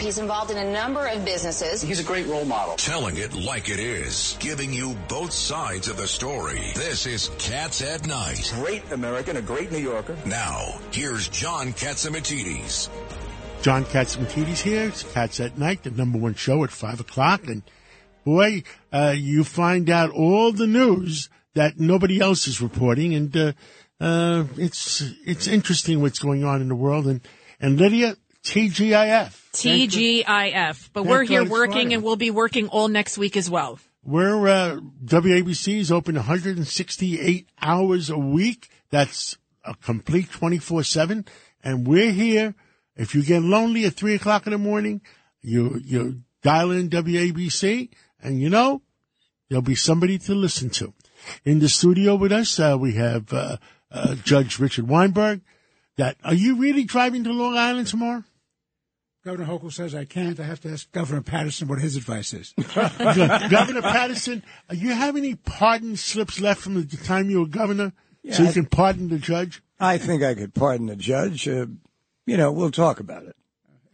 He's 0.00 0.16
involved 0.16 0.50
in 0.50 0.56
a 0.56 0.72
number 0.72 1.06
of 1.06 1.26
businesses. 1.26 1.82
He's 1.82 2.00
a 2.00 2.04
great 2.04 2.26
role 2.26 2.46
model. 2.46 2.74
Telling 2.76 3.18
it 3.18 3.34
like 3.34 3.68
it 3.68 3.78
is. 3.78 4.34
Giving 4.40 4.72
you 4.72 4.96
both 5.08 5.30
sides 5.30 5.88
of 5.88 5.98
the 5.98 6.08
story. 6.08 6.72
This 6.74 7.06
is 7.06 7.30
Cats 7.38 7.82
at 7.82 8.06
Night. 8.06 8.50
Great 8.54 8.90
American, 8.92 9.36
a 9.36 9.42
great 9.42 9.70
New 9.70 9.78
Yorker. 9.78 10.16
Now, 10.24 10.78
here's 10.90 11.28
John 11.28 11.74
Catsimatidis. 11.74 12.88
John 13.60 13.84
Catsimatidis 13.84 14.62
here. 14.62 14.88
It's 14.88 15.02
Cats 15.02 15.38
at 15.38 15.58
Night, 15.58 15.82
the 15.82 15.90
number 15.90 16.16
one 16.16 16.32
show 16.32 16.64
at 16.64 16.70
5 16.70 17.00
o'clock. 17.00 17.46
And 17.46 17.62
boy, 18.24 18.62
uh, 18.90 19.14
you 19.14 19.44
find 19.44 19.90
out 19.90 20.12
all 20.12 20.50
the 20.50 20.66
news 20.66 21.28
that 21.52 21.78
nobody 21.78 22.20
else 22.20 22.46
is 22.48 22.62
reporting. 22.62 23.14
And 23.14 23.36
uh, 23.36 23.52
uh, 24.00 24.44
it's 24.56 25.02
it's 25.26 25.46
interesting 25.46 26.00
what's 26.00 26.20
going 26.20 26.42
on 26.42 26.62
in 26.62 26.68
the 26.68 26.74
world. 26.74 27.06
And, 27.06 27.20
and 27.60 27.78
Lydia, 27.78 28.16
TGIF. 28.44 29.50
TGIF. 29.52 30.90
But 30.92 31.04
we're 31.04 31.24
here 31.24 31.44
working 31.44 31.92
and 31.92 32.02
we'll 32.02 32.16
be 32.16 32.30
working 32.30 32.68
all 32.68 32.88
next 32.88 33.18
week 33.18 33.36
as 33.36 33.50
well. 33.50 33.78
We're, 34.02 34.48
uh, 34.48 34.80
WABC 35.04 35.78
is 35.78 35.92
open 35.92 36.14
168 36.14 37.48
hours 37.60 38.08
a 38.08 38.18
week. 38.18 38.70
That's 38.90 39.36
a 39.64 39.74
complete 39.74 40.30
24 40.30 40.84
7. 40.84 41.26
And 41.62 41.86
we're 41.86 42.12
here. 42.12 42.54
If 42.96 43.14
you 43.14 43.22
get 43.22 43.42
lonely 43.42 43.84
at 43.84 43.94
three 43.94 44.14
o'clock 44.14 44.46
in 44.46 44.52
the 44.52 44.58
morning, 44.58 45.02
you, 45.42 45.80
you 45.84 46.22
dial 46.42 46.70
in 46.70 46.88
WABC 46.88 47.90
and 48.22 48.40
you 48.40 48.48
know, 48.48 48.82
there'll 49.48 49.62
be 49.62 49.74
somebody 49.74 50.18
to 50.18 50.34
listen 50.34 50.70
to. 50.70 50.94
In 51.44 51.58
the 51.58 51.68
studio 51.68 52.14
with 52.14 52.32
us, 52.32 52.58
uh, 52.58 52.76
we 52.80 52.94
have, 52.94 53.32
uh, 53.32 53.58
uh, 53.90 54.14
Judge 54.16 54.58
Richard 54.58 54.88
Weinberg. 54.88 55.42
That, 55.96 56.16
are 56.24 56.34
you 56.34 56.56
really 56.56 56.84
driving 56.84 57.24
to 57.24 57.32
Long 57.32 57.56
Island 57.58 57.88
tomorrow? 57.88 58.24
Governor 59.24 59.46
Hochul 59.46 59.72
says 59.72 59.94
I 59.94 60.06
can't. 60.06 60.40
I 60.40 60.44
have 60.44 60.60
to 60.60 60.70
ask 60.70 60.90
Governor 60.92 61.20
Paterson 61.20 61.68
what 61.68 61.78
his 61.78 61.94
advice 61.96 62.32
is. 62.32 62.54
governor 62.74 63.82
Paterson, 63.82 64.42
do 64.70 64.76
you 64.76 64.92
have 64.94 65.16
any 65.16 65.34
pardon 65.34 65.96
slips 65.96 66.40
left 66.40 66.60
from 66.62 66.74
the 66.74 66.96
time 66.96 67.28
you 67.28 67.40
were 67.40 67.46
governor, 67.46 67.92
Yeah, 68.22 68.34
so 68.34 68.42
you 68.44 68.48
I- 68.48 68.52
can 68.52 68.66
pardon 68.66 69.08
the 69.08 69.18
judge? 69.18 69.62
I 69.78 69.98
think 69.98 70.22
I 70.22 70.34
could 70.34 70.54
pardon 70.54 70.86
the 70.86 70.96
judge. 70.96 71.46
Uh, 71.48 71.66
you 72.26 72.36
know, 72.36 72.52
we'll 72.52 72.70
talk 72.70 73.00
about 73.00 73.24
it. 73.24 73.34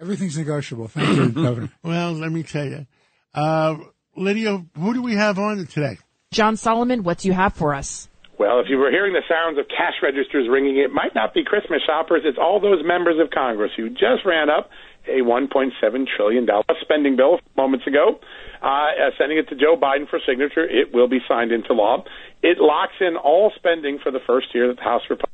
Everything's 0.00 0.36
negotiable. 0.36 0.88
Thank 0.88 1.16
you, 1.16 1.28
Governor. 1.42 1.70
Well, 1.82 2.12
let 2.12 2.30
me 2.32 2.42
tell 2.42 2.64
you, 2.66 2.86
uh, 3.34 3.77
Lydia, 4.16 4.64
who 4.77 4.94
do 4.94 5.02
we 5.02 5.14
have 5.14 5.38
on 5.38 5.64
today? 5.66 5.98
John 6.32 6.56
Solomon, 6.56 7.02
what 7.02 7.19
do 7.19 7.28
you 7.28 7.34
have 7.34 7.54
for 7.54 7.72
us? 7.74 8.08
Well, 8.38 8.60
if 8.60 8.66
you 8.69 8.77
were 8.78 8.91
hearing 8.91 9.14
the 9.14 9.22
sounds 9.28 9.58
of 9.58 9.66
cash 9.69 9.94
registers 10.02 10.48
ringing, 10.50 10.77
it 10.77 10.92
might 10.92 11.14
not 11.14 11.32
be 11.32 11.42
Christmas 11.44 11.80
shoppers. 11.86 12.22
It's 12.24 12.36
all 12.38 12.60
those 12.60 12.84
members 12.84 13.16
of 13.19 13.30
Congress 13.30 13.70
who 13.77 13.88
just 13.88 14.27
ran 14.27 14.50
up 14.50 14.69
a 15.09 15.23
$1.7 15.23 16.07
trillion 16.17 16.47
spending 16.81 17.17
bill 17.17 17.41
moments 17.57 17.87
ago, 17.87 18.19
uh, 18.62 18.67
uh, 18.67 19.11
sending 19.19 19.39
it 19.39 19.49
to 19.49 19.55
Joe 19.55 19.77
Biden 19.77 20.09
for 20.09 20.21
signature. 20.27 20.65
It 20.65 20.95
will 20.95 21.09
be 21.09 21.21
signed 21.29 21.53
into 21.53 21.73
law. 21.73 22.05
It 22.43 22.59
locks 22.59 22.94
in 23.00 23.16
all 23.16 23.53
spending 23.56 23.99
for 24.03 24.11
the 24.11 24.21
first 24.27 24.55
year 24.55 24.69
that 24.69 24.77
the 24.77 24.83
House 24.83 25.03
Republicans 25.09 25.33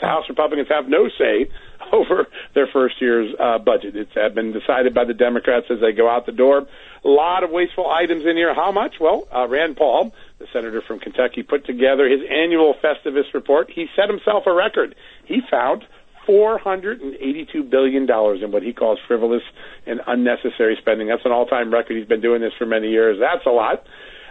House 0.00 0.24
Republicans 0.28 0.68
have 0.68 0.88
no 0.88 1.08
say 1.08 1.50
over 1.92 2.26
their 2.54 2.66
first 2.72 2.94
year's 3.00 3.34
uh, 3.38 3.58
budget. 3.58 3.96
It's 3.96 4.16
uh, 4.16 4.28
been 4.34 4.52
decided 4.52 4.94
by 4.94 5.04
the 5.04 5.14
Democrats 5.14 5.66
as 5.70 5.80
they 5.80 5.92
go 5.92 6.08
out 6.08 6.26
the 6.26 6.32
door. 6.32 6.66
A 7.04 7.08
lot 7.08 7.44
of 7.44 7.50
wasteful 7.50 7.90
items 7.90 8.24
in 8.26 8.36
here. 8.36 8.54
How 8.54 8.72
much? 8.72 8.94
Well, 9.00 9.26
uh, 9.34 9.48
Rand 9.48 9.76
Paul, 9.76 10.12
the 10.38 10.46
senator 10.52 10.82
from 10.86 11.00
Kentucky, 11.00 11.42
put 11.42 11.66
together 11.66 12.08
his 12.08 12.20
annual 12.30 12.74
Festivus 12.82 13.32
report. 13.34 13.70
He 13.70 13.86
set 13.96 14.08
himself 14.08 14.44
a 14.46 14.52
record. 14.52 14.94
He 15.24 15.40
found 15.50 15.84
$482 16.28 17.70
billion 17.70 18.02
in 18.02 18.52
what 18.52 18.62
he 18.62 18.72
calls 18.72 18.98
frivolous 19.06 19.42
and 19.86 20.00
unnecessary 20.06 20.76
spending. 20.80 21.08
That's 21.08 21.24
an 21.24 21.32
all-time 21.32 21.72
record. 21.72 21.96
He's 21.96 22.06
been 22.08 22.20
doing 22.20 22.40
this 22.40 22.52
for 22.58 22.66
many 22.66 22.88
years. 22.88 23.18
That's 23.20 23.46
a 23.46 23.50
lot. 23.50 23.84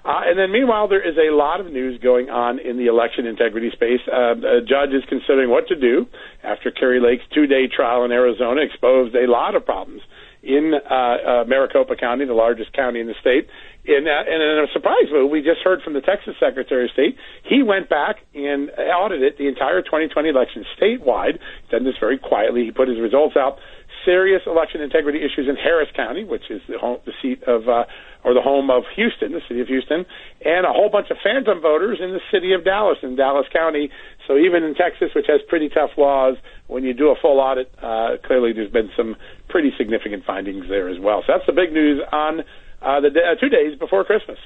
Uh, 0.06 0.22
and 0.26 0.40
then 0.40 0.52
meanwhile, 0.52 0.88
there 0.88 1.06
is 1.06 1.18
a 1.18 1.34
lot 1.36 1.60
of 1.60 1.68
news 1.68 2.00
going 2.02 2.30
on 2.30 2.60
in 2.60 2.78
the 2.78 2.88
election 2.88 3.26
integrity 3.26 3.70
space. 3.72 4.00
Uh, 4.08 4.32
a 4.32 4.62
judge 4.62 4.96
is 4.96 5.04
considering 5.10 5.50
what 5.50 5.68
to 5.68 5.76
do 5.76 6.06
after 6.44 6.72
Kari 6.72 7.02
Lake's 7.02 7.24
two-day 7.34 7.68
trial 7.68 8.06
in 8.06 8.12
Arizona 8.12 8.62
exposed 8.62 9.16
a 9.16 9.30
lot 9.30 9.56
of 9.56 9.66
problems 9.66 10.02
in 10.42 10.74
uh, 10.74 10.94
uh, 10.94 11.44
Maricopa 11.48 11.96
County, 11.96 12.26
the 12.26 12.34
largest 12.34 12.74
county 12.74 13.00
in 13.00 13.08
the 13.08 13.16
state. 13.20 13.48
In, 13.86 14.08
uh, 14.08 14.24
and 14.28 14.42
in 14.42 14.64
a 14.64 14.68
surprise 14.74 15.08
move, 15.12 15.32
we 15.32 15.42
just 15.42 15.62
heard 15.64 15.82
from 15.82 15.94
the 15.94 16.02
Texas 16.02 16.36
Secretary 16.40 16.86
of 16.86 16.92
State. 16.92 17.18
He 17.44 17.64
went 17.64 17.90
back 17.90 18.18
and 18.36 18.70
audited 18.72 19.36
the 19.38 19.48
entire 19.48 19.82
2020 19.82 20.30
election 20.30 20.66
statewide. 20.80 21.40
He's 21.40 21.72
done 21.72 21.84
this 21.84 21.96
very 22.00 22.18
quietly. 22.18 22.66
He 22.66 22.72
put 22.72 22.88
his 22.88 23.00
results 23.00 23.36
out. 23.36 23.58
Serious 24.06 24.42
election 24.48 24.82
integrity 24.82 25.20
issues 25.20 25.48
in 25.50 25.56
Harris 25.56 25.90
County, 25.96 26.24
which 26.24 26.50
is 26.50 26.62
the 26.68 26.78
home, 26.78 27.00
the 27.06 27.14
seat 27.22 27.44
of, 27.44 27.68
uh, 27.68 27.84
or 28.24 28.34
the 28.34 28.42
home 28.42 28.70
of 28.70 28.84
Houston, 28.96 29.32
the 29.32 29.42
city 29.48 29.62
of 29.62 29.68
Houston, 29.68 30.06
and 30.44 30.66
a 30.66 30.72
whole 30.72 30.90
bunch 30.90 31.10
of 31.12 31.18
phantom 31.24 31.62
voters 31.62 32.00
in 32.02 32.12
the 32.12 32.22
city 32.32 32.54
of 32.54 32.64
Dallas, 32.64 32.98
in 33.04 33.16
Dallas 33.16 33.48
County. 33.52 33.90
So 34.28 34.38
even 34.38 34.64
in 34.64 34.74
Texas, 34.76 35.10
which 35.16 35.26
has 35.28 35.42
pretty 35.48 35.70
tough 35.70 35.92
laws, 35.98 36.38
when 36.68 36.84
you 36.84 36.94
do 36.94 37.10
a 37.10 37.16
full 37.22 37.40
audit, 37.40 37.72
uh, 37.82 38.18
clearly 38.26 38.54
there's 38.54 38.72
been 38.72 38.90
some 38.96 39.16
pretty 39.50 39.72
significant 39.78 40.24
findings 40.26 40.70
there 40.70 40.88
as 40.90 41.00
well. 41.00 41.24
So 41.26 41.34
that's 41.34 41.46
the 41.46 41.54
big 41.54 41.74
news 41.74 42.02
on 42.12 42.42
uh, 42.82 43.02
the 43.02 43.10
uh, 43.10 43.36
two 43.40 43.50
days 43.50 43.78
before 43.78 44.04
Christmas. 44.04 44.38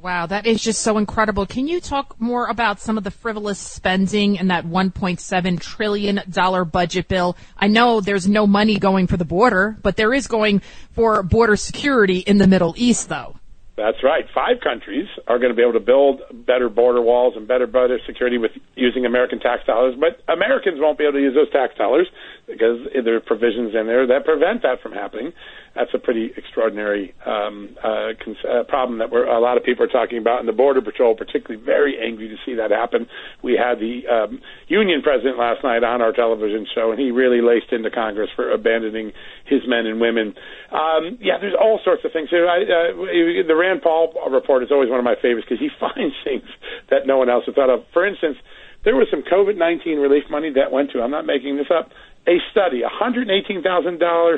Wow, 0.00 0.26
that 0.26 0.46
is 0.46 0.62
just 0.62 0.82
so 0.82 0.96
incredible. 0.96 1.44
Can 1.44 1.66
you 1.66 1.80
talk 1.80 2.20
more 2.20 2.46
about 2.46 2.78
some 2.78 2.98
of 2.98 3.02
the 3.02 3.10
frivolous 3.10 3.58
spending 3.58 4.36
in 4.36 4.46
that 4.46 4.64
$1.7 4.64 5.60
trillion 5.60 6.22
budget 6.70 7.08
bill? 7.08 7.36
I 7.56 7.66
know 7.66 8.00
there's 8.00 8.28
no 8.28 8.46
money 8.46 8.78
going 8.78 9.08
for 9.08 9.16
the 9.16 9.24
border, 9.24 9.76
but 9.82 9.96
there 9.96 10.14
is 10.14 10.28
going 10.28 10.62
for 10.92 11.20
border 11.24 11.56
security 11.56 12.18
in 12.18 12.38
the 12.38 12.46
Middle 12.46 12.74
East, 12.76 13.08
though. 13.08 13.38
That's 13.78 14.02
right. 14.02 14.24
Five 14.34 14.60
countries 14.60 15.06
are 15.28 15.38
going 15.38 15.50
to 15.50 15.54
be 15.54 15.62
able 15.62 15.74
to 15.74 15.80
build 15.80 16.20
better 16.46 16.68
border 16.68 17.00
walls 17.00 17.34
and 17.36 17.46
better 17.46 17.68
border 17.68 17.98
security 18.06 18.36
with 18.36 18.50
using 18.74 19.06
American 19.06 19.38
tax 19.38 19.64
dollars, 19.66 19.94
but 19.98 20.20
Americans 20.32 20.78
won't 20.80 20.98
be 20.98 21.04
able 21.04 21.14
to 21.14 21.20
use 21.20 21.34
those 21.34 21.50
tax 21.50 21.76
dollars 21.76 22.08
because 22.48 22.86
there 23.04 23.14
are 23.14 23.20
provisions 23.20 23.76
in 23.76 23.86
there 23.86 24.04
that 24.08 24.24
prevent 24.24 24.62
that 24.62 24.82
from 24.82 24.92
happening. 24.92 25.32
That's 25.78 25.94
a 25.94 25.98
pretty 26.02 26.34
extraordinary 26.36 27.14
um, 27.24 27.78
uh, 27.78 28.10
cons- 28.18 28.42
uh, 28.42 28.64
problem 28.66 28.98
that 28.98 29.14
we're, 29.14 29.30
a 29.30 29.38
lot 29.38 29.56
of 29.56 29.62
people 29.62 29.84
are 29.86 29.94
talking 29.94 30.18
about, 30.18 30.40
and 30.40 30.48
the 30.48 30.52
Border 30.52 30.82
Patrol 30.82 31.14
particularly 31.14 31.62
very 31.64 31.94
angry 32.02 32.26
to 32.26 32.34
see 32.44 32.58
that 32.58 32.72
happen. 32.72 33.06
We 33.46 33.54
had 33.54 33.78
the 33.78 34.02
um, 34.10 34.42
union 34.66 35.02
president 35.02 35.38
last 35.38 35.62
night 35.62 35.84
on 35.86 36.02
our 36.02 36.10
television 36.10 36.66
show, 36.74 36.90
and 36.90 36.98
he 36.98 37.12
really 37.12 37.38
laced 37.38 37.70
into 37.70 37.94
Congress 37.94 38.28
for 38.34 38.50
abandoning 38.50 39.12
his 39.46 39.62
men 39.70 39.86
and 39.86 40.00
women. 40.00 40.34
Um, 40.74 41.22
yeah, 41.22 41.38
there's 41.38 41.54
all 41.54 41.78
sorts 41.84 42.02
of 42.04 42.10
things. 42.10 42.28
I, 42.34 42.66
uh, 42.66 43.46
the 43.46 43.54
Rand 43.54 43.78
Paul 43.80 44.18
report 44.34 44.64
is 44.64 44.72
always 44.72 44.90
one 44.90 44.98
of 44.98 45.06
my 45.06 45.14
favorites 45.22 45.46
because 45.48 45.62
he 45.62 45.70
finds 45.78 46.14
things 46.26 46.50
that 46.90 47.06
no 47.06 47.18
one 47.18 47.30
else 47.30 47.46
has 47.46 47.54
thought 47.54 47.70
of. 47.70 47.86
For 47.94 48.02
instance, 48.02 48.34
there 48.82 48.96
was 48.96 49.06
some 49.14 49.22
COVID 49.22 49.54
19 49.54 49.98
relief 49.98 50.24
money 50.28 50.50
that 50.58 50.72
went 50.72 50.90
to, 50.90 51.02
I'm 51.02 51.14
not 51.14 51.24
making 51.24 51.56
this 51.56 51.70
up, 51.70 51.94
a 52.26 52.42
study, 52.50 52.82
a 52.82 52.90
$118,000 52.90 53.62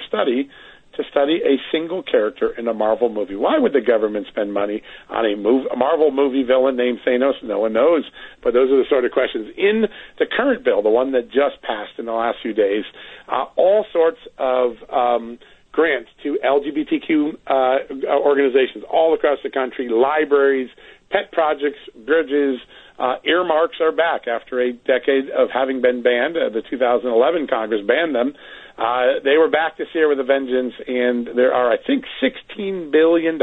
study 0.07 0.51
to 0.97 1.05
study 1.11 1.41
a 1.45 1.57
single 1.73 2.03
character 2.03 2.51
in 2.51 2.67
a 2.69 2.75
Marvel 2.75 3.09
movie. 3.09 3.37
Why 3.37 3.59
would 3.59 3.73
the 3.73 3.81
government 3.81 4.27
spend 4.29 4.53
money 4.53 4.83
on 5.09 5.25
a, 5.25 5.37
move, 5.37 5.67
a 5.73 5.77
Marvel 5.77 6.11
movie 6.11 6.43
villain 6.43 6.77
named 6.77 6.99
Thanos? 7.07 7.35
No 7.43 7.61
one 7.61 7.73
knows. 7.73 8.05
But 8.43 8.55
those 8.55 8.71
are 8.71 8.77
the 8.77 8.89
sort 8.89 9.05
of 9.05 9.13
questions. 9.13 9.49
In 9.57 9.85
the 10.19 10.27
current 10.27 10.65
bill, 10.65 10.83
the 10.83 10.91
one 10.91 11.13
that 11.13 11.27
just 11.27 11.63
passed 11.63 11.99
in 11.99 12.07
the 12.07 12.13
last 12.13 12.39
few 12.43 12.55
days, 12.55 12.85
uh, 13.29 13.45
all 13.57 13.87
sorts 13.93 14.19
of 14.39 14.73
um, 14.93 15.39
grants 15.73 16.11
to 16.23 16.39
LGBTQ 16.45 17.37
uh, 17.47 18.15
organizations 18.17 18.85
all 18.91 19.15
across 19.15 19.39
the 19.43 19.51
country, 19.51 19.89
libraries, 19.89 20.69
pet 21.11 21.33
projects, 21.33 21.79
bridges. 22.05 22.59
Uh, 23.01 23.17
earmarks 23.25 23.77
are 23.81 23.93
back 23.93 24.29
after 24.29 24.61
a 24.61 24.75
decade 24.75 25.31
of 25.31 25.49
having 25.51 25.81
been 25.81 26.03
banned. 26.03 26.37
Uh, 26.37 26.51
the 26.51 26.61
2011 26.69 27.47
Congress 27.47 27.81
banned 27.87 28.15
them. 28.15 28.35
Uh, 28.77 29.21
they 29.25 29.37
were 29.39 29.49
back 29.49 29.79
this 29.79 29.89
year 29.95 30.07
with 30.07 30.21
a 30.21 30.25
vengeance, 30.25 30.75
and 30.87 31.29
there 31.35 31.53
are, 31.53 31.73
I 31.73 31.77
think, 31.77 32.05
$16 32.23 32.93
billion 32.93 33.39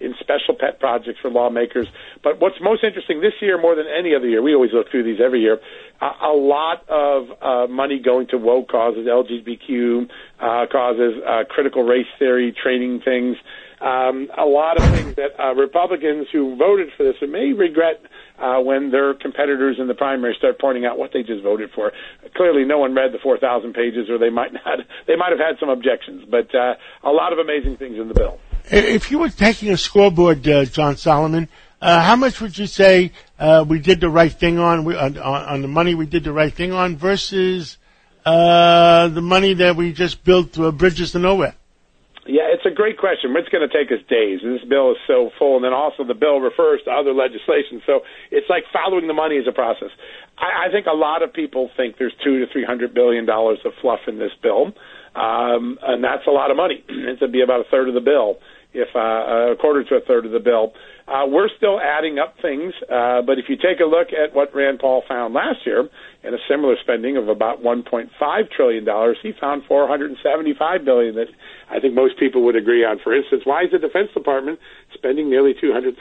in 0.00 0.14
special 0.20 0.54
pet 0.58 0.80
projects 0.80 1.18
for 1.22 1.30
lawmakers. 1.30 1.86
But 2.24 2.40
what's 2.40 2.56
most 2.60 2.82
interesting 2.82 3.20
this 3.20 3.34
year, 3.40 3.60
more 3.60 3.76
than 3.76 3.86
any 3.86 4.14
other 4.16 4.28
year, 4.28 4.42
we 4.42 4.54
always 4.54 4.72
look 4.72 4.90
through 4.90 5.04
these 5.04 5.20
every 5.24 5.40
year, 5.40 5.58
uh, 6.00 6.12
a 6.20 6.34
lot 6.34 6.88
of 6.88 7.30
uh, 7.40 7.72
money 7.72 8.00
going 8.00 8.26
to 8.28 8.38
woke 8.38 8.68
causes, 8.68 9.06
LGBTQ 9.06 10.08
uh, 10.40 10.66
causes, 10.70 11.22
uh, 11.24 11.44
critical 11.48 11.84
race 11.84 12.06
theory, 12.18 12.52
training 12.52 13.00
things. 13.04 13.36
Um, 13.80 14.28
a 14.38 14.44
lot 14.44 14.76
of 14.76 14.84
things 14.94 15.16
that 15.16 15.38
uh, 15.42 15.54
Republicans 15.54 16.28
who 16.32 16.56
voted 16.56 16.90
for 16.96 17.02
this 17.02 17.16
may 17.20 17.52
regret 17.52 18.00
uh, 18.42 18.60
when 18.60 18.90
their 18.90 19.14
competitors 19.14 19.76
in 19.78 19.86
the 19.86 19.94
primary 19.94 20.34
start 20.36 20.58
pointing 20.60 20.84
out 20.84 20.98
what 20.98 21.12
they 21.12 21.22
just 21.22 21.42
voted 21.42 21.70
for. 21.74 21.92
Clearly, 22.34 22.64
no 22.64 22.78
one 22.78 22.94
read 22.94 23.12
the 23.12 23.18
4,000 23.22 23.72
pages, 23.72 24.10
or 24.10 24.18
they 24.18 24.30
might 24.30 24.52
not. 24.66 24.80
They 25.06 25.16
might 25.16 25.30
have 25.30 25.38
had 25.38 25.58
some 25.60 25.68
objections, 25.68 26.24
but 26.28 26.52
uh, 26.54 26.74
a 27.04 27.10
lot 27.10 27.32
of 27.32 27.38
amazing 27.38 27.76
things 27.76 27.98
in 27.98 28.08
the 28.08 28.14
bill. 28.14 28.38
If 28.64 29.10
you 29.10 29.18
were 29.18 29.28
taking 29.28 29.70
a 29.70 29.76
scoreboard, 29.76 30.46
uh, 30.46 30.64
John 30.64 30.96
Solomon, 30.96 31.48
uh, 31.80 32.00
how 32.00 32.16
much 32.16 32.40
would 32.40 32.56
you 32.58 32.66
say 32.66 33.12
uh, 33.38 33.64
we 33.66 33.78
did 33.78 34.00
the 34.00 34.08
right 34.08 34.32
thing 34.32 34.58
on, 34.58 34.84
we, 34.84 34.96
on 34.96 35.18
on 35.18 35.62
the 35.62 35.68
money 35.68 35.96
we 35.96 36.06
did 36.06 36.22
the 36.22 36.32
right 36.32 36.52
thing 36.52 36.72
on 36.72 36.96
versus 36.96 37.76
uh, 38.24 39.08
the 39.08 39.20
money 39.20 39.54
that 39.54 39.74
we 39.74 39.92
just 39.92 40.22
built 40.22 40.58
uh, 40.58 40.70
bridges 40.70 41.10
to 41.12 41.18
nowhere? 41.18 41.54
It's 42.62 42.70
a 42.70 42.74
great 42.74 42.96
question. 42.96 43.34
It's 43.34 43.48
going 43.48 43.66
to 43.66 43.74
take 43.74 43.90
us 43.90 43.98
days. 44.06 44.38
This 44.38 44.62
bill 44.70 44.92
is 44.92 44.96
so 45.08 45.30
full, 45.36 45.56
and 45.56 45.64
then 45.64 45.72
also 45.72 46.06
the 46.06 46.14
bill 46.14 46.38
refers 46.38 46.78
to 46.86 46.92
other 46.94 47.12
legislation. 47.12 47.82
So 47.84 48.06
it's 48.30 48.46
like 48.48 48.62
following 48.72 49.08
the 49.08 49.18
money 49.18 49.34
is 49.34 49.48
a 49.48 49.52
process. 49.52 49.90
I, 50.38 50.68
I 50.68 50.70
think 50.70 50.86
a 50.86 50.94
lot 50.94 51.24
of 51.26 51.32
people 51.34 51.70
think 51.76 51.98
there's 51.98 52.14
two 52.22 52.38
to 52.38 52.46
three 52.52 52.64
hundred 52.64 52.94
billion 52.94 53.26
dollars 53.26 53.58
of 53.64 53.72
fluff 53.82 54.06
in 54.06 54.20
this 54.20 54.30
bill, 54.40 54.70
um, 55.18 55.76
and 55.82 56.04
that's 56.04 56.22
a 56.28 56.30
lot 56.30 56.52
of 56.52 56.56
money. 56.56 56.84
It'd 56.88 57.32
be 57.32 57.42
about 57.42 57.66
a 57.66 57.68
third 57.68 57.88
of 57.88 57.94
the 57.94 58.00
bill, 58.00 58.38
if 58.72 58.94
uh, 58.94 59.52
a 59.52 59.56
quarter 59.58 59.82
to 59.82 59.94
a 59.96 60.00
third 60.06 60.24
of 60.24 60.30
the 60.30 60.38
bill. 60.38 60.72
Uh, 61.08 61.26
we're 61.26 61.48
still 61.56 61.80
adding 61.80 62.20
up 62.20 62.36
things, 62.40 62.72
uh, 62.86 63.22
but 63.26 63.42
if 63.42 63.46
you 63.48 63.56
take 63.56 63.80
a 63.82 63.84
look 63.84 64.14
at 64.14 64.36
what 64.36 64.54
Rand 64.54 64.78
Paul 64.78 65.02
found 65.08 65.34
last 65.34 65.66
year, 65.66 65.88
in 66.22 66.34
a 66.34 66.38
similar 66.48 66.76
spending 66.80 67.16
of 67.16 67.28
about 67.28 67.62
1.5 67.62 68.08
trillion 68.54 68.84
dollars, 68.84 69.16
he 69.22 69.32
found 69.40 69.62
475 69.66 70.84
billion 70.84 71.16
that 71.16 71.26
I 71.72 71.80
think 71.80 71.94
most 71.94 72.18
people 72.18 72.44
would 72.44 72.56
agree 72.56 72.84
on. 72.84 72.98
For 72.98 73.14
instance, 73.14 73.42
why 73.44 73.64
is 73.64 73.70
the 73.72 73.78
Defense 73.78 74.10
Department 74.12 74.58
spending 74.92 75.30
nearly 75.30 75.54
$200,000 75.54 75.96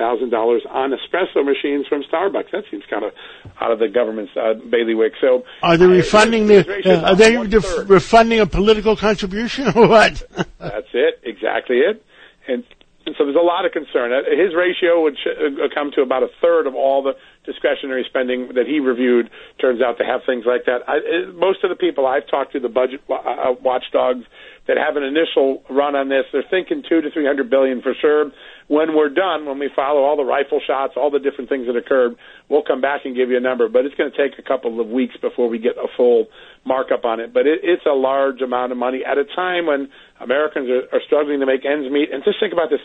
on 0.70 0.92
espresso 0.92 1.46
machines 1.46 1.88
from 1.88 2.04
Starbucks? 2.04 2.52
That 2.52 2.66
seems 2.70 2.84
kind 2.90 3.06
of 3.06 3.14
out 3.62 3.72
of 3.72 3.80
the 3.80 3.88
government's 3.88 4.34
uh, 4.36 4.56
bailiwick. 4.70 5.14
So, 5.22 5.46
are 5.64 5.78
they 5.78 5.88
refunding 5.88 6.48
the? 6.48 6.60
Uh, 6.86 7.12
are 7.12 7.16
they 7.16 7.48
def- 7.48 7.90
refunding 7.90 8.42
a 8.42 8.46
political 8.46 8.98
contribution 8.98 9.68
or 9.76 9.88
what? 9.88 10.22
That's 10.60 10.92
it. 10.94 11.22
Exactly 11.24 11.78
it. 11.78 12.04
And 12.48 12.66
so 13.18 13.26
there's 13.26 13.36
a 13.36 13.46
lot 13.46 13.66
of 13.66 13.72
concern. 13.72 14.12
Uh, 14.12 14.22
his 14.30 14.54
ratio 14.56 15.02
would 15.04 15.18
uh, 15.26 15.68
come 15.74 15.92
to 15.96 16.02
about 16.02 16.24
a 16.24 16.30
third 16.42 16.68
of 16.68 16.76
all 16.76 17.04
the 17.04 17.14
discretionary 17.46 18.06
spending 18.08 18.54
that 18.56 18.68
he 18.68 18.80
reviewed. 18.80 19.30
Turns 19.60 19.82
out 19.82 19.98
to 19.98 20.06
have 20.06 20.22
things 20.26 20.46
like 20.46 20.66
that. 20.66 20.82
I, 20.88 20.98
uh, 20.98 21.32
most 21.34 21.64
of 21.64 21.70
the 21.70 21.76
people 21.76 22.06
I've 22.06 22.28
talked 22.28 22.54
to, 22.54 22.60
the 22.60 22.70
budget 22.70 23.02
watchdogs 23.08 24.26
that 24.68 24.78
have 24.78 24.96
an 24.96 25.04
initial 25.04 25.64
run 25.70 25.96
on 25.96 26.10
this, 26.10 26.26
they're 26.32 26.44
thinking 26.50 26.84
two 26.88 27.02
to 27.02 27.10
three 27.12 27.26
hundred 27.26 27.50
billion 27.50 27.82
for 27.82 27.94
sure. 28.00 28.32
When 28.72 28.96
we're 28.96 29.12
done, 29.12 29.46
when 29.46 29.60
we 29.60 29.70
follow 29.76 30.00
all 30.00 30.16
the 30.16 30.24
rifle 30.24 30.62
shots, 30.66 30.94
all 30.96 31.12
the 31.12 31.20
different 31.20 31.50
things 31.50 31.68
that 31.68 31.76
occurred, 31.76 32.16
we'll 32.48 32.64
come 32.64 32.80
back 32.80 33.02
and 33.04 33.14
give 33.14 33.28
you 33.28 33.36
a 33.36 33.44
number. 33.44 33.68
But 33.68 33.84
it's 33.84 33.96
going 33.96 34.10
to 34.10 34.16
take 34.16 34.40
a 34.40 34.48
couple 34.48 34.80
of 34.80 34.88
weeks 34.88 35.18
before 35.20 35.50
we 35.50 35.60
get 35.60 35.76
a 35.76 35.92
full 35.98 36.28
markup 36.64 37.04
on 37.04 37.20
it. 37.20 37.34
But 37.34 37.48
it, 37.48 37.60
it's 37.64 37.84
a 37.86 37.92
large 37.92 38.40
amount 38.40 38.72
of 38.72 38.78
money 38.78 39.04
at 39.04 39.18
a 39.18 39.26
time 39.36 39.66
when 39.68 39.92
Americans 40.22 40.70
are, 40.72 40.88
are 40.96 41.02
struggling 41.06 41.42
to 41.42 41.46
make 41.46 41.66
ends 41.66 41.92
meet. 41.92 42.14
And 42.16 42.24
just 42.24 42.40
think 42.40 42.54
about 42.54 42.70
this: 42.72 42.80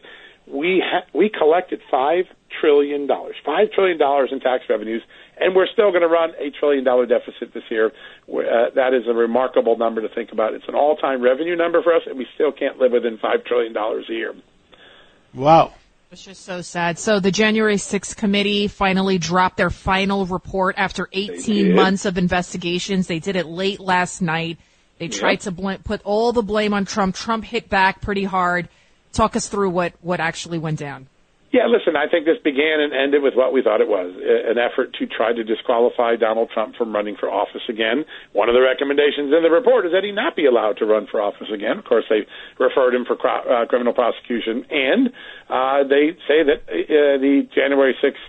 we 0.51 0.83
ha- 0.85 1.07
we 1.15 1.31
collected 1.31 1.79
five 1.89 2.25
trillion 2.61 3.07
dollars, 3.07 3.37
five 3.47 3.71
trillion 3.71 3.97
dollars 3.97 4.31
in 4.33 4.41
tax 4.41 4.65
revenues, 4.69 5.03
and 5.39 5.55
we're 5.55 5.71
still 5.73 5.95
going 5.95 6.03
to 6.03 6.11
run 6.11 6.31
a 6.43 6.51
trillion 6.59 6.83
dollar 6.83 7.07
deficit 7.07 7.55
this 7.55 7.63
year. 7.71 7.93
Uh, 8.27 8.75
that 8.75 8.91
is 8.91 9.07
a 9.07 9.15
remarkable 9.15 9.79
number 9.79 10.03
to 10.03 10.09
think 10.13 10.33
about. 10.33 10.53
It's 10.53 10.67
an 10.67 10.75
all 10.75 10.97
time 10.97 11.23
revenue 11.23 11.55
number 11.55 11.81
for 11.81 11.95
us, 11.95 12.03
and 12.07 12.19
we 12.19 12.27
still 12.35 12.51
can't 12.51 12.79
live 12.79 12.91
within 12.91 13.19
five 13.23 13.45
trillion 13.47 13.73
dollars 13.73 14.07
a 14.11 14.15
year. 14.15 14.35
Wow. 15.37 15.75
It's 16.11 16.25
just 16.25 16.45
so 16.45 16.63
sad. 16.63 16.99
So 16.99 17.21
the 17.21 17.31
January 17.31 17.77
6th 17.77 18.17
committee 18.17 18.69
finally 18.69 19.19
dropped 19.19 19.59
their 19.59 19.71
final 19.71 20.25
report 20.25 20.77
after 20.79 21.09
18 21.13 21.75
months 21.75 22.07
of 22.07 22.17
investigations. 22.17 23.07
They 23.07 23.19
did 23.19 23.37
it 23.37 23.47
late 23.47 23.81
last 23.81 24.23
night. 24.23 24.59
They 24.99 25.09
tried 25.09 25.33
yep. 25.33 25.41
to 25.41 25.51
bl- 25.51 25.73
put 25.85 26.01
all 26.05 26.33
the 26.33 26.43
blame 26.43 26.73
on 26.73 26.87
Trump. 26.87 27.15
Trump 27.15 27.45
hit 27.45 27.69
back 27.69 28.01
pretty 28.01 28.25
hard. 28.25 28.69
Talk 29.13 29.37
us 29.37 29.49
through 29.49 29.71
what, 29.71 29.93
what 30.01 30.21
actually 30.21 30.59
went 30.59 30.79
down. 30.79 31.09
Yeah, 31.57 31.73
listen, 31.73 31.97
I 31.97 32.05
think 32.05 32.29
this 32.29 32.37
began 32.45 32.85
and 32.85 32.93
ended 32.93 33.25
with 33.25 33.33
what 33.33 33.49
we 33.49 33.65
thought 33.65 33.81
it 33.81 33.89
was 33.89 34.13
an 34.13 34.61
effort 34.61 34.93
to 35.01 35.07
try 35.09 35.33
to 35.33 35.41
disqualify 35.41 36.17
Donald 36.17 36.51
Trump 36.53 36.77
from 36.77 36.93
running 36.93 37.17
for 37.17 37.33
office 37.33 37.65
again. 37.73 38.05
One 38.37 38.53
of 38.53 38.55
the 38.55 38.61
recommendations 38.61 39.33
in 39.33 39.41
the 39.41 39.49
report 39.49 39.89
is 39.89 39.93
that 39.97 40.05
he 40.05 40.13
not 40.13 40.37
be 40.37 40.45
allowed 40.45 40.77
to 40.79 40.85
run 40.85 41.09
for 41.09 41.17
office 41.17 41.49
again. 41.49 41.79
Of 41.81 41.89
course, 41.89 42.05
they 42.13 42.29
referred 42.61 42.93
him 42.93 43.09
for 43.09 43.17
uh, 43.17 43.65
criminal 43.73 43.95
prosecution, 43.97 44.69
and 44.69 45.09
uh, 45.49 45.89
they 45.89 46.13
say 46.29 46.45
that 46.45 46.61
uh, 46.69 47.17
the 47.25 47.49
January 47.57 47.97
6th 48.05 48.21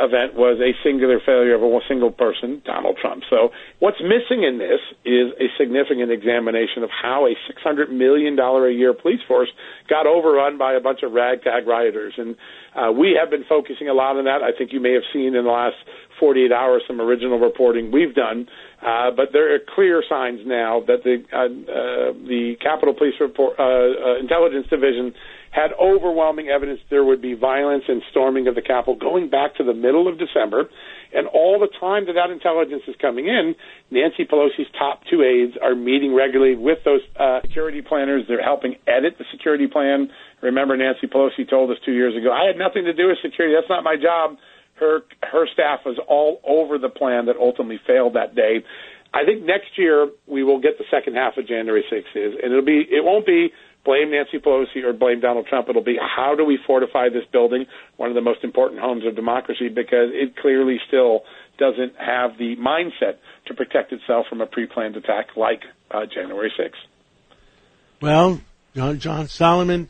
event 0.00 0.34
was 0.34 0.60
a 0.60 0.72
singular 0.82 1.20
failure 1.24 1.54
of 1.54 1.62
a 1.62 1.80
single 1.88 2.10
person, 2.10 2.62
Donald 2.64 2.98
Trump. 3.00 3.24
So 3.30 3.50
what's 3.78 4.00
missing 4.00 4.44
in 4.44 4.58
this 4.58 4.80
is 5.04 5.32
a 5.40 5.48
significant 5.58 6.10
examination 6.10 6.82
of 6.82 6.90
how 6.90 7.26
a 7.26 7.34
$600 7.48 7.90
million 7.90 8.38
a 8.38 8.70
year 8.70 8.94
police 8.94 9.20
force 9.26 9.48
got 9.88 10.06
overrun 10.06 10.58
by 10.58 10.74
a 10.74 10.80
bunch 10.80 11.00
of 11.02 11.12
ragtag 11.12 11.66
rioters. 11.66 12.14
And 12.16 12.36
uh, 12.74 12.92
we 12.92 13.16
have 13.18 13.30
been 13.30 13.44
focusing 13.48 13.88
a 13.88 13.94
lot 13.94 14.16
on 14.16 14.24
that. 14.24 14.42
I 14.42 14.56
think 14.56 14.72
you 14.72 14.80
may 14.80 14.92
have 14.92 15.06
seen 15.12 15.34
in 15.34 15.44
the 15.44 15.50
last 15.50 15.76
48 16.20 16.52
hours 16.52 16.82
some 16.86 17.00
original 17.00 17.38
reporting 17.38 17.92
we've 17.92 18.14
done. 18.14 18.48
Uh, 18.82 19.10
but 19.10 19.32
there 19.32 19.54
are 19.54 19.58
clear 19.74 20.02
signs 20.08 20.40
now 20.44 20.82
that 20.86 21.02
the 21.02 21.24
uh, 21.32 21.48
uh, 21.48 22.12
the 22.28 22.54
Capitol 22.60 22.94
Police 22.94 23.14
report, 23.20 23.58
uh, 23.58 23.62
uh, 23.62 24.18
Intelligence 24.20 24.66
Division 24.68 25.14
had 25.56 25.72
overwhelming 25.80 26.48
evidence 26.48 26.80
there 26.90 27.02
would 27.02 27.22
be 27.22 27.32
violence 27.32 27.84
and 27.88 28.02
storming 28.10 28.46
of 28.46 28.54
the 28.54 28.60
Capitol 28.60 28.94
going 28.94 29.30
back 29.30 29.56
to 29.56 29.64
the 29.64 29.72
middle 29.72 30.06
of 30.06 30.18
December. 30.18 30.68
And 31.14 31.26
all 31.28 31.58
the 31.58 31.72
time 31.80 32.04
that 32.06 32.12
that 32.12 32.28
intelligence 32.28 32.82
is 32.86 32.94
coming 33.00 33.26
in, 33.26 33.54
Nancy 33.90 34.26
Pelosi's 34.28 34.68
top 34.78 35.00
two 35.08 35.22
aides 35.22 35.56
are 35.62 35.74
meeting 35.74 36.14
regularly 36.14 36.56
with 36.56 36.84
those 36.84 37.00
uh, 37.18 37.40
security 37.40 37.80
planners. 37.80 38.24
They're 38.28 38.42
helping 38.42 38.76
edit 38.86 39.16
the 39.16 39.24
security 39.32 39.66
plan. 39.66 40.10
Remember, 40.42 40.76
Nancy 40.76 41.06
Pelosi 41.06 41.48
told 41.48 41.70
us 41.70 41.78
two 41.86 41.92
years 41.92 42.14
ago, 42.14 42.30
I 42.30 42.44
had 42.44 42.58
nothing 42.58 42.84
to 42.84 42.92
do 42.92 43.08
with 43.08 43.16
security. 43.24 43.56
That's 43.56 43.70
not 43.70 43.82
my 43.82 43.96
job. 43.96 44.36
Her 44.74 45.00
her 45.22 45.48
staff 45.54 45.80
was 45.86 45.96
all 46.06 46.38
over 46.44 46.76
the 46.76 46.90
plan 46.90 47.26
that 47.26 47.36
ultimately 47.40 47.80
failed 47.86 48.12
that 48.12 48.34
day. 48.34 48.60
I 49.14 49.24
think 49.24 49.42
next 49.46 49.78
year 49.78 50.10
we 50.26 50.44
will 50.44 50.60
get 50.60 50.76
the 50.76 50.84
second 50.90 51.14
half 51.14 51.38
of 51.38 51.48
January 51.48 51.82
6th 51.90 52.12
is, 52.12 52.34
and 52.42 52.52
it'll 52.52 52.60
be 52.60 52.84
it 52.84 53.02
won't 53.02 53.24
be 53.24 53.48
blame 53.86 54.10
Nancy 54.10 54.38
Pelosi 54.38 54.84
or 54.84 54.92
blame 54.92 55.20
Donald 55.20 55.46
Trump. 55.46 55.68
It'll 55.70 55.82
be 55.82 55.96
how 55.96 56.34
do 56.34 56.44
we 56.44 56.58
fortify 56.66 57.08
this 57.08 57.24
building, 57.32 57.64
one 57.96 58.10
of 58.10 58.14
the 58.14 58.20
most 58.20 58.44
important 58.44 58.80
homes 58.80 59.06
of 59.06 59.16
democracy, 59.16 59.68
because 59.68 60.10
it 60.12 60.36
clearly 60.36 60.78
still 60.86 61.20
doesn't 61.58 61.94
have 61.96 62.36
the 62.36 62.56
mindset 62.56 63.16
to 63.46 63.54
protect 63.54 63.92
itself 63.92 64.26
from 64.28 64.42
a 64.42 64.46
pre-planned 64.46 64.96
attack 64.96 65.28
like 65.36 65.62
uh, 65.90 66.04
January 66.04 66.52
6th. 66.58 66.72
Well, 68.02 68.42
John, 68.74 68.98
John 68.98 69.28
Solomon, 69.28 69.88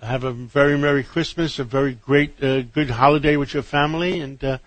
have 0.00 0.22
a 0.22 0.32
very 0.32 0.78
Merry 0.78 1.02
Christmas, 1.02 1.58
a 1.58 1.64
very 1.64 1.94
great, 1.94 2.42
uh, 2.42 2.62
good 2.62 2.90
holiday 2.90 3.36
with 3.36 3.54
your 3.54 3.62
family, 3.62 4.20
and 4.20 4.42
uh, 4.44 4.58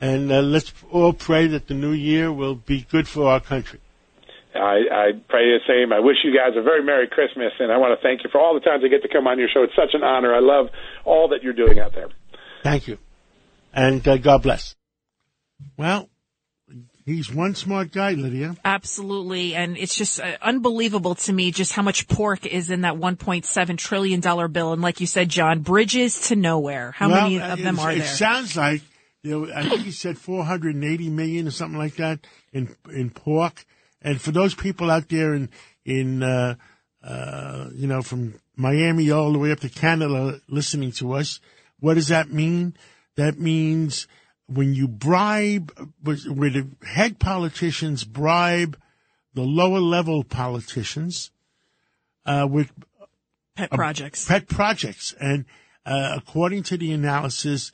and 0.00 0.30
uh, 0.30 0.40
let's 0.40 0.72
all 0.92 1.12
pray 1.12 1.48
that 1.48 1.66
the 1.66 1.74
new 1.74 1.90
year 1.90 2.32
will 2.32 2.54
be 2.54 2.82
good 2.82 3.08
for 3.08 3.28
our 3.28 3.40
country. 3.40 3.80
I, 4.54 4.76
I 4.90 5.06
pray 5.28 5.52
the 5.52 5.60
same. 5.66 5.92
I 5.92 6.00
wish 6.00 6.16
you 6.24 6.34
guys 6.34 6.56
a 6.56 6.62
very 6.62 6.82
Merry 6.82 7.08
Christmas, 7.08 7.52
and 7.58 7.70
I 7.70 7.76
want 7.76 7.98
to 7.98 8.02
thank 8.02 8.24
you 8.24 8.30
for 8.30 8.40
all 8.40 8.54
the 8.54 8.60
times 8.60 8.82
I 8.84 8.88
get 8.88 9.02
to 9.02 9.08
come 9.08 9.26
on 9.26 9.38
your 9.38 9.48
show. 9.52 9.62
It's 9.62 9.76
such 9.76 9.94
an 9.94 10.02
honor. 10.02 10.34
I 10.34 10.40
love 10.40 10.68
all 11.04 11.28
that 11.28 11.42
you're 11.42 11.52
doing 11.52 11.78
out 11.78 11.92
there. 11.94 12.08
Thank 12.62 12.88
you, 12.88 12.98
and 13.72 14.06
uh, 14.06 14.16
God 14.16 14.42
bless. 14.42 14.74
Well, 15.76 16.08
He's 17.08 17.32
one 17.32 17.54
smart 17.54 17.90
guy, 17.90 18.12
Lydia. 18.12 18.54
Absolutely. 18.66 19.54
And 19.54 19.78
it's 19.78 19.94
just 19.94 20.20
uh, 20.20 20.36
unbelievable 20.42 21.14
to 21.14 21.32
me 21.32 21.50
just 21.52 21.72
how 21.72 21.80
much 21.80 22.06
pork 22.06 22.44
is 22.44 22.70
in 22.70 22.82
that 22.82 22.96
$1.7 22.96 23.78
trillion 23.78 24.20
bill. 24.52 24.74
And 24.74 24.82
like 24.82 25.00
you 25.00 25.06
said, 25.06 25.30
John, 25.30 25.60
bridges 25.60 26.28
to 26.28 26.36
nowhere. 26.36 26.92
How 26.92 27.08
well, 27.08 27.22
many 27.22 27.40
of 27.40 27.62
them 27.62 27.78
are 27.78 27.92
it 27.92 28.00
there? 28.00 28.04
It 28.04 28.08
sounds 28.08 28.58
like, 28.58 28.82
you 29.22 29.30
know, 29.30 29.52
I 29.54 29.66
think 29.66 29.80
he 29.82 29.90
said 29.90 30.18
480 30.18 31.08
million 31.08 31.48
or 31.48 31.50
something 31.50 31.78
like 31.78 31.96
that 31.96 32.26
in, 32.52 32.76
in 32.94 33.08
pork. 33.08 33.64
And 34.02 34.20
for 34.20 34.30
those 34.30 34.54
people 34.54 34.90
out 34.90 35.08
there 35.08 35.34
in, 35.34 35.50
in, 35.84 36.22
uh, 36.22 36.54
uh, 37.02 37.68
you 37.74 37.86
know, 37.86 38.02
from 38.02 38.34
Miami 38.56 39.10
all 39.10 39.32
the 39.32 39.38
way 39.38 39.52
up 39.52 39.60
to 39.60 39.68
Canada 39.68 40.40
listening 40.48 40.92
to 40.92 41.12
us, 41.12 41.40
what 41.80 41.94
does 41.94 42.08
that 42.08 42.30
mean? 42.30 42.74
That 43.16 43.38
means 43.38 44.06
when 44.46 44.74
you 44.74 44.88
bribe, 44.88 45.72
where 46.02 46.50
the 46.50 46.68
head 46.84 47.18
politicians 47.18 48.04
bribe 48.04 48.78
the 49.34 49.42
lower 49.42 49.80
level 49.80 50.24
politicians, 50.24 51.30
uh, 52.24 52.46
with 52.48 52.72
Pet 53.56 53.70
projects. 53.70 54.26
Pet 54.26 54.48
projects, 54.48 55.14
and 55.20 55.44
uh, 55.84 56.14
according 56.16 56.62
to 56.64 56.76
the 56.76 56.92
analysis, 56.92 57.72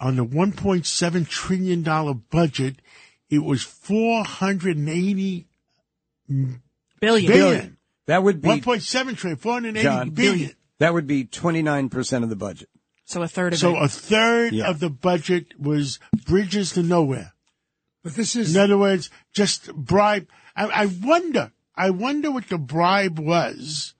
on 0.00 0.16
the 0.16 0.24
1.7 0.24 1.28
trillion 1.28 1.82
dollar 1.82 2.14
budget, 2.14 2.76
it 3.28 3.44
was 3.44 3.62
480 3.62 5.46
Billion. 7.00 7.32
billion. 7.32 7.76
That 8.06 8.22
would 8.22 8.40
be 8.40 8.48
1.7 8.48 9.16
trillion, 9.16 9.36
480 9.38 9.82
John, 9.82 10.10
billion. 10.10 10.52
That 10.78 10.94
would 10.94 11.06
be 11.06 11.24
29% 11.24 12.22
of 12.22 12.28
the 12.30 12.36
budget. 12.36 12.68
So 13.04 13.22
a 13.22 13.28
third 13.28 13.52
of 13.54 13.58
So 13.58 13.76
it. 13.76 13.82
a 13.82 13.88
third 13.88 14.52
Yeah. 14.52 14.68
of 14.70 14.80
the 14.80 14.90
budget 14.90 15.58
was 15.58 15.98
bridges 16.26 16.72
to 16.72 16.82
nowhere. 16.82 17.32
But 18.02 18.14
this 18.14 18.34
is 18.36 18.54
In 18.56 18.62
other 18.62 18.78
words, 18.78 19.10
just 19.34 19.72
bribe. 19.74 20.28
I, 20.56 20.66
I 20.66 20.86
wonder. 20.86 21.52
I 21.76 21.90
wonder 21.90 22.30
what 22.30 22.48
the 22.48 22.58
bribe 22.58 23.18
was. 23.18 23.94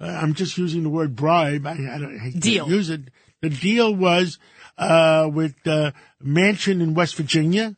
Uh, 0.00 0.06
I'm 0.06 0.34
just 0.34 0.58
using 0.58 0.82
the 0.82 0.88
word 0.88 1.14
bribe. 1.16 1.66
I, 1.66 1.72
I 1.72 1.98
don't 1.98 2.18
hate 2.18 2.40
Deal. 2.40 2.68
use 2.68 2.90
it. 2.90 3.02
The 3.42 3.50
deal 3.50 3.94
was 3.94 4.38
uh, 4.78 5.28
with 5.32 5.54
uh, 5.66 5.92
Manchin 6.24 6.80
in 6.82 6.94
West 6.94 7.14
Virginia 7.16 7.76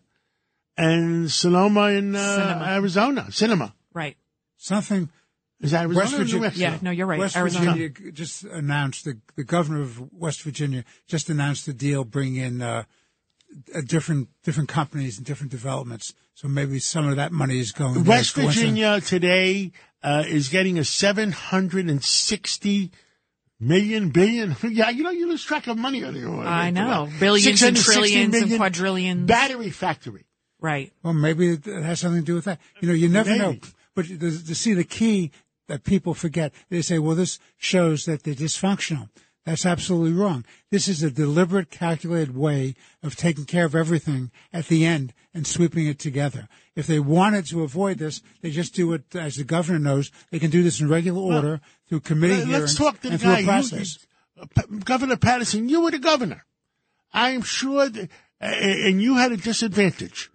and 0.76 1.30
Sonoma 1.30 1.86
in 1.90 2.14
uh, 2.14 2.18
Sinema. 2.18 2.68
Arizona. 2.68 3.22
Sinema. 3.30 3.72
Right. 3.98 4.16
something. 4.56 5.08
Is 5.60 5.72
that 5.72 5.82
Arizona 5.82 5.98
West 5.98 6.14
or 6.14 6.18
New 6.18 6.24
Virginia, 6.24 6.42
Mexico? 6.42 6.70
Yeah, 6.70 6.78
no, 6.82 6.90
you're 6.92 7.06
right. 7.06 7.18
West 7.18 7.36
Arizona. 7.36 7.72
Virginia 7.72 8.12
just 8.12 8.44
announced 8.44 9.04
the 9.04 9.18
the 9.34 9.44
governor 9.44 9.82
of 9.82 10.12
West 10.12 10.42
Virginia 10.42 10.84
just 11.08 11.30
announced 11.30 11.66
the 11.66 11.72
deal, 11.72 12.04
bring 12.04 12.36
in 12.36 12.62
uh, 12.62 12.84
different 13.86 14.28
different 14.44 14.68
companies 14.68 15.18
and 15.18 15.26
different 15.26 15.50
developments. 15.50 16.14
So 16.34 16.46
maybe 16.46 16.78
some 16.78 17.08
of 17.08 17.16
that 17.16 17.32
money 17.32 17.58
is 17.58 17.72
going. 17.72 17.94
there. 17.94 18.04
West 18.04 18.36
Coincidence. 18.36 18.60
Virginia 18.60 19.00
today 19.00 19.72
uh, 20.02 20.24
is 20.26 20.48
getting 20.48 20.78
a 20.78 20.84
760 20.84 22.90
million 23.60 24.10
billion. 24.10 24.56
Yeah, 24.62 24.90
you 24.90 25.02
know, 25.02 25.10
you 25.10 25.28
lose 25.28 25.44
track 25.44 25.66
of 25.66 25.76
money 25.76 26.04
on 26.04 26.14
the 26.14 26.26
I 26.46 26.70
know. 26.70 27.08
Billions 27.18 27.62
and 27.62 27.76
660 27.76 27.92
trillions 27.92 28.34
and 28.34 28.42
million 28.42 28.58
quadrillions. 28.58 29.26
Battery 29.26 29.70
factory. 29.70 30.24
Right. 30.60 30.92
Well, 31.02 31.14
maybe 31.14 31.50
it 31.50 31.64
has 31.64 32.00
something 32.00 32.22
to 32.22 32.26
do 32.26 32.34
with 32.34 32.44
that. 32.44 32.60
You 32.80 32.88
know, 32.88 32.94
you 32.94 33.08
never 33.08 33.36
know. 33.36 33.56
But 33.98 34.06
to, 34.20 34.54
see 34.54 34.74
the 34.74 34.84
key 34.84 35.32
that 35.66 35.82
people 35.82 36.14
forget, 36.14 36.52
they 36.68 36.82
say, 36.82 37.00
well, 37.00 37.16
this 37.16 37.40
shows 37.56 38.04
that 38.04 38.22
they're 38.22 38.32
dysfunctional. 38.32 39.08
That's 39.44 39.66
absolutely 39.66 40.12
wrong. 40.12 40.44
This 40.70 40.86
is 40.86 41.02
a 41.02 41.10
deliberate, 41.10 41.68
calculated 41.72 42.36
way 42.36 42.76
of 43.02 43.16
taking 43.16 43.44
care 43.44 43.64
of 43.64 43.74
everything 43.74 44.30
at 44.52 44.66
the 44.68 44.86
end 44.86 45.14
and 45.34 45.48
sweeping 45.48 45.88
it 45.88 45.98
together. 45.98 46.46
If 46.76 46.86
they 46.86 47.00
wanted 47.00 47.46
to 47.46 47.64
avoid 47.64 47.98
this, 47.98 48.22
they 48.40 48.52
just 48.52 48.72
do 48.72 48.92
it, 48.92 49.02
as 49.16 49.34
the 49.34 49.42
governor 49.42 49.80
knows, 49.80 50.12
they 50.30 50.38
can 50.38 50.50
do 50.50 50.62
this 50.62 50.80
in 50.80 50.88
regular 50.88 51.20
order 51.20 51.60
through 51.88 52.00
committee 52.00 52.34
Let- 52.36 52.46
hearings 52.46 52.60
Let's 52.60 52.74
talk 52.76 53.00
to 53.00 53.08
the 53.08 53.14
and 53.14 53.20
through 53.20 53.32
guy. 53.32 53.38
a 53.38 53.40
You- 53.40 53.46
process. 53.46 53.98
uh, 54.40 54.46
P- 54.54 54.78
governor 54.84 55.16
Paterson, 55.16 55.68
you 55.68 55.80
were 55.80 55.90
the 55.90 55.98
governor. 55.98 56.44
I 57.12 57.30
am 57.30 57.42
sure 57.42 57.88
that, 57.88 58.10
uh, 58.40 58.44
and 58.44 59.02
you 59.02 59.16
had 59.16 59.32
a 59.32 59.36
disadvantage. 59.36 60.30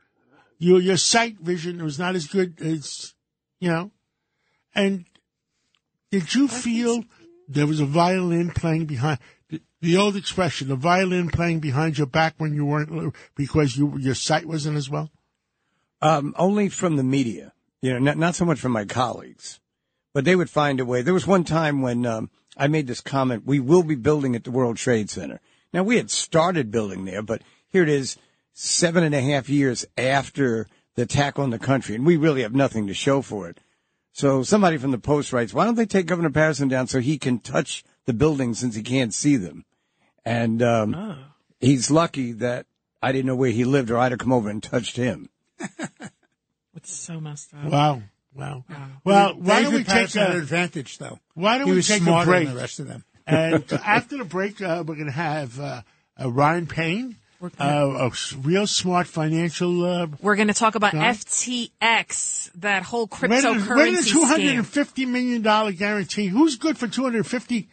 Your, 0.59 0.81
your 0.81 0.97
sight 0.97 1.37
vision 1.39 1.81
was 1.81 1.97
not 1.97 2.15
as 2.15 2.27
good 2.27 2.61
as, 2.61 3.12
you 3.63 3.69
know, 3.69 3.91
and 4.75 5.05
did 6.11 6.35
you 6.35 6.49
feel 6.49 7.05
there 7.47 7.65
was 7.65 7.79
a 7.79 7.85
violin 7.85 8.49
playing 8.49 8.87
behind, 8.87 9.19
the, 9.47 9.61
the 9.79 9.95
old 9.95 10.17
expression, 10.17 10.69
a 10.69 10.75
violin 10.75 11.29
playing 11.29 11.61
behind 11.61 11.97
your 11.97 12.07
back 12.07 12.33
when 12.39 12.53
you 12.53 12.65
weren't, 12.65 13.15
because 13.35 13.77
you, 13.77 13.97
your 13.97 14.15
sight 14.15 14.45
wasn't 14.45 14.75
as 14.75 14.89
well? 14.89 15.11
Um, 16.01 16.35
only 16.37 16.67
from 16.67 16.97
the 16.97 17.03
media, 17.03 17.53
you 17.81 17.93
know, 17.93 17.99
not, 17.99 18.17
not 18.17 18.35
so 18.35 18.43
much 18.43 18.59
from 18.59 18.73
my 18.73 18.83
colleagues, 18.83 19.61
but 20.13 20.25
they 20.25 20.35
would 20.35 20.49
find 20.49 20.81
a 20.81 20.85
way. 20.85 21.01
There 21.01 21.13
was 21.13 21.25
one 21.25 21.45
time 21.45 21.81
when 21.81 22.05
um, 22.05 22.31
I 22.57 22.67
made 22.67 22.87
this 22.87 22.99
comment: 22.99 23.43
"We 23.45 23.61
will 23.61 23.83
be 23.83 23.95
building 23.95 24.35
at 24.35 24.43
the 24.43 24.51
World 24.51 24.75
Trade 24.75 25.09
Center." 25.09 25.39
Now 25.71 25.83
we 25.83 25.95
had 25.95 26.11
started 26.11 26.69
building 26.69 27.05
there, 27.05 27.21
but 27.21 27.41
here 27.69 27.83
it 27.83 27.89
is, 27.89 28.17
seven 28.51 29.05
and 29.05 29.15
a 29.15 29.21
half 29.21 29.47
years 29.47 29.85
after 29.97 30.67
the 30.95 31.03
attack 31.03 31.39
on 31.39 31.49
the 31.49 31.59
country, 31.59 31.95
and 31.95 32.05
we 32.05 32.17
really 32.17 32.41
have 32.41 32.53
nothing 32.53 32.87
to 32.87 32.93
show 32.93 33.21
for 33.21 33.49
it. 33.49 33.59
So 34.11 34.43
somebody 34.43 34.77
from 34.77 34.91
the 34.91 34.99
Post 34.99 35.33
writes, 35.33 35.53
"Why 35.53 35.65
don't 35.65 35.75
they 35.75 35.85
take 35.85 36.05
Governor 36.05 36.29
Paterson 36.29 36.67
down 36.67 36.87
so 36.87 36.99
he 36.99 37.17
can 37.17 37.39
touch 37.39 37.83
the 38.05 38.13
buildings 38.13 38.59
since 38.59 38.75
he 38.75 38.83
can't 38.83 39.13
see 39.13 39.37
them?" 39.37 39.65
And 40.25 40.61
um, 40.61 41.17
he's 41.59 41.89
lucky 41.89 42.31
that 42.33 42.65
I 43.01 43.11
didn't 43.11 43.25
know 43.25 43.35
where 43.35 43.51
he 43.51 43.65
lived, 43.65 43.91
or 43.91 43.97
I'd 43.97 44.11
have 44.11 44.19
come 44.19 44.31
over 44.33 44.49
and 44.49 44.61
touched 44.61 44.95
him. 44.95 45.29
It's 46.75 46.91
so 46.91 47.19
messed 47.19 47.53
up. 47.53 47.71
Wow. 47.71 48.01
Wow. 48.35 48.63
Well, 49.03 49.35
why 49.35 49.61
don't 49.61 49.73
we 49.73 49.79
take 49.79 49.87
Paterson 49.87 50.21
had 50.21 50.31
an 50.31 50.37
a, 50.37 50.41
advantage, 50.41 50.97
though. 50.97 51.19
why 51.35 51.57
don't 51.57 51.67
he 51.67 51.71
we 51.71 51.77
was 51.77 51.87
take 51.87 52.01
a 52.01 52.25
break? 52.25 52.47
than 52.47 52.55
the 52.55 52.61
rest 52.61 52.79
of 52.79 52.87
them. 52.87 53.05
and 53.27 53.63
after 53.85 54.17
the 54.17 54.25
break, 54.25 54.61
uh, 54.61 54.83
we're 54.85 54.95
going 54.95 55.05
to 55.05 55.11
have 55.11 55.59
uh, 55.59 55.81
uh, 56.19 56.31
Ryan 56.31 56.67
Payne, 56.67 57.15
uh, 57.59 57.63
a 57.99 58.05
s- 58.07 58.33
real 58.41 58.67
smart 58.67 59.07
financial. 59.07 59.83
Uh, 59.85 60.07
We're 60.21 60.35
going 60.35 60.47
to 60.49 60.53
talk 60.53 60.75
about 60.75 60.93
Huh? 60.93 61.13
FTX, 61.13 62.51
that 62.55 62.83
whole 62.83 63.07
where 63.07 63.29
did, 63.29 63.43
cryptocurrency 63.43 63.67
where 63.75 63.85
did 63.85 63.97
the 64.03 64.09
two 64.09 64.25
hundred 64.25 64.45
scam. 64.53 64.57
and 64.59 64.67
fifty 64.67 65.05
million 65.05 65.41
dollar 65.41 65.71
guarantee? 65.71 66.27
Who's 66.27 66.55
good 66.57 66.77
for 66.77 66.87
two 66.87 67.03
hundred 67.03 67.25
fifty 67.27 67.69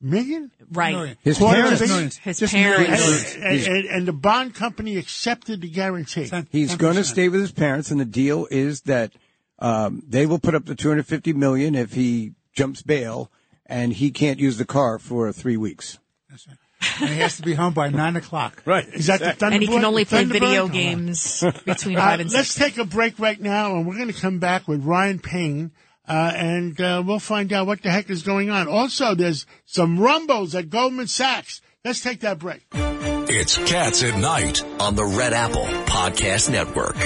million? 0.00 0.50
Right. 0.70 0.94
Million. 0.94 1.16
His 1.22 1.38
Quarter 1.38 1.62
parents. 1.62 1.80
Millions. 1.88 2.16
His 2.18 2.38
Just 2.38 2.52
parents. 2.54 3.34
And, 3.34 3.44
and, 3.44 3.60
and, 3.66 3.84
and 3.86 4.08
the 4.08 4.12
bond 4.12 4.54
company 4.54 4.96
accepted 4.96 5.60
the 5.60 5.68
guarantee. 5.68 6.28
Ten- 6.28 6.46
He's 6.50 6.76
going 6.76 6.96
to 6.96 7.04
stay 7.04 7.28
with 7.28 7.40
his 7.40 7.52
parents, 7.52 7.90
and 7.90 8.00
the 8.00 8.04
deal 8.04 8.46
is 8.50 8.82
that 8.82 9.12
um, 9.58 10.02
they 10.08 10.26
will 10.26 10.38
put 10.38 10.54
up 10.54 10.64
the 10.64 10.74
250 10.74 11.32
million 11.34 11.74
if 11.74 11.92
he 11.92 12.32
jumps 12.54 12.82
bail, 12.82 13.30
and 13.66 13.92
he 13.92 14.10
can't 14.10 14.38
use 14.40 14.56
the 14.58 14.64
car 14.64 14.98
for 14.98 15.30
three 15.32 15.56
weeks. 15.56 15.98
That's 16.30 16.46
right. 16.48 16.56
And 17.00 17.08
he 17.10 17.16
has 17.20 17.36
to 17.36 17.42
be 17.42 17.54
home 17.54 17.72
by 17.72 17.88
nine 17.88 18.16
o'clock. 18.16 18.62
Right. 18.66 18.86
Is 18.92 19.06
that 19.06 19.20
the 19.20 19.26
Thunderbird? 19.26 19.52
And 19.54 19.62
he 19.62 19.68
can 19.68 19.84
only 19.84 20.04
play 20.04 20.24
video 20.24 20.68
games 20.68 21.42
between 21.64 21.96
Uh, 21.96 22.00
five 22.00 22.20
and 22.20 22.30
let's 22.32 22.50
six. 22.50 22.54
take 22.76 22.78
a 22.78 22.84
break 22.84 23.18
right 23.18 23.40
now, 23.40 23.76
and 23.76 23.86
we're 23.86 23.96
going 23.96 24.12
to 24.12 24.20
come 24.20 24.38
back 24.38 24.68
with 24.68 24.84
Ryan 24.84 25.18
Payne, 25.18 25.70
uh, 26.08 26.32
and 26.36 26.80
uh, 26.80 27.02
we'll 27.06 27.18
find 27.18 27.52
out 27.52 27.66
what 27.66 27.82
the 27.82 27.90
heck 27.90 28.10
is 28.10 28.22
going 28.22 28.50
on. 28.50 28.68
Also, 28.68 29.14
there's 29.14 29.46
some 29.66 29.98
rumbles 29.98 30.54
at 30.54 30.68
Goldman 30.70 31.06
Sachs. 31.06 31.60
Let's 31.84 32.00
take 32.02 32.20
that 32.20 32.38
break. 32.38 32.62
It's 32.74 33.56
Cats 33.58 34.02
at 34.02 34.18
Night. 34.18 34.62
on 34.80 34.94
the 34.96 35.04
Red 35.04 35.32
Apple 35.32 35.64
Podcast 35.86 36.50
Network. 36.50 36.96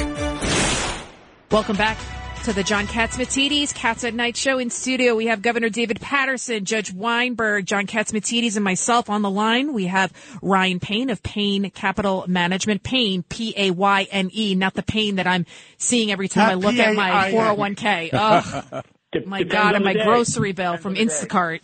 Welcome 1.51 1.77
back 1.77 1.99
to 2.45 2.53
the 2.53 2.63
John 2.63 2.87
Catsimatidis 2.87 3.75
Cats 3.75 4.05
at 4.05 4.13
Night 4.13 4.37
show 4.37 4.59
in 4.59 4.69
studio. 4.69 5.15
We 5.15 5.29
have 5.29 5.41
Governor 5.41 5.71
David 5.71 5.99
Paterson, 5.99 6.67
Judge 6.67 6.93
Weinberg, 6.93 7.65
John 7.65 7.87
Catsimatidis, 7.87 8.57
and 8.57 8.65
myself 8.65 9.09
on 9.09 9.23
the 9.23 9.31
line. 9.31 9.73
We 9.73 9.87
have 9.87 10.13
Ryan 10.43 10.79
Payne 10.79 11.09
of 11.09 11.23
Payne 11.23 11.71
Capital 11.71 12.27
Management. 12.29 12.83
Payne, 12.83 13.23
P-A-Y-N-E, 13.23 14.55
not 14.57 14.75
the 14.75 14.83
pain 14.83 15.17
that 15.17 15.27
I'm 15.27 15.47
seeing 15.79 16.13
every 16.13 16.29
time 16.29 16.49
Not 16.49 16.53
I 16.53 16.55
look 16.69 16.79
at 16.79 16.95
my 16.95 17.33
401k. 17.33 18.11
Oh, 18.13 18.83
my 19.27 19.43
God, 19.43 19.77
and 19.77 19.85
my 19.85 19.95
grocery 19.95 20.53
bill 20.53 20.77
from 20.77 20.91
on 20.91 20.95
the 20.97 21.05
day. 21.07 21.11
Instacart. 21.11 21.61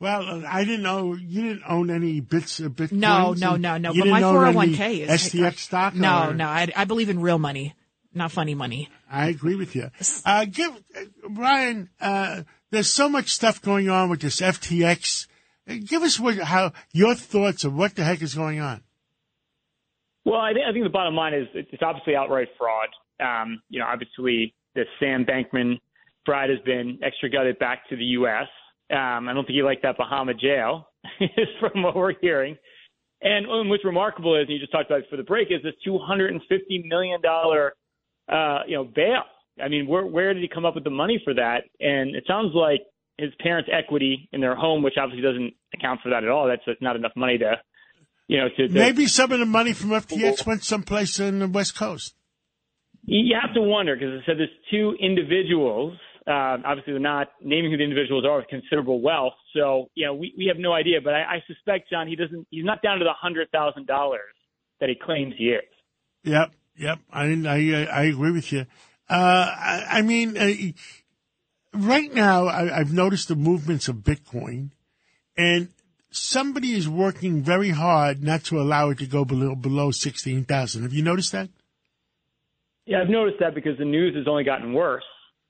Well, 0.00 0.44
I 0.46 0.64
didn't 0.64 0.82
know 0.82 1.12
you 1.12 1.42
didn't 1.42 1.64
own 1.68 1.90
any 1.90 2.20
bits 2.20 2.58
of 2.60 2.72
Bitcoin. 2.72 2.92
No, 2.92 3.34
no, 3.34 3.56
no, 3.56 3.76
no. 3.76 3.92
But 3.92 4.06
my 4.06 4.20
didn't 4.20 4.24
own 4.24 4.46
any 4.46 4.76
401k 4.76 5.00
is 5.00 5.10
STX 5.10 5.58
stock. 5.58 5.94
No, 5.94 6.32
no. 6.32 6.46
I, 6.46 6.72
I 6.74 6.86
believe 6.86 7.10
in 7.10 7.20
real 7.20 7.38
money, 7.38 7.74
not 8.16 8.32
funny 8.32 8.54
money. 8.54 8.88
I 9.10 9.28
agree 9.28 9.54
with 9.54 9.76
you. 9.76 9.90
Uh, 10.24 10.44
give 10.46 10.72
uh, 10.72 11.28
Brian. 11.28 11.90
Uh, 12.00 12.42
there's 12.70 12.88
so 12.88 13.08
much 13.08 13.28
stuff 13.28 13.62
going 13.62 13.88
on 13.88 14.08
with 14.08 14.20
this 14.20 14.40
FTX. 14.40 15.26
Uh, 15.68 15.74
Give 15.84 16.02
us 16.02 16.18
what, 16.18 16.38
how 16.38 16.72
your 16.92 17.14
thoughts 17.14 17.64
of 17.64 17.74
what 17.74 17.94
the 17.94 18.04
heck 18.04 18.22
is 18.22 18.34
going 18.34 18.60
on. 18.60 18.82
Well, 20.24 20.40
I 20.40 20.52
think, 20.52 20.64
I 20.68 20.72
think 20.72 20.84
the 20.84 20.90
bottom 20.90 21.14
line 21.14 21.34
is 21.34 21.46
it's 21.54 21.82
obviously 21.82 22.16
outright 22.16 22.48
fraud. 22.58 22.88
Um, 23.20 23.62
you 23.68 23.78
know, 23.78 23.86
obviously 23.86 24.54
the 24.74 24.82
Sam 24.98 25.24
Bankman 25.24 25.78
bride 26.24 26.50
has 26.50 26.58
been 26.64 26.98
extradited 27.02 27.58
back 27.58 27.88
to 27.90 27.96
the 27.96 28.04
U.S. 28.04 28.48
Um, 28.90 29.28
I 29.28 29.32
don't 29.32 29.46
think 29.46 29.56
he 29.56 29.62
liked 29.62 29.82
that 29.82 29.96
Bahama 29.96 30.34
jail, 30.34 30.88
is 31.20 31.48
from 31.60 31.82
what 31.82 31.94
we're 31.94 32.14
hearing. 32.20 32.56
And, 33.22 33.46
and 33.46 33.70
what's 33.70 33.84
remarkable 33.84 34.36
is, 34.36 34.42
and 34.42 34.50
you 34.50 34.58
just 34.58 34.72
talked 34.72 34.90
about 34.90 35.00
it 35.00 35.06
for 35.08 35.16
the 35.16 35.22
break, 35.22 35.48
is 35.50 35.62
this 35.62 35.74
$250 35.86 36.40
million, 36.84 37.20
uh, 38.28 38.60
you 38.66 38.76
know, 38.76 38.84
bail. 38.84 39.22
I 39.62 39.68
mean, 39.68 39.86
where, 39.86 40.06
where 40.06 40.34
did 40.34 40.42
he 40.42 40.48
come 40.52 40.64
up 40.64 40.74
with 40.74 40.84
the 40.84 40.90
money 40.90 41.20
for 41.24 41.34
that? 41.34 41.62
And 41.80 42.14
it 42.14 42.24
sounds 42.26 42.54
like 42.54 42.80
his 43.18 43.30
parents' 43.40 43.70
equity 43.72 44.28
in 44.32 44.40
their 44.40 44.54
home, 44.54 44.82
which 44.82 44.94
obviously 45.00 45.22
doesn't 45.22 45.54
account 45.74 46.00
for 46.02 46.10
that 46.10 46.24
at 46.24 46.30
all. 46.30 46.46
That's 46.46 46.80
not 46.80 46.96
enough 46.96 47.12
money 47.16 47.38
to, 47.38 47.54
you 48.28 48.38
know, 48.38 48.48
to, 48.56 48.68
to 48.68 48.74
Maybe 48.74 49.06
some 49.06 49.32
of 49.32 49.38
the 49.38 49.46
money 49.46 49.72
from 49.72 49.90
FTX 49.90 50.46
went 50.46 50.64
someplace 50.64 51.18
in 51.18 51.38
the 51.38 51.48
West 51.48 51.76
Coast. 51.76 52.14
You 53.04 53.36
have 53.40 53.54
to 53.54 53.62
wonder 53.62 53.94
because 53.94 54.14
it 54.14 54.22
said 54.26 54.36
there's 54.36 54.50
two 54.70 54.94
individuals. 55.00 55.94
Uh, 56.26 56.58
obviously, 56.66 56.92
they're 56.92 56.98
not 56.98 57.28
naming 57.40 57.70
who 57.70 57.76
the 57.76 57.84
individuals 57.84 58.24
are 58.26 58.38
with 58.38 58.48
considerable 58.48 59.00
wealth. 59.00 59.34
So, 59.54 59.90
you 59.94 60.06
know, 60.06 60.14
we, 60.14 60.34
we 60.36 60.46
have 60.48 60.58
no 60.58 60.72
idea. 60.72 60.98
But 61.02 61.14
I, 61.14 61.36
I 61.36 61.44
suspect, 61.46 61.88
John, 61.88 62.08
he 62.08 62.16
doesn't. 62.16 62.48
He's 62.50 62.64
not 62.64 62.82
down 62.82 62.98
to 62.98 63.04
the 63.04 63.12
hundred 63.16 63.48
thousand 63.52 63.86
dollars 63.86 64.34
that 64.80 64.88
he 64.88 64.96
claims 64.96 65.34
he 65.38 65.50
is. 65.50 65.62
Yep, 66.24 66.50
yep. 66.76 66.98
I 67.12 67.24
I 67.24 67.86
I 67.92 68.02
agree 68.04 68.32
with 68.32 68.52
you. 68.52 68.66
Uh, 69.08 69.14
I, 69.14 69.86
I 69.90 70.02
mean, 70.02 70.36
uh, 70.36 70.52
right 71.72 72.12
now, 72.12 72.46
I, 72.46 72.78
I've 72.78 72.92
noticed 72.92 73.28
the 73.28 73.36
movements 73.36 73.88
of 73.88 73.96
Bitcoin, 73.96 74.70
and 75.36 75.68
somebody 76.10 76.72
is 76.72 76.88
working 76.88 77.42
very 77.42 77.70
hard 77.70 78.22
not 78.22 78.44
to 78.44 78.60
allow 78.60 78.90
it 78.90 78.98
to 78.98 79.06
go 79.06 79.24
below 79.24 79.54
below 79.54 79.90
sixteen 79.90 80.44
thousand. 80.44 80.82
Have 80.82 80.92
you 80.92 81.02
noticed 81.02 81.32
that? 81.32 81.48
Yeah, 82.84 83.02
I've 83.02 83.08
noticed 83.08 83.38
that 83.40 83.54
because 83.54 83.78
the 83.78 83.84
news 83.84 84.14
has 84.16 84.28
only 84.28 84.44
gotten 84.44 84.72
worse. 84.72 85.04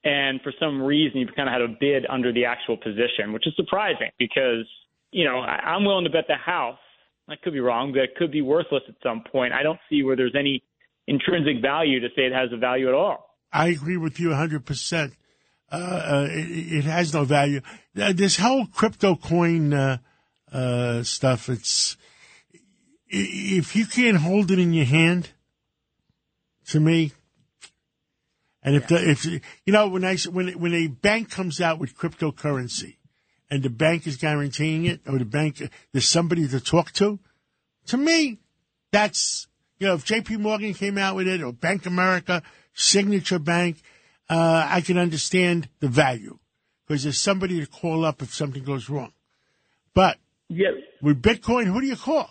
And 0.04 0.40
for 0.42 0.52
some 0.60 0.80
reason, 0.80 1.18
you've 1.18 1.34
kind 1.34 1.48
of 1.48 1.52
had 1.52 1.62
a 1.62 1.68
bid 1.80 2.06
under 2.08 2.32
the 2.32 2.44
actual 2.44 2.76
position, 2.76 3.32
which 3.32 3.46
is 3.46 3.54
surprising 3.56 4.10
because, 4.18 4.64
you 5.10 5.24
know, 5.24 5.40
I, 5.40 5.56
I'm 5.74 5.84
willing 5.84 6.04
to 6.04 6.10
bet 6.10 6.26
the 6.28 6.36
house, 6.36 6.78
I 7.28 7.34
could 7.34 7.52
be 7.52 7.60
wrong, 7.60 7.92
but 7.92 8.02
it 8.02 8.14
could 8.16 8.30
be 8.30 8.40
worthless 8.40 8.84
at 8.88 8.94
some 9.02 9.24
point. 9.32 9.52
I 9.52 9.64
don't 9.64 9.80
see 9.90 10.04
where 10.04 10.14
there's 10.14 10.36
any 10.38 10.62
intrinsic 11.06 11.62
value 11.62 12.00
to 12.00 12.08
say 12.16 12.22
it 12.22 12.32
has 12.32 12.50
a 12.52 12.56
value 12.56 12.88
at 12.88 12.94
all. 12.94 13.36
I 13.52 13.68
agree 13.68 13.96
with 13.96 14.20
you 14.20 14.28
100%. 14.28 15.12
Uh, 15.70 15.74
uh, 15.74 16.26
it, 16.30 16.78
it, 16.78 16.84
has 16.84 17.12
no 17.12 17.24
value. 17.24 17.60
Uh, 18.00 18.12
this 18.12 18.36
whole 18.36 18.66
crypto 18.66 19.16
coin 19.16 19.72
uh, 19.72 19.98
uh, 20.52 21.02
stuff, 21.02 21.48
it's, 21.48 21.96
if 23.08 23.74
you 23.74 23.86
can't 23.86 24.18
hold 24.18 24.50
it 24.52 24.60
in 24.60 24.72
your 24.72 24.84
hand, 24.84 25.30
to 26.68 26.80
me, 26.80 27.12
and 28.62 28.74
if 28.74 28.90
yeah. 28.90 28.98
the, 28.98 29.10
if 29.10 29.24
you 29.24 29.72
know 29.72 29.88
when 29.88 30.04
I 30.04 30.16
when 30.30 30.48
when 30.58 30.74
a 30.74 30.88
bank 30.88 31.30
comes 31.30 31.60
out 31.60 31.78
with 31.78 31.96
cryptocurrency, 31.96 32.96
and 33.50 33.62
the 33.62 33.70
bank 33.70 34.06
is 34.06 34.16
guaranteeing 34.16 34.84
it, 34.86 35.00
or 35.06 35.18
the 35.18 35.24
bank 35.24 35.62
there's 35.92 36.08
somebody 36.08 36.48
to 36.48 36.60
talk 36.60 36.92
to, 36.94 37.20
to 37.86 37.96
me, 37.96 38.38
that's 38.90 39.46
you 39.78 39.86
know 39.86 39.94
if 39.94 40.04
J.P. 40.04 40.38
Morgan 40.38 40.74
came 40.74 40.98
out 40.98 41.16
with 41.16 41.28
it, 41.28 41.42
or 41.42 41.52
Bank 41.52 41.86
America, 41.86 42.42
Signature 42.74 43.38
Bank, 43.38 43.82
uh, 44.28 44.66
I 44.68 44.80
can 44.80 44.98
understand 44.98 45.68
the 45.80 45.88
value 45.88 46.38
because 46.86 47.02
there's 47.02 47.20
somebody 47.20 47.60
to 47.60 47.66
call 47.66 48.04
up 48.04 48.22
if 48.22 48.32
something 48.32 48.64
goes 48.64 48.88
wrong. 48.88 49.12
But 49.94 50.18
yeah. 50.48 50.68
with 51.02 51.22
Bitcoin, 51.22 51.66
who 51.66 51.80
do 51.80 51.86
you 51.86 51.96
call? 51.96 52.30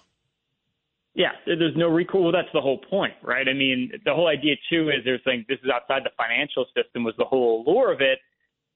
Yeah, 1.13 1.31
there's 1.45 1.77
no 1.77 1.87
recall. 1.87 2.23
Well, 2.23 2.31
that's 2.33 2.51
the 2.53 2.59
whole 2.59 2.77
point, 2.77 3.13
right? 3.23 3.47
I 3.47 3.53
mean, 3.53 3.91
the 4.03 4.13
whole 4.13 4.27
idea 4.27 4.55
too 4.69 4.89
is 4.89 5.05
they're 5.05 5.21
saying 5.25 5.45
this 5.47 5.59
is 5.63 5.71
outside 5.73 6.03
the 6.03 6.11
financial 6.17 6.65
system 6.75 7.05
was 7.05 7.15
the 7.17 7.23
whole 7.23 7.63
allure 7.65 7.93
of 7.93 8.01
it. 8.01 8.19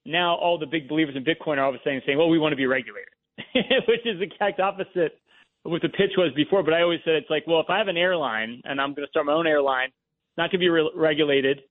Now 0.06 0.36
all 0.38 0.58
the 0.58 0.66
big 0.66 0.88
believers 0.88 1.16
in 1.18 1.26
Bitcoin 1.26 1.58
are 1.58 1.66
all 1.66 1.70
of 1.70 1.76
a 1.76 1.80
sudden 1.84 2.02
saying, 2.06 2.18
well, 2.18 2.30
we 2.30 2.40
want 2.40 2.54
to 2.54 2.56
be 2.56 2.66
regulated, 2.66 3.12
which 3.88 4.06
is 4.06 4.20
the 4.20 4.24
exact 4.24 4.62
opposite 4.62 5.20
what 5.64 5.82
the 5.82 5.90
pitch 5.90 6.12
was 6.18 6.32
before. 6.36 6.64
But 6.64 6.74
I 6.74 6.82
always 6.82 7.00
said 7.04 7.16
it's 7.16 7.30
like, 7.30 7.46
well, 7.48 7.60
if 7.60 7.70
I 7.70 7.78
have 7.78 7.88
an 7.88 7.98
airline 7.98 8.62
and 8.64 8.80
I'm 8.80 8.94
going 8.94 9.06
to 9.06 9.10
start 9.10 9.26
my 9.26 9.34
own 9.34 9.48
airline, 9.48 9.90
not 10.38 10.52
going 10.52 10.60
to 10.60 10.66
be 10.66 10.70
re- 10.70 10.92
regulated. 10.96 11.62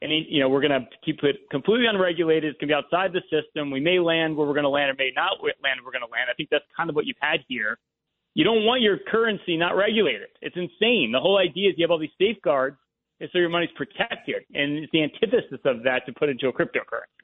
And, 0.00 0.12
you 0.12 0.38
know, 0.38 0.48
we're 0.48 0.60
going 0.60 0.78
to 0.78 0.86
keep 1.04 1.24
it 1.24 1.36
completely 1.50 1.86
unregulated. 1.86 2.50
It's 2.50 2.60
going 2.60 2.68
to 2.68 2.74
be 2.74 2.78
outside 2.78 3.10
the 3.12 3.22
system. 3.34 3.72
We 3.72 3.80
may 3.80 3.98
land 3.98 4.36
where 4.36 4.46
we're 4.46 4.54
going 4.54 4.68
to 4.68 4.70
land 4.70 4.90
or 4.90 4.94
may 4.94 5.10
not 5.14 5.42
land 5.42 5.82
where 5.82 5.86
we're 5.86 5.98
going 5.98 6.06
to 6.06 6.12
land. 6.12 6.30
I 6.30 6.34
think 6.34 6.50
that's 6.50 6.64
kind 6.76 6.88
of 6.88 6.94
what 6.94 7.06
you've 7.06 7.18
had 7.20 7.40
here 7.48 7.78
you 8.38 8.44
don't 8.44 8.64
want 8.64 8.82
your 8.82 8.98
currency 9.10 9.56
not 9.56 9.76
regulated. 9.76 10.28
It's 10.40 10.54
insane. 10.54 11.10
The 11.12 11.18
whole 11.18 11.38
idea 11.38 11.70
is 11.70 11.74
you 11.76 11.82
have 11.82 11.90
all 11.90 11.98
these 11.98 12.10
safeguards, 12.20 12.76
and 13.18 13.28
so 13.32 13.38
your 13.38 13.48
money's 13.48 13.70
protected, 13.74 14.44
and 14.54 14.78
it's 14.78 14.92
the 14.92 15.02
antithesis 15.02 15.58
of 15.64 15.82
that 15.82 16.06
to 16.06 16.12
put 16.12 16.28
into 16.28 16.46
a 16.46 16.52
cryptocurrency. 16.52 17.18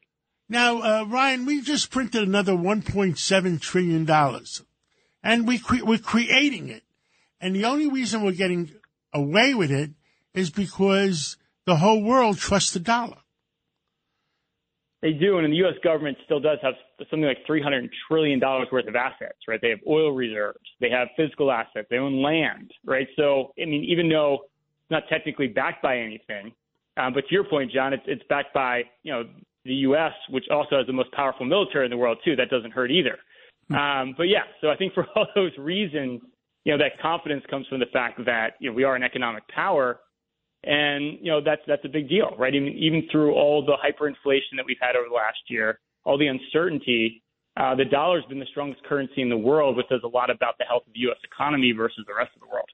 Now, 0.48 0.82
uh, 0.82 1.04
Ryan, 1.04 1.46
we 1.46 1.62
just 1.62 1.92
printed 1.92 2.24
another 2.24 2.54
1.7 2.54 3.60
trillion 3.60 4.04
dollars, 4.04 4.62
and 5.24 5.48
we 5.48 5.58
cre- 5.58 5.82
we're 5.82 5.98
creating 5.98 6.68
it, 6.68 6.84
and 7.40 7.56
the 7.56 7.64
only 7.64 7.88
reason 7.88 8.22
we're 8.22 8.32
getting 8.32 8.70
away 9.12 9.54
with 9.54 9.72
it 9.72 9.90
is 10.34 10.50
because 10.50 11.36
the 11.64 11.76
whole 11.76 12.02
world 12.02 12.38
trusts 12.38 12.72
the 12.72 12.80
dollar. 12.80 13.16
They 15.00 15.12
do, 15.12 15.36
and 15.36 15.52
the 15.52 15.56
U.S. 15.58 15.74
government 15.82 16.16
still 16.24 16.40
does 16.40 16.58
have 16.62 16.74
something 17.10 17.22
like 17.22 17.38
300 17.46 17.90
trillion 18.08 18.38
dollars 18.38 18.68
worth 18.72 18.86
of 18.86 18.96
assets, 18.96 19.36
right? 19.46 19.60
They 19.60 19.70
have 19.70 19.80
oil 19.86 20.12
reserves, 20.12 20.64
they 20.80 20.88
have 20.90 21.08
physical 21.16 21.50
assets, 21.50 21.88
they 21.90 21.98
own 21.98 22.22
land, 22.22 22.70
right? 22.86 23.06
So, 23.16 23.52
I 23.60 23.66
mean, 23.66 23.84
even 23.84 24.08
though 24.08 24.34
it's 24.44 24.90
not 24.90 25.02
technically 25.10 25.48
backed 25.48 25.82
by 25.82 25.98
anything, 25.98 26.52
um, 26.96 27.12
but 27.12 27.26
to 27.28 27.34
your 27.34 27.44
point, 27.44 27.72
John, 27.72 27.92
it's 27.92 28.04
it's 28.06 28.22
backed 28.28 28.54
by 28.54 28.84
you 29.02 29.12
know 29.12 29.24
the 29.64 29.74
U.S., 29.88 30.12
which 30.30 30.44
also 30.50 30.78
has 30.78 30.86
the 30.86 30.92
most 30.92 31.12
powerful 31.12 31.44
military 31.44 31.84
in 31.84 31.90
the 31.90 31.96
world 31.96 32.18
too. 32.24 32.36
That 32.36 32.48
doesn't 32.50 32.70
hurt 32.70 32.90
either. 32.90 33.18
Hmm. 33.68 33.74
Um, 33.74 34.14
but 34.16 34.24
yeah, 34.24 34.44
so 34.60 34.68
I 34.68 34.76
think 34.76 34.94
for 34.94 35.06
all 35.16 35.26
those 35.34 35.52
reasons, 35.58 36.20
you 36.64 36.72
know, 36.72 36.78
that 36.78 37.00
confidence 37.00 37.44
comes 37.50 37.66
from 37.68 37.80
the 37.80 37.86
fact 37.92 38.24
that 38.24 38.54
you 38.60 38.70
know 38.70 38.74
we 38.74 38.84
are 38.84 38.96
an 38.96 39.02
economic 39.02 39.46
power 39.48 40.00
and, 40.66 41.18
you 41.20 41.30
know, 41.30 41.40
that's, 41.44 41.60
that's 41.66 41.84
a 41.84 41.88
big 41.88 42.08
deal, 42.08 42.34
right? 42.38 42.54
Even, 42.54 42.68
even 42.68 43.06
through 43.12 43.32
all 43.34 43.64
the 43.64 43.76
hyperinflation 43.76 44.56
that 44.56 44.64
we've 44.66 44.78
had 44.80 44.96
over 44.96 45.08
the 45.08 45.14
last 45.14 45.38
year, 45.48 45.78
all 46.04 46.16
the 46.16 46.26
uncertainty, 46.26 47.22
uh, 47.56 47.74
the 47.74 47.84
dollar's 47.84 48.24
been 48.28 48.38
the 48.38 48.46
strongest 48.50 48.82
currency 48.84 49.20
in 49.20 49.28
the 49.28 49.36
world, 49.36 49.76
which 49.76 49.86
says 49.90 50.00
a 50.04 50.08
lot 50.08 50.30
about 50.30 50.56
the 50.58 50.64
health 50.64 50.82
of 50.86 50.92
the 50.94 51.00
U.S. 51.00 51.18
economy 51.22 51.72
versus 51.76 52.04
the 52.06 52.14
rest 52.14 52.30
of 52.34 52.40
the 52.40 52.48
world. 52.48 52.68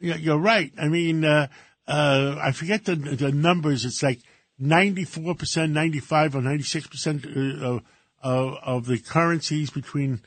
Yeah, 0.00 0.16
you're 0.16 0.38
right. 0.38 0.72
I 0.80 0.88
mean, 0.88 1.24
uh, 1.24 1.48
uh, 1.86 2.36
I 2.42 2.52
forget 2.52 2.86
the, 2.86 2.96
the 2.96 3.32
numbers. 3.32 3.84
It's 3.84 4.02
like 4.02 4.20
94%, 4.60 5.70
95 5.70 6.36
or 6.36 6.40
96% 6.40 7.62
uh, 7.62 7.66
of, 7.66 7.82
of, 8.22 8.54
of 8.62 8.86
the 8.86 8.98
currencies 8.98 9.70
between, 9.70 10.22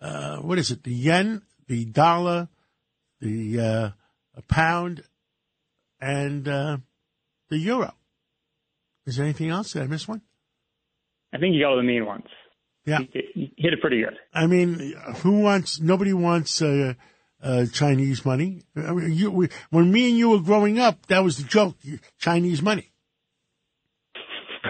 uh, 0.00 0.38
what 0.38 0.58
is 0.58 0.70
it, 0.70 0.82
the 0.84 0.92
yen, 0.92 1.42
the 1.66 1.84
dollar, 1.84 2.48
the 3.20 3.60
uh, 3.60 4.40
pound, 4.48 5.02
and 6.00 6.46
uh, 6.46 6.78
the 7.48 7.58
euro. 7.58 7.94
Is 9.06 9.16
there 9.16 9.24
anything 9.24 9.50
else? 9.50 9.72
Did 9.72 9.82
I 9.82 9.86
miss 9.86 10.06
one? 10.06 10.22
I 11.32 11.38
think 11.38 11.54
you 11.54 11.62
got 11.62 11.70
all 11.70 11.76
the 11.76 11.82
main 11.82 12.06
ones. 12.06 12.26
Yeah, 12.84 13.00
you 13.34 13.48
hit 13.56 13.72
it 13.74 13.80
pretty 13.80 14.00
good. 14.00 14.16
I 14.32 14.46
mean, 14.46 14.94
who 15.16 15.40
wants? 15.40 15.80
Nobody 15.80 16.14
wants 16.14 16.62
uh, 16.62 16.94
uh, 17.42 17.66
Chinese 17.72 18.24
money. 18.24 18.62
I 18.74 18.92
mean, 18.92 19.12
you, 19.12 19.30
we, 19.30 19.48
when 19.70 19.92
me 19.92 20.08
and 20.08 20.16
you 20.16 20.30
were 20.30 20.40
growing 20.40 20.78
up, 20.78 21.06
that 21.06 21.22
was 21.22 21.36
the 21.36 21.44
joke: 21.44 21.76
Chinese 22.18 22.62
money. 22.62 22.90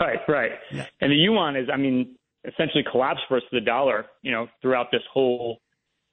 Right, 0.01 0.19
right. 0.29 0.53
Yeah. 0.73 0.87
And 1.01 1.11
the 1.11 1.17
yuan 1.17 1.57
is, 1.57 1.69
I 1.73 1.77
mean, 1.77 2.17
essentially 2.45 2.85
collapsed 2.91 3.25
versus 3.31 3.49
the 3.53 3.61
dollar. 3.61 4.07
You 4.23 4.33
know, 4.33 4.49
throughout 4.63 4.89
this 4.93 5.03
whole 5.13 5.59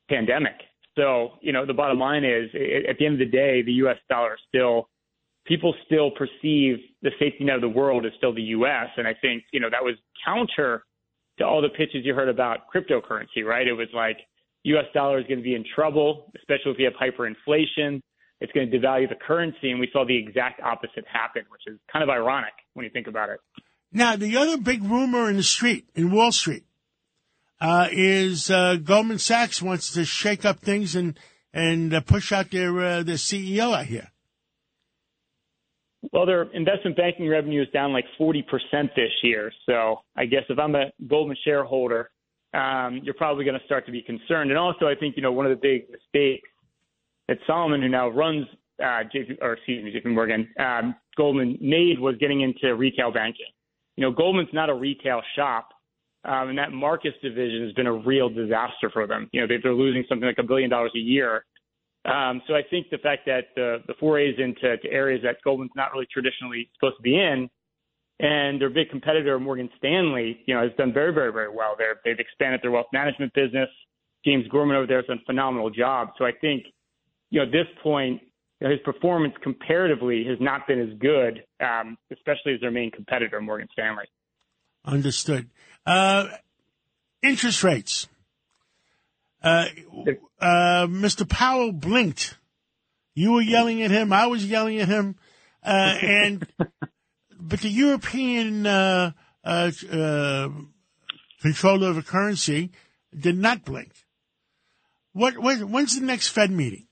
pandemic. 0.10 0.56
So, 0.96 1.34
you 1.42 1.52
know, 1.52 1.66
the 1.66 1.74
bottom 1.74 2.00
line 2.00 2.24
is, 2.24 2.50
at 2.88 2.98
the 2.98 3.06
end 3.06 3.14
of 3.14 3.20
the 3.20 3.32
day, 3.32 3.62
the 3.62 3.74
U.S. 3.74 3.98
dollar 4.10 4.38
still 4.48 4.88
people 5.46 5.76
still 5.86 6.12
perceive 6.12 6.78
the 7.02 7.12
safety 7.20 7.44
net 7.44 7.56
of 7.56 7.62
the 7.62 7.70
world 7.70 8.06
is 8.06 8.12
still 8.18 8.34
the 8.34 8.42
U.S. 8.42 8.88
And 8.98 9.08
I 9.08 9.14
think, 9.22 9.44
you 9.54 9.60
know, 9.60 9.70
that 9.70 9.84
was 9.84 9.96
counter 10.24 10.84
to 11.38 11.46
all 11.46 11.62
the 11.62 11.70
pitches 11.70 12.04
you 12.04 12.14
heard 12.14 12.30
about 12.30 12.62
cryptocurrency, 12.74 13.44
right? 13.46 13.68
It 13.68 13.74
was 13.74 13.88
like 13.94 14.18
U.S. 14.64 14.86
dollar 14.94 15.20
is 15.20 15.28
going 15.28 15.38
to 15.38 15.44
be 15.44 15.56
in 15.56 15.64
trouble, 15.76 16.32
especially 16.36 16.72
if 16.72 16.80
you 16.80 16.86
have 16.86 16.94
hyperinflation. 16.94 18.02
It's 18.42 18.52
going 18.52 18.70
to 18.70 18.78
devalue 18.78 19.08
the 19.08 19.16
currency. 19.16 19.72
And 19.72 19.80
we 19.80 19.90
saw 19.94 20.06
the 20.06 20.18
exact 20.18 20.62
opposite 20.62 21.06
happen, 21.12 21.44
which 21.50 21.62
is 21.68 21.80
kind 21.92 22.04
of 22.04 22.10
ironic 22.10 22.54
when 22.74 22.84
you 22.84 22.90
think 22.90 23.08
about 23.08 23.30
it. 23.30 23.40
Now, 23.96 24.18
the 24.18 24.36
other 24.36 24.58
big 24.58 24.84
rumor 24.84 25.30
in 25.30 25.38
the 25.38 25.44
street, 25.44 25.88
in 25.96 26.12
Wall 26.12 26.34
Street, 26.34 26.66
uh, 27.62 27.88
is 27.94 28.52
uh, 28.52 28.76
Goldman 28.76 29.20
Sachs 29.20 29.62
wants 29.62 29.94
to 29.94 30.04
shake 30.04 30.44
up 30.44 30.60
things 30.60 30.98
and 30.98 31.18
and 31.54 31.94
uh, 31.94 32.02
push 32.02 32.34
out 32.34 32.52
their 32.52 32.78
uh, 32.78 33.04
their 33.04 33.16
CEO 33.16 33.74
out 33.74 33.86
here. 33.86 34.12
Well, 36.12 36.26
their 36.26 36.44
investment 36.52 36.98
banking 36.98 37.30
revenue 37.30 37.62
is 37.62 37.70
down 37.70 37.94
like 37.94 38.04
40% 38.20 38.44
this 38.98 39.12
year. 39.24 39.50
So 39.66 40.02
I 40.18 40.26
guess 40.26 40.44
if 40.50 40.60
I'm 40.60 40.76
a 40.76 40.92
Goldman 41.08 41.38
shareholder, 41.46 42.12
um, 42.54 43.00
you're 43.02 43.14
probably 43.14 43.46
going 43.46 43.58
to 43.58 43.66
start 43.66 43.86
to 43.86 43.94
be 43.94 44.02
concerned. 44.02 44.52
And 44.52 44.60
also, 44.60 44.88
I 44.88 44.96
think, 45.00 45.16
you 45.16 45.24
know, 45.24 45.32
one 45.32 45.46
of 45.46 45.52
the 45.52 45.62
big 45.62 45.90
mistakes 45.90 46.50
that 47.30 47.38
Solomon, 47.48 47.82
who 47.82 47.88
now 47.88 48.10
runs 48.10 48.46
uh, 48.80 49.08
JP, 49.16 49.38
or 49.42 49.54
excuse 49.54 49.84
me, 49.84 49.94
JP 49.98 50.14
Morgan, 50.14 50.50
um, 50.60 50.96
Goldman 51.16 51.58
made 51.62 51.98
was 51.98 52.16
getting 52.20 52.42
into 52.42 52.76
retail 52.76 53.12
banking. 53.12 53.48
You 53.98 54.04
know, 54.04 54.12
Goldman's 54.12 54.50
not 54.54 54.70
a 54.70 54.74
retail 54.74 55.22
shop. 55.36 55.70
Um, 56.24 56.50
and 56.50 56.58
that 56.58 56.72
Marcus 56.72 57.14
division 57.22 57.64
has 57.66 57.74
been 57.74 57.86
a 57.86 57.94
real 57.94 58.30
disaster 58.30 58.90
for 58.92 59.06
them. 59.06 59.30
You 59.32 59.42
know, 59.42 59.48
they, 59.48 59.58
they're 59.62 59.76
losing 59.76 60.04
something 60.10 60.28
like 60.28 60.40
a 60.40 60.44
billion 60.44 60.72
dollars 60.72 60.92
a 60.96 61.00
year 61.00 61.46
um, 62.06 62.42
so 62.48 62.54
I 62.54 62.62
think 62.70 62.90
the 62.92 63.00
fact 63.00 63.26
that 63.26 63.48
the, 63.56 63.82
the 63.88 63.96
forays 64.00 64.36
into 64.38 64.78
areas 64.90 65.22
that 65.24 65.38
Goldman's 65.44 65.72
not 65.76 65.92
really 65.92 66.08
traditionally 66.14 66.70
supposed 66.76 66.98
to 66.98 67.02
be 67.02 67.16
in, 67.16 67.50
and 68.20 68.62
their 68.62 68.70
big 68.70 68.90
competitor 68.92 69.40
Morgan 69.40 69.70
Stanley, 69.78 70.40
you 70.46 70.54
know, 70.54 70.62
has 70.62 70.72
done 70.78 70.94
very, 70.94 71.14
very, 71.14 71.34
very 71.34 71.50
well. 71.50 71.76
They're, 71.78 72.00
they've 72.06 72.20
expanded 72.20 72.62
their 72.62 72.72
wealth 72.72 72.86
management 72.94 73.34
business. 73.34 73.70
James 74.24 74.48
Gorman 74.50 74.78
over 74.78 74.86
there 74.86 74.98
has 74.98 75.08
done 75.08 75.20
a 75.22 75.26
phenomenal 75.26 75.70
job. 75.70 76.10
So 76.18 76.26
I 76.26 76.32
think, 76.40 76.66
you 77.32 77.40
know, 77.40 77.48
at 77.48 77.52
this 77.52 77.68
point, 77.82 78.22
you 78.60 78.68
know, 78.68 78.72
his 78.72 78.80
performance 78.86 79.34
comparatively 79.44 80.26
has 80.30 80.38
not 80.40 80.68
been 80.68 80.80
as 80.80 80.98
good, 81.00 81.44
um, 81.60 81.98
especially 82.12 82.54
as 82.54 82.62
their 82.62 82.72
main 82.72 82.92
competitor, 82.92 83.42
Morgan 83.42 83.68
Stanley. 83.74 84.06
Understood. 84.86 85.50
Uh, 85.86 86.28
interest 87.22 87.64
rates. 87.64 88.08
Uh, 89.44 89.66
uh, 90.40 90.88
Mr. 90.88 91.28
Powell 91.28 91.72
blinked. 91.72 92.38
You 93.14 93.34
were 93.34 93.42
yelling 93.42 93.82
at 93.82 93.92
him. 93.92 94.14
I 94.14 94.28
was 94.28 94.46
yelling 94.46 94.80
at 94.80 94.88
him. 94.88 95.16
Uh, 95.64 95.96
and, 96.02 96.48
but 97.40 97.60
the 97.60 97.70
European, 97.70 98.66
uh, 98.66 99.12
uh, 99.44 99.72
uh, 99.92 100.50
controller 101.42 101.90
of 101.90 101.98
a 101.98 102.02
currency, 102.02 102.72
did 103.18 103.38
not 103.38 103.66
blink. 103.66 103.92
What, 105.14 105.38
when, 105.38 105.72
when's 105.72 105.98
the 105.98 106.06
next 106.06 106.30
Fed 106.30 106.52
meeting? 106.52 106.88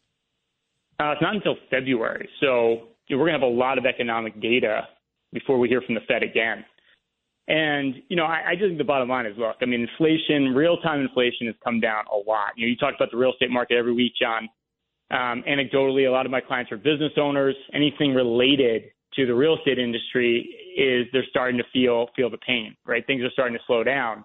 Uh, 1.04 1.12
it's 1.12 1.22
not 1.22 1.36
until 1.36 1.58
February. 1.70 2.30
So 2.40 2.88
we're 3.10 3.18
going 3.18 3.34
to 3.34 3.40
have 3.40 3.42
a 3.42 3.46
lot 3.46 3.78
of 3.78 3.86
economic 3.86 4.40
data 4.42 4.88
before 5.34 5.60
we 5.60 5.68
hear 5.68 5.82
from 5.82 5.96
the 5.96 6.02
Fed 6.08 6.24
again. 6.24 6.64
And, 7.50 7.96
you 8.08 8.16
know, 8.16 8.24
I, 8.24 8.52
I 8.52 8.56
just 8.56 8.68
think 8.68 8.78
the 8.78 8.86
bottom 8.86 9.10
line 9.10 9.26
is 9.26 9.34
look, 9.38 9.58
I 9.62 9.66
mean, 9.66 9.82
inflation, 9.82 10.56
real 10.56 10.78
time 10.78 11.02
inflation 11.02 11.48
has 11.48 11.56
come 11.62 11.82
down 11.82 12.06
a 12.08 12.16
lot. 12.16 12.52
You 12.56 12.66
know, 12.66 12.70
you 12.70 12.78
talk 12.78 12.94
about 12.96 13.12
the 13.12 13.18
real 13.18 13.34
estate 13.34 13.50
market 13.50 13.76
every 13.76 13.94
week, 13.94 14.14
John. 14.20 14.48
Um, 15.12 15.44
anecdotally, 15.48 16.08
a 16.08 16.12
lot 16.12 16.26
of 16.26 16.32
my 16.32 16.40
clients 16.40 16.72
are 16.72 16.78
business 16.78 17.12
owners. 17.18 17.56
Anything 17.74 18.14
related 18.14 18.84
to 19.16 19.26
the 19.26 19.36
real 19.36 19.58
estate 19.58 19.80
industry 19.80 20.56
is 20.78 21.06
they're 21.12 21.26
starting 21.30 21.58
to 21.58 21.66
feel 21.74 22.08
feel 22.16 22.30
the 22.30 22.38
pain, 22.38 22.78
right? 22.86 23.06
Things 23.06 23.24
are 23.24 23.30
starting 23.32 23.58
to 23.58 23.64
slow 23.68 23.84
down. 23.84 24.24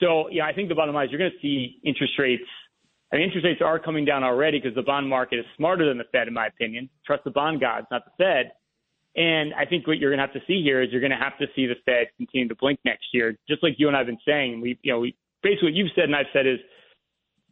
So, 0.00 0.28
yeah, 0.30 0.46
I 0.46 0.52
think 0.52 0.68
the 0.68 0.76
bottom 0.76 0.94
line 0.94 1.06
is 1.06 1.10
you're 1.10 1.18
going 1.18 1.32
to 1.32 1.42
see 1.42 1.80
interest 1.84 2.12
rates. 2.20 2.44
I 3.12 3.16
mean, 3.16 3.24
interest 3.24 3.44
rates 3.44 3.60
are 3.64 3.78
coming 3.78 4.04
down 4.04 4.22
already 4.22 4.58
because 4.58 4.74
the 4.74 4.82
bond 4.82 5.08
market 5.08 5.38
is 5.38 5.46
smarter 5.56 5.88
than 5.88 5.98
the 5.98 6.04
Fed, 6.12 6.28
in 6.28 6.34
my 6.34 6.46
opinion. 6.46 6.90
Trust 7.06 7.24
the 7.24 7.30
bond 7.30 7.60
gods, 7.60 7.86
not 7.90 8.02
the 8.04 8.12
Fed. 8.22 8.52
And 9.16 9.54
I 9.54 9.64
think 9.64 9.86
what 9.86 9.98
you're 9.98 10.10
going 10.10 10.18
to 10.20 10.26
have 10.26 10.34
to 10.34 10.46
see 10.46 10.62
here 10.62 10.82
is 10.82 10.90
you're 10.92 11.00
going 11.00 11.12
to 11.12 11.16
have 11.16 11.38
to 11.38 11.46
see 11.56 11.66
the 11.66 11.74
Fed 11.86 12.08
continue 12.18 12.48
to 12.48 12.54
blink 12.54 12.78
next 12.84 13.06
year, 13.12 13.38
just 13.48 13.62
like 13.62 13.74
you 13.78 13.88
and 13.88 13.96
I've 13.96 14.06
been 14.06 14.18
saying. 14.26 14.60
We, 14.60 14.78
you 14.82 14.92
know, 14.92 15.00
we 15.00 15.16
basically 15.42 15.70
what 15.70 15.74
you've 15.74 15.90
said 15.94 16.04
and 16.04 16.14
I've 16.14 16.26
said 16.32 16.46
is 16.46 16.58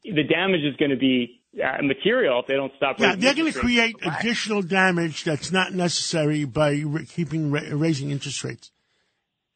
the 0.05 0.23
damage 0.23 0.61
is 0.61 0.77
going 0.77 0.91
to 0.91 0.97
be 0.97 1.41
uh, 1.57 1.83
material 1.83 2.41
if 2.41 2.47
they 2.47 2.55
don't 2.55 2.73
stop. 2.77 2.99
Yeah, 2.99 3.17
they're 3.17 3.35
going 3.35 3.53
to 3.53 3.59
create 3.59 3.97
additional 4.05 4.63
damage 4.63 5.25
that's 5.25 5.51
not 5.51 5.73
necessary 5.73 6.45
by 6.45 6.83
re- 6.85 7.07
keeping 7.07 7.51
ra- 7.51 7.63
raising 7.73 8.11
interest 8.11 8.45
rates. 8.45 8.71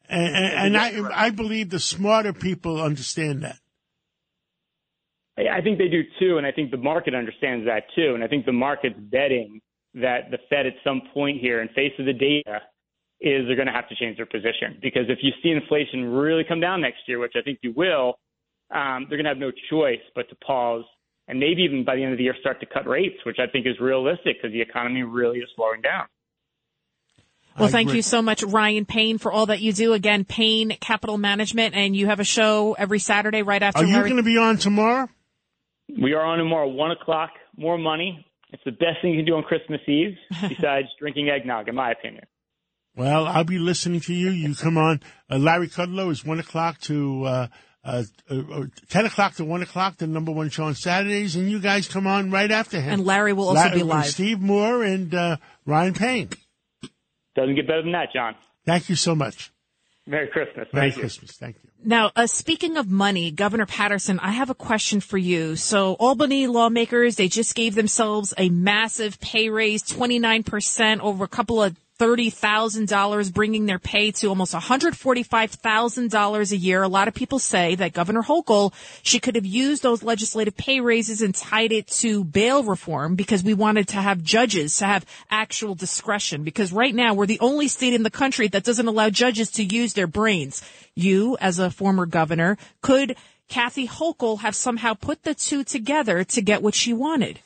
And, 0.09 0.35
and, 0.35 0.77
and 0.77 1.07
I, 1.07 1.27
I 1.27 1.31
believe 1.31 1.71
the 1.71 1.79
smarter 1.79 2.33
people 2.33 2.83
understand 2.83 3.45
that. 3.45 3.59
I 5.49 5.61
think 5.61 5.79
they 5.79 5.89
do 5.89 6.03
too, 6.19 6.39
and 6.39 6.47
I 6.47 6.53
think 6.53 6.71
the 6.71 6.77
market 6.77 7.15
understands 7.15 7.67
that 7.67 7.85
too, 7.95 8.15
and 8.15 8.25
I 8.25 8.29
think 8.29 8.47
the 8.47 8.53
market's 8.53 8.99
betting 8.99 9.61
that 9.95 10.31
the 10.31 10.39
Fed 10.49 10.67
at 10.67 10.75
some 10.85 11.03
point 11.13 11.41
here, 11.41 11.63
in 11.63 11.69
face 11.69 11.93
of 11.99 12.07
the 12.07 12.13
data, 12.13 12.61
is 13.21 13.47
they're 13.47 13.57
going 13.57 13.67
to 13.67 13.73
have 13.73 13.89
to 13.89 13.95
change 13.97 14.17
their 14.17 14.27
position 14.27 14.79
because 14.81 15.05
if 15.09 15.19
you 15.23 15.31
see 15.43 15.51
inflation 15.51 16.05
really 16.05 16.43
come 16.43 16.61
down 16.61 16.81
next 16.81 17.01
year, 17.07 17.19
which 17.19 17.35
I 17.37 17.43
think 17.43 17.59
you 17.63 17.73
will, 17.77 18.15
um, 18.71 19.07
they're 19.09 19.19
going 19.19 19.25
to 19.25 19.31
have 19.31 19.39
no 19.39 19.53
choice 19.69 20.01
but 20.15 20.29
to 20.31 20.37
pause 20.37 20.85
and 21.31 21.39
maybe 21.39 21.63
even 21.63 21.85
by 21.85 21.95
the 21.95 22.03
end 22.03 22.13
of 22.13 22.19
the 22.19 22.25
year 22.25 22.35
start 22.41 22.59
to 22.61 22.67
cut 22.67 22.89
rates, 22.89 23.17
which 23.25 23.37
I 23.39 23.47
think 23.47 23.67
is 23.67 23.79
realistic 23.79 24.37
because 24.43 24.53
the 24.53 24.61
economy 24.61 25.05
really 25.05 25.39
is 25.39 25.49
slowing 25.55 25.81
down. 25.81 26.07
Well, 27.59 27.69
thank 27.69 27.93
you 27.93 28.03
so 28.03 28.23
much, 28.23 28.43
Ryan 28.43 28.85
Payne, 28.85 29.19
for 29.19 29.31
all 29.31 29.47
that 29.47 29.61
you 29.61 29.73
do. 29.73 29.93
Again, 29.93 30.25
Payne 30.25 30.77
Capital 30.81 31.19
Management, 31.19 31.75
and 31.75 31.95
you 31.95 32.07
have 32.07 32.19
a 32.21 32.25
show 32.25 32.75
every 32.79 32.99
Saturday 32.99 33.43
right 33.43 33.63
after. 33.63 33.83
Are 33.83 33.87
you 33.87 33.93
Larry- 33.93 34.09
going 34.09 34.17
to 34.17 34.25
be 34.25 34.39
on 34.39 34.57
tomorrow? 34.57 35.09
We 36.01 36.13
are 36.15 36.25
on 36.25 36.39
tomorrow, 36.39 36.69
one 36.69 36.91
o'clock. 36.91 37.31
More 37.57 37.79
money. 37.79 38.27
It's 38.53 38.63
the 38.65 38.73
best 38.73 39.01
thing 39.01 39.13
you 39.13 39.19
can 39.19 39.27
do 39.27 39.35
on 39.37 39.43
Christmas 39.45 39.81
Eve, 39.87 40.17
besides 40.49 40.89
drinking 40.99 41.29
eggnog, 41.29 41.69
in 41.69 41.75
my 41.75 41.93
opinion. 41.93 42.25
Well, 42.97 43.27
I'll 43.27 43.45
be 43.45 43.59
listening 43.59 44.01
to 44.03 44.15
you. 44.15 44.31
You 44.31 44.55
come 44.55 44.77
on. 44.77 45.01
Uh, 45.31 45.39
Larry 45.39 45.69
Kudlow 45.69 46.11
is 46.11 46.25
1 46.25 46.41
o'clock 46.41 46.81
to 46.83 47.25
uh, 47.25 47.47
uh, 47.85 48.03
uh, 48.29 48.65
10 48.89 49.07
o'clock 49.07 49.35
to 49.37 49.45
1 49.45 49.63
o'clock, 49.63 49.97
the 49.99 50.07
number 50.07 50.33
one 50.33 50.51
show 50.51 50.65
on 50.65 50.75
Saturdays, 50.75 51.37
and 51.37 51.51
you 51.51 51.61
guys 51.61 51.89
come 51.89 52.07
on 52.07 52.31
right 52.31 52.51
after 52.51 52.81
him. 52.81 52.95
And 52.95 53.07
Larry 53.07 53.33
will 53.33 53.49
also 53.49 53.69
La- 53.69 53.75
be 53.75 53.83
uh, 53.83 53.87
live. 53.87 54.07
Steve 54.07 54.41
Moore 54.41 54.83
and 54.83 55.15
uh, 55.15 55.37
Ryan 55.65 55.95
Payne. 55.95 56.29
Doesn't 57.37 57.55
get 57.55 57.67
better 57.67 57.83
than 57.83 57.93
that, 57.93 58.09
John. 58.13 58.35
Thank 58.67 58.89
you 58.89 58.97
so 58.97 59.15
much. 59.15 59.53
Merry 60.11 60.27
Christmas. 60.27 60.67
Merry 60.73 60.91
Thank 60.91 60.97
you. 60.97 61.01
Christmas. 61.03 61.31
Thank 61.37 61.57
you. 61.63 61.71
Now, 61.85 62.11
uh, 62.17 62.27
speaking 62.27 62.77
of 62.77 62.91
money, 62.91 63.31
Governor 63.31 63.65
Paterson, 63.65 64.19
I 64.19 64.33
have 64.33 64.51
a 64.51 64.55
question 64.55 65.01
for 65.01 65.17
you. 65.17 65.55
So, 65.55 65.95
Albany 65.95 66.49
lawmakers, 66.49 67.15
they 67.15 67.29
just 67.29 67.55
gave 67.55 67.77
themselves 67.77 68.35
a 68.37 68.51
massive 68.51 69.21
pay 69.21 69.51
raise, 69.51 69.85
29% 69.85 70.99
over 70.99 71.23
a 71.23 71.29
couple 71.29 71.63
of 71.63 71.77
$30,000, 72.01 73.35
bringing 73.35 73.67
their 73.67 73.79
pay 73.79 74.11
to 74.13 74.29
almost 74.29 74.55
$145,000 74.55 76.53
a 76.53 76.57
year. 76.57 76.83
A 76.83 76.89
lot 76.89 77.09
of 77.09 77.15
people 77.15 77.39
say 77.39 77.75
that 77.75 77.93
Governor 77.93 78.23
Hochul, 78.23 78.73
she 79.03 79.21
could 79.21 79.35
have 79.35 79.45
used 79.45 79.83
those 79.83 80.03
legislative 80.03 80.57
pay 80.57 80.81
raises 80.81 81.21
and 81.21 81.35
tied 81.35 81.73
it 81.73 81.89
to 81.89 82.25
bail 82.25 82.63
reform 82.63 83.17
because 83.17 83.45
we 83.45 83.53
wanted 83.53 83.89
to 83.89 83.99
have 83.99 84.23
judges 84.23 84.79
to 84.79 84.87
have 84.87 85.05
actual 85.31 85.75
discretion 85.75 86.43
because 86.43 86.73
right 86.73 86.95
now 86.95 87.13
we're 87.13 87.27
the 87.27 87.41
only 87.41 87.69
state 87.69 87.93
in 87.93 88.03
the 88.03 88.11
country 88.11 88.49
that 88.49 88.65
doesn't 88.65 88.89
allow 88.89 89.11
judges 89.11 89.51
to 89.51 89.63
use 89.63 89.93
their 89.93 90.07
brains. 90.07 90.63
You, 90.95 91.37
as 91.39 91.59
a 91.59 91.71
former 91.71 92.07
governor, 92.07 92.57
could 92.81 93.15
Kathy 93.49 93.87
Hochul 93.87 94.41
have 94.41 94.55
somehow 94.55 94.95
put 94.95 95.23
the 95.25 95.35
two 95.35 95.65
together 95.65 96.25
to 96.25 96.41
get 96.41 96.63
what 96.63 96.75
she 96.75 96.95
wanted? 96.95 97.41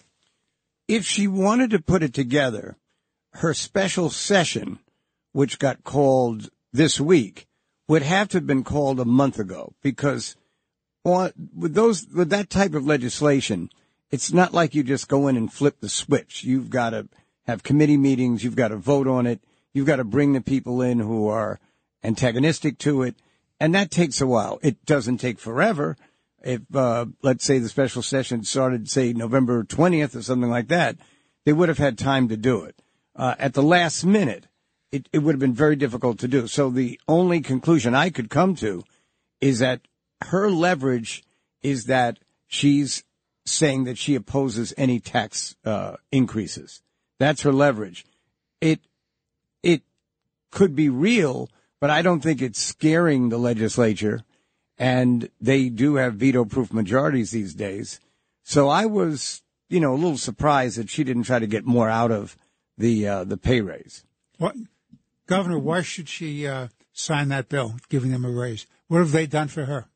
If 0.87 1.07
she 1.07 1.27
wanted 1.27 1.71
to 1.71 1.81
put 1.81 2.03
it 2.03 2.15
together, 2.15 2.77
her 3.35 3.55
special 3.55 4.11
session, 4.11 4.79
which 5.33 5.59
got 5.59 5.85
called 5.85 6.51
this 6.73 7.01
week, 7.01 7.47
would 7.89 8.03
have 8.03 8.29
to 8.29 8.39
have 8.39 8.47
been 8.47 8.65
called 8.65 9.01
a 9.01 9.05
month 9.05 9.39
ago 9.39 9.75
because 9.83 10.37
with 11.05 11.75
those 11.75 12.07
with 12.15 12.31
that 12.31 12.49
type 12.49 12.75
of 12.75 12.87
legislation, 12.87 13.71
it's 14.11 14.33
not 14.33 14.55
like 14.55 14.75
you 14.75 14.83
just 14.83 15.09
go 15.09 15.29
in 15.29 15.37
and 15.37 15.53
flip 15.53 15.81
the 15.81 15.89
switch. 15.89 16.45
You've 16.45 16.71
got 16.71 16.91
to 16.91 17.09
have 17.47 17.63
committee 17.63 17.97
meetings. 17.97 18.43
You've 18.43 18.57
got 18.57 18.69
to 18.69 18.77
vote 18.77 19.07
on 19.07 19.27
it. 19.27 19.41
You've 19.73 19.87
got 19.87 19.97
to 19.97 20.05
bring 20.05 20.33
the 20.33 20.41
people 20.41 20.81
in 20.81 21.01
who 21.01 21.29
are 21.29 21.61
antagonistic 22.03 22.79
to 22.79 23.03
it, 23.03 23.17
and 23.61 23.75
that 23.75 23.91
takes 23.91 24.21
a 24.21 24.27
while. 24.27 24.59
It 24.63 24.85
doesn't 24.87 25.19
take 25.19 25.39
forever. 25.39 25.97
If 26.43 26.63
uh, 26.75 27.07
let's 27.23 27.45
say 27.45 27.59
the 27.59 27.69
special 27.69 28.03
session 28.03 28.45
started, 28.45 28.89
say 28.89 29.13
November 29.13 29.65
twentieth 29.65 30.15
or 30.15 30.23
something 30.23 30.51
like 30.51 30.69
that, 30.69 30.97
they 31.45 31.53
would 31.53 31.69
have 31.69 31.79
had 31.79 31.99
time 31.99 32.29
to 32.29 32.37
do 32.37 32.63
it. 32.63 32.81
Uh, 33.17 33.35
at 33.39 33.55
the 33.55 33.63
last 33.63 34.05
minute, 34.05 34.47
it, 34.91 35.09
it 35.13 35.19
would 35.19 35.35
have 35.35 35.41
been 35.41 35.55
very 35.55 35.77
difficult 35.77 36.19
to 36.21 36.29
do. 36.29 36.47
So 36.47 36.71
the 36.71 37.01
only 37.09 37.41
conclusion 37.41 37.95
I 37.95 38.11
could 38.11 38.31
come 38.31 38.55
to 38.57 38.85
is 39.41 39.59
that 39.59 39.81
her 40.23 40.51
leverage 40.51 41.25
is 41.63 41.85
that 41.87 42.19
she's 42.47 43.05
saying 43.47 43.85
that 43.85 43.99
she 43.99 44.15
opposes 44.15 44.73
any 44.77 45.01
tax 45.01 45.57
uh, 45.65 45.97
increases. 46.11 46.83
That's 47.19 47.43
her 47.43 47.53
leverage. 47.53 48.05
It 48.61 48.81
it 49.63 49.83
could 50.51 50.75
be 50.75 50.89
real, 50.89 51.51
but 51.81 51.91
I 51.91 52.03
don't 52.03 52.21
think 52.21 52.41
it's 52.41 52.61
scaring 52.61 53.29
the 53.29 53.39
legislature. 53.39 54.25
And 54.77 55.31
they 55.41 55.69
do 55.69 55.97
have 55.97 56.15
veto-proof 56.15 56.73
majorities 56.73 57.31
these 57.31 57.55
days. 57.55 58.01
So 58.43 58.69
I 58.69 58.87
was, 58.87 59.43
you 59.69 59.79
know, 59.79 59.95
a 59.95 59.97
little 59.97 60.19
surprised 60.19 60.79
that 60.79 60.91
she 60.91 61.05
didn't 61.05 61.23
try 61.25 61.39
to 61.39 61.47
get 61.47 61.65
more 61.65 61.89
out 61.89 62.11
of 62.11 62.37
the 62.77 63.07
uh, 63.07 63.25
the 63.25 63.37
pay 63.37 63.61
raise. 63.61 64.05
What, 64.39 64.57
Governor? 65.27 65.59
Why 65.59 65.83
should 65.83 66.09
she 66.09 66.47
uh, 66.47 66.69
sign 66.93 67.29
that 67.29 67.49
bill, 67.49 67.77
giving 67.89 68.11
them 68.11 68.25
a 68.25 68.31
raise? 68.31 68.67
What 68.89 68.99
have 68.99 69.13
they 69.13 69.27
done 69.27 69.49
for 69.49 69.65
her? 69.65 69.87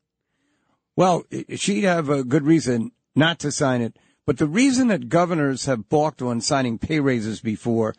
Well, 0.95 1.25
she'd 1.55 1.83
have 1.83 2.09
a 2.09 2.23
good 2.23 2.45
reason 2.45 2.91
not 3.15 3.39
to 3.39 3.51
sign 3.51 3.81
it. 3.81 3.95
But 4.25 4.37
the 4.37 4.47
reason 4.47 4.89
that 4.89 5.09
governors 5.09 5.65
have 5.65 5.89
balked 5.89 6.21
on 6.21 6.41
signing 6.41 6.77
pay 6.77 6.99
raises 6.99 7.41
before 7.41 7.95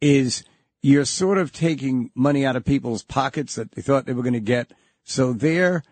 is 0.00 0.44
you're 0.82 1.04
sort 1.04 1.36
of 1.36 1.52
taking 1.52 2.10
money 2.14 2.46
out 2.46 2.56
of 2.56 2.64
people's 2.64 3.02
pockets 3.02 3.54
that 3.56 3.72
they 3.72 3.82
thought 3.82 4.06
they 4.06 4.12
were 4.12 4.22
going 4.22 4.32
to 4.32 4.40
get. 4.40 4.72
So 5.02 5.32
their 5.32 5.82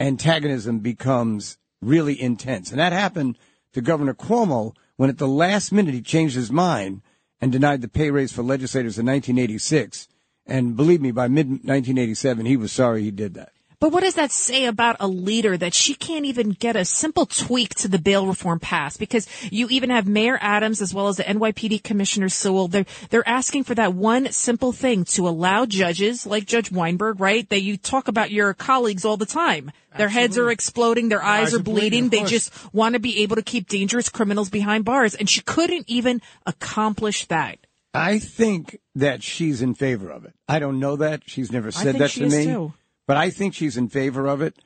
antagonism 0.00 0.80
becomes 0.80 1.56
really 1.80 2.20
intense. 2.20 2.70
And 2.70 2.78
that 2.78 2.92
happened 2.92 3.38
to 3.72 3.80
Governor 3.80 4.14
Cuomo 4.14 4.74
when 4.96 5.08
at 5.08 5.18
the 5.18 5.28
last 5.28 5.72
minute 5.72 5.94
he 5.94 6.02
changed 6.02 6.34
his 6.34 6.50
mind 6.50 7.02
and 7.40 7.52
denied 7.52 7.80
the 7.80 7.88
pay 7.88 8.10
raise 8.10 8.32
for 8.32 8.42
legislators 8.42 8.98
in 8.98 9.06
1986. 9.06 10.08
And 10.46 10.76
believe 10.76 11.00
me, 11.00 11.10
by 11.10 11.28
mid 11.28 11.48
1987, 11.48 12.46
he 12.46 12.56
was 12.56 12.72
sorry 12.72 13.02
he 13.02 13.10
did 13.10 13.34
that. 13.34 13.52
But 13.80 13.92
what 13.92 14.02
does 14.02 14.14
that 14.14 14.32
say 14.32 14.64
about 14.64 14.96
a 14.98 15.06
leader 15.06 15.56
that 15.56 15.72
she 15.72 15.94
can't 15.94 16.24
even 16.24 16.50
get 16.50 16.74
a 16.74 16.84
simple 16.84 17.26
tweak 17.26 17.76
to 17.76 17.88
the 17.88 18.00
bail 18.00 18.26
reform 18.26 18.58
passed? 18.58 18.98
Because 18.98 19.28
you 19.52 19.68
even 19.70 19.90
have 19.90 20.08
Mayor 20.08 20.36
Adams 20.40 20.82
as 20.82 20.92
well 20.92 21.06
as 21.06 21.18
the 21.18 21.22
NYPD 21.22 21.84
Commissioner 21.84 22.28
Sewell. 22.28 22.66
They're, 22.66 22.86
they're 23.10 23.28
asking 23.28 23.64
for 23.64 23.76
that 23.76 23.94
one 23.94 24.32
simple 24.32 24.72
thing 24.72 25.04
to 25.04 25.28
allow 25.28 25.64
judges 25.64 26.26
like 26.26 26.44
Judge 26.46 26.72
Weinberg, 26.72 27.20
right? 27.20 27.48
That 27.50 27.62
you 27.62 27.76
talk 27.76 28.08
about 28.08 28.32
your 28.32 28.52
colleagues 28.52 29.04
all 29.04 29.16
the 29.16 29.26
time. 29.26 29.70
Their 29.96 30.08
heads 30.08 30.36
are 30.38 30.50
exploding. 30.50 31.08
Their 31.08 31.22
eyes, 31.22 31.54
are 31.54 31.58
bleeding. 31.60 32.08
they 32.08 32.24
just 32.24 32.52
want 32.74 32.94
to 32.94 33.00
be 33.00 33.22
able 33.22 33.36
to 33.36 33.42
keep 33.42 33.68
dangerous 33.68 34.08
criminals 34.08 34.50
behind 34.50 34.84
bars. 34.84 35.14
And 35.14 35.30
she 35.30 35.40
couldn't 35.40 35.84
even 35.88 36.20
accomplish 36.46 37.26
that. 37.26 37.58
I 37.94 38.18
think 38.18 38.78
that 38.96 39.22
she's 39.22 39.62
in 39.62 39.74
favor 39.74 40.10
of 40.10 40.24
it. 40.24 40.34
I 40.48 40.58
don't 40.58 40.78
know 40.78 40.96
that. 40.96 41.22
She's 41.26 41.50
never 41.50 41.70
said 41.70 41.84
think 41.84 41.98
that 41.98 42.10
she 42.10 42.20
to 42.20 42.26
is 42.26 42.36
me. 42.36 42.44
too. 42.44 42.72
But 43.08 43.16
I 43.16 43.30
think 43.30 43.54
she's 43.54 43.76
in 43.78 43.88
favor 43.88 44.28
of 44.28 44.42
it. 44.42 44.56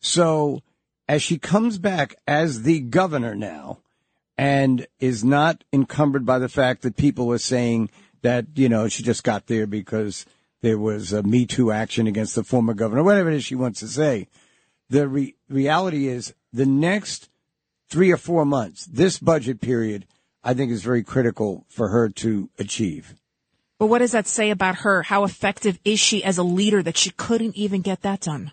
So 0.00 0.60
as 1.08 1.22
she 1.22 1.38
comes 1.38 1.78
back 1.78 2.16
as 2.26 2.64
the 2.64 2.80
governor 2.80 3.34
now 3.34 3.78
and 4.36 4.86
is 4.98 5.24
not 5.24 5.62
encumbered 5.72 6.26
by 6.26 6.40
the 6.40 6.48
fact 6.48 6.82
that 6.82 6.96
people 6.96 7.32
are 7.32 7.38
saying 7.38 7.90
that, 8.22 8.46
you 8.56 8.68
know, 8.68 8.88
she 8.88 9.04
just 9.04 9.22
got 9.22 9.46
there 9.46 9.68
because 9.68 10.26
there 10.62 10.78
was 10.78 11.12
a 11.12 11.22
Me 11.22 11.46
Too 11.46 11.70
action 11.70 12.08
against 12.08 12.34
the 12.34 12.42
former 12.42 12.74
governor, 12.74 13.04
whatever 13.04 13.30
it 13.30 13.36
is 13.36 13.44
she 13.44 13.54
wants 13.54 13.78
to 13.80 13.88
say, 13.88 14.26
the 14.90 15.08
re- 15.08 15.36
reality 15.48 16.08
is 16.08 16.34
the 16.52 16.66
next 16.66 17.28
three 17.88 18.10
or 18.10 18.16
four 18.16 18.44
months, 18.44 18.84
this 18.86 19.18
budget 19.18 19.60
period, 19.60 20.06
I 20.42 20.54
think 20.54 20.72
is 20.72 20.82
very 20.82 21.04
critical 21.04 21.66
for 21.68 21.88
her 21.88 22.08
to 22.08 22.50
achieve. 22.58 23.14
But 23.82 23.88
what 23.88 23.98
does 23.98 24.12
that 24.12 24.28
say 24.28 24.50
about 24.50 24.76
her? 24.86 25.02
How 25.02 25.24
effective 25.24 25.76
is 25.84 25.98
she 25.98 26.22
as 26.22 26.38
a 26.38 26.44
leader 26.44 26.84
that 26.84 26.96
she 26.96 27.10
couldn't 27.10 27.56
even 27.56 27.80
get 27.80 28.02
that 28.02 28.20
done? 28.20 28.52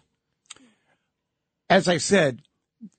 As 1.70 1.88
I 1.88 1.98
said, 1.98 2.42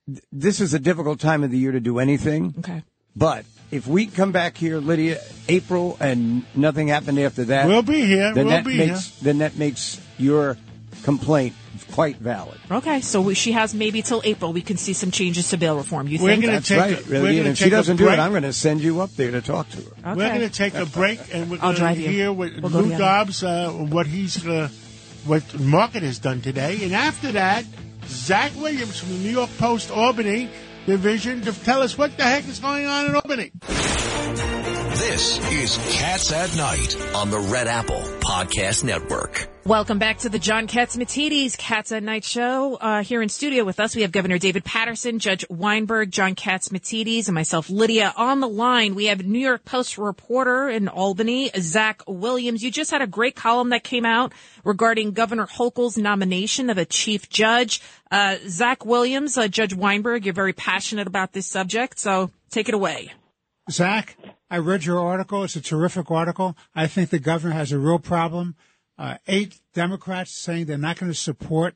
th- 0.06 0.22
this 0.30 0.60
is 0.60 0.72
a 0.72 0.78
difficult 0.78 1.18
time 1.18 1.42
of 1.42 1.50
the 1.50 1.58
year 1.58 1.72
to 1.72 1.80
do 1.80 1.98
anything. 1.98 2.54
Okay. 2.60 2.84
But 3.16 3.46
if 3.72 3.88
we 3.88 4.06
come 4.06 4.30
back 4.30 4.56
here, 4.56 4.78
Lydia, 4.78 5.20
April, 5.48 5.96
and 5.98 6.44
nothing 6.54 6.86
happened 6.86 7.18
after 7.18 7.46
that, 7.46 7.66
We'll 7.66 7.82
be 7.82 8.06
here. 8.06 8.32
Then 8.32 8.46
We'll 8.46 8.58
that 8.58 8.64
be 8.64 8.78
makes 8.78 9.10
then 9.18 9.38
that 9.38 9.56
makes 9.56 10.00
your 10.16 10.56
complaint 11.02 11.56
quite 11.92 12.16
valid. 12.16 12.58
Okay, 12.70 13.00
so 13.00 13.20
we, 13.20 13.34
she 13.34 13.52
has 13.52 13.74
maybe 13.74 14.02
till 14.02 14.20
April. 14.24 14.52
We 14.52 14.62
can 14.62 14.76
see 14.76 14.92
some 14.92 15.10
changes 15.10 15.50
to 15.50 15.56
bail 15.56 15.76
reform. 15.76 16.08
You 16.08 16.18
We're 16.22 16.30
think? 16.30 16.42
gonna 16.44 16.52
That's 16.54 16.68
take 16.68 16.78
right. 16.78 17.06
a- 17.06 17.10
Lydia, 17.22 17.40
and 17.40 17.48
if 17.50 17.58
she 17.58 17.70
doesn't 17.70 17.96
do 17.96 18.08
it, 18.08 18.18
I'm 18.18 18.30
going 18.30 18.42
to 18.44 18.52
send 18.52 18.80
you 18.80 19.00
up 19.00 19.10
there 19.16 19.30
to 19.30 19.40
talk 19.40 19.68
to 19.70 19.76
her. 19.78 20.14
We're 20.14 20.28
going 20.28 20.40
to 20.40 20.50
take 20.50 20.74
a 20.74 20.86
break, 20.86 21.20
and 21.32 21.50
we're 21.50 21.56
going 21.58 21.76
to 21.76 21.88
hear 21.94 22.32
what 22.32 22.52
We'll 22.60 22.70
Lou. 22.72 22.96
Dobbs, 22.98 23.42
uh, 23.44 23.70
what 23.70 24.06
he's, 24.06 24.46
uh, 24.46 24.68
what 25.26 25.58
Market 25.60 26.02
has 26.02 26.18
done 26.18 26.40
today, 26.40 26.78
and 26.84 26.94
after 26.94 27.32
that, 27.32 27.64
Zach 28.06 28.52
Williams 28.56 28.98
from 28.98 29.10
the 29.10 29.18
New 29.18 29.30
York 29.30 29.50
Post 29.58 29.90
Albany 29.90 30.48
division 30.86 31.42
to 31.42 31.52
tell 31.52 31.82
us 31.82 31.96
what 31.98 32.16
the 32.16 32.22
heck 32.24 32.48
is 32.48 32.58
going 32.58 32.86
on 32.86 33.06
in 33.06 33.14
Albany. 33.14 33.50
This 34.96 35.38
is 35.52 35.76
Cats 35.98 36.32
at 36.32 36.54
Night 36.56 36.96
on 37.14 37.30
the 37.30 37.38
Red 37.38 37.66
Apple 37.68 38.00
Podcast 38.20 38.82
Network. 38.84 39.48
Welcome 39.70 40.00
back 40.00 40.18
to 40.18 40.28
the 40.28 40.40
John 40.40 40.66
Catsimatidis 40.66 41.56
Cats 41.56 41.92
at 41.92 42.02
Night 42.02 42.24
show. 42.24 42.74
Uh, 42.74 43.04
here 43.04 43.22
in 43.22 43.28
studio 43.28 43.62
with 43.62 43.78
us, 43.78 43.94
we 43.94 44.02
have 44.02 44.10
Governor 44.10 44.36
David 44.36 44.64
Paterson, 44.64 45.20
Judge 45.20 45.44
Weinberg, 45.48 46.10
John 46.10 46.34
Catsimatidis, 46.34 47.28
and 47.28 47.36
myself, 47.36 47.70
Lydia. 47.70 48.12
On 48.16 48.40
the 48.40 48.48
line, 48.48 48.96
we 48.96 49.04
have 49.04 49.24
New 49.24 49.38
York 49.38 49.64
Post 49.64 49.96
reporter 49.96 50.68
in 50.68 50.88
Albany, 50.88 51.52
Zach 51.56 52.02
Williams. 52.08 52.64
You 52.64 52.72
just 52.72 52.90
had 52.90 53.00
a 53.00 53.06
great 53.06 53.36
column 53.36 53.68
that 53.68 53.84
came 53.84 54.04
out 54.04 54.32
regarding 54.64 55.12
Governor 55.12 55.46
Hochul's 55.46 55.96
nomination 55.96 56.68
of 56.68 56.76
a 56.76 56.84
chief 56.84 57.28
judge. 57.28 57.80
Uh, 58.10 58.38
Zach 58.48 58.84
Williams, 58.84 59.38
uh, 59.38 59.46
Judge 59.46 59.72
Weinberg, 59.72 60.24
you're 60.24 60.34
very 60.34 60.52
passionate 60.52 61.06
about 61.06 61.32
this 61.32 61.46
subject, 61.46 62.00
so 62.00 62.32
take 62.50 62.68
it 62.68 62.74
away. 62.74 63.12
Zach, 63.70 64.16
I 64.50 64.58
read 64.58 64.84
your 64.84 64.98
article. 64.98 65.44
It's 65.44 65.54
a 65.54 65.60
terrific 65.60 66.10
article. 66.10 66.56
I 66.74 66.88
think 66.88 67.10
the 67.10 67.20
governor 67.20 67.54
has 67.54 67.70
a 67.70 67.78
real 67.78 68.00
problem. 68.00 68.56
Uh, 69.00 69.16
eight 69.28 69.58
Democrats 69.72 70.30
saying 70.30 70.66
they're 70.66 70.76
not 70.76 70.98
going 70.98 71.10
to 71.10 71.16
support 71.16 71.74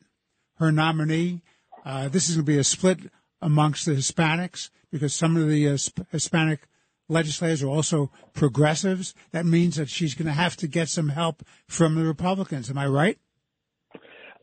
her 0.59 0.71
nominee. 0.71 1.41
Uh, 1.83 2.07
this 2.07 2.29
is 2.29 2.37
going 2.37 2.45
to 2.45 2.53
be 2.53 2.59
a 2.59 2.65
split 2.65 2.99
amongst 3.41 3.87
the 3.87 3.93
Hispanics 3.93 4.69
because 4.93 5.15
some 5.15 5.35
of 5.35 5.49
the 5.49 5.67
uh, 5.67 5.79
Hispanic 6.11 6.69
legislators 7.09 7.63
are 7.63 7.69
also 7.69 8.11
progressives. 8.35 9.15
That 9.33 9.47
means 9.47 9.77
that 9.77 9.89
she's 9.89 10.15
going 10.15 10.27
to 10.27 10.33
have 10.33 10.55
to 10.59 10.69
get 10.69 10.91
some 10.91 11.09
help 11.09 11.43
from 11.67 11.95
the 11.95 12.05
Republicans. 12.05 12.69
Am 12.69 12.77
I 12.77 12.89
right? 12.89 13.19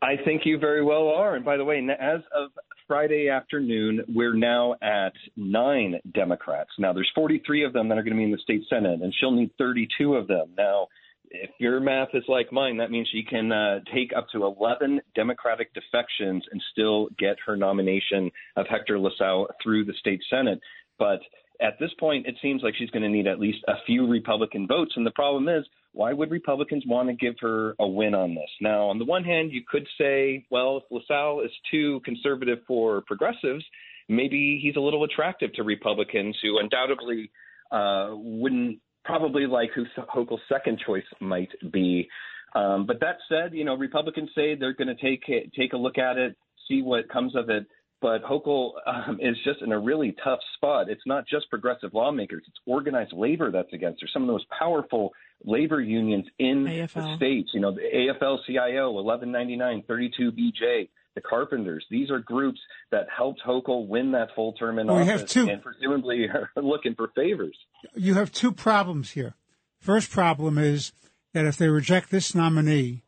I 0.02 0.16
think 0.24 0.42
you 0.44 0.58
very 0.58 0.82
well 0.82 1.06
are. 1.06 1.36
And 1.36 1.44
by 1.44 1.56
the 1.56 1.64
way, 1.64 1.78
as 2.00 2.20
of 2.36 2.50
Friday 2.88 3.28
afternoon, 3.28 4.04
we're 4.08 4.34
now 4.34 4.74
at 4.82 5.12
nine 5.36 6.00
Democrats. 6.12 6.70
Now, 6.80 6.92
there's 6.92 7.10
43 7.14 7.62
of 7.62 7.72
them 7.72 7.88
that 7.88 7.96
are 7.96 8.02
going 8.02 8.16
to 8.16 8.18
be 8.18 8.24
in 8.24 8.32
the 8.32 8.38
state 8.38 8.64
Senate, 8.68 9.02
and 9.02 9.14
she'll 9.20 9.30
need 9.30 9.52
32 9.56 10.16
of 10.16 10.26
them. 10.26 10.48
Now, 10.58 10.88
if 11.32 11.50
your 11.58 11.80
math 11.80 12.10
is 12.14 12.24
like 12.28 12.52
mine, 12.52 12.76
that 12.76 12.90
means 12.90 13.08
she 13.10 13.24
can 13.24 13.50
uh, 13.50 13.80
take 13.94 14.12
up 14.16 14.26
to 14.32 14.44
11 14.44 15.00
Democratic 15.14 15.72
defections 15.74 16.44
and 16.50 16.62
still 16.70 17.08
get 17.18 17.36
her 17.46 17.56
nomination 17.56 18.30
of 18.56 18.66
Hector 18.68 18.98
LaSalle 18.98 19.48
through 19.62 19.84
the 19.84 19.94
state 19.98 20.20
Senate. 20.28 20.60
But 20.98 21.20
at 21.60 21.78
this 21.80 21.90
point, 21.98 22.26
it 22.26 22.36
seems 22.42 22.62
like 22.62 22.74
she's 22.76 22.90
going 22.90 23.02
to 23.02 23.08
need 23.08 23.26
at 23.26 23.40
least 23.40 23.58
a 23.66 23.74
few 23.86 24.06
Republican 24.06 24.66
votes. 24.66 24.92
And 24.96 25.06
the 25.06 25.12
problem 25.12 25.48
is, 25.48 25.64
why 25.92 26.12
would 26.12 26.30
Republicans 26.30 26.84
want 26.86 27.08
to 27.08 27.14
give 27.14 27.34
her 27.40 27.74
a 27.78 27.86
win 27.86 28.14
on 28.14 28.34
this? 28.34 28.50
Now, 28.60 28.88
on 28.88 28.98
the 28.98 29.04
one 29.04 29.24
hand, 29.24 29.52
you 29.52 29.62
could 29.66 29.86
say, 29.98 30.46
well, 30.50 30.78
if 30.78 30.84
LaSalle 30.90 31.40
is 31.44 31.50
too 31.70 32.00
conservative 32.04 32.58
for 32.66 33.02
progressives, 33.06 33.64
maybe 34.08 34.58
he's 34.62 34.76
a 34.76 34.80
little 34.80 35.04
attractive 35.04 35.52
to 35.54 35.62
Republicans 35.62 36.36
who 36.42 36.58
undoubtedly 36.58 37.30
uh, 37.70 38.10
wouldn't 38.12 38.80
probably 39.04 39.46
like 39.46 39.70
who 39.74 39.84
Hochul's 40.14 40.40
second 40.48 40.80
choice 40.84 41.04
might 41.20 41.50
be. 41.72 42.08
Um, 42.54 42.86
but 42.86 43.00
that 43.00 43.16
said, 43.28 43.54
you 43.54 43.64
know, 43.64 43.74
Republicans 43.74 44.30
say 44.34 44.54
they're 44.54 44.74
going 44.74 44.94
to 44.94 45.02
take 45.02 45.24
take 45.56 45.72
a 45.72 45.76
look 45.76 45.98
at 45.98 46.18
it, 46.18 46.36
see 46.68 46.82
what 46.82 47.08
comes 47.08 47.34
of 47.34 47.48
it. 47.48 47.66
But 48.00 48.24
Hochul 48.24 48.72
um, 48.86 49.18
is 49.22 49.36
just 49.44 49.62
in 49.62 49.72
a 49.72 49.78
really 49.78 50.14
tough 50.24 50.40
spot. 50.56 50.90
It's 50.90 51.06
not 51.06 51.24
just 51.26 51.48
progressive 51.48 51.94
lawmakers; 51.94 52.42
it's 52.46 52.58
organized 52.66 53.12
labor 53.12 53.50
that's 53.50 53.72
against 53.72 54.02
her. 54.02 54.08
Some 54.12 54.22
of 54.22 54.26
the 54.26 54.32
most 54.32 54.46
powerful 54.50 55.12
labor 55.44 55.80
unions 55.80 56.26
in 56.38 56.64
AFL. 56.64 56.92
the 56.94 57.16
states. 57.16 57.50
You 57.54 57.60
know, 57.60 57.72
the 57.72 57.80
AFL-CIO, 57.80 58.90
1199, 58.90 59.84
32BJ, 59.88 60.88
the 61.14 61.20
Carpenters. 61.20 61.84
These 61.90 62.10
are 62.10 62.18
groups 62.18 62.60
that 62.90 63.06
helped 63.14 63.40
Hochul 63.46 63.86
win 63.86 64.12
that 64.12 64.28
full 64.34 64.52
term 64.54 64.78
in 64.78 64.86
Well, 64.86 64.96
office, 64.96 65.20
have 65.20 65.28
two. 65.28 65.48
and 65.48 65.62
presumably 65.62 66.24
are 66.28 66.50
looking 66.62 66.94
for 66.94 67.08
favors. 67.14 67.56
you 67.94 68.14
have 68.14 68.32
two 68.32 68.52
problems 68.52 69.10
here. 69.12 69.34
First 69.78 70.10
problem 70.10 70.58
is 70.58 70.92
that 71.34 71.44
if 71.44 71.56
they 71.56 71.68
reject 71.68 72.10
this 72.10 72.34
nominee, 72.34 73.02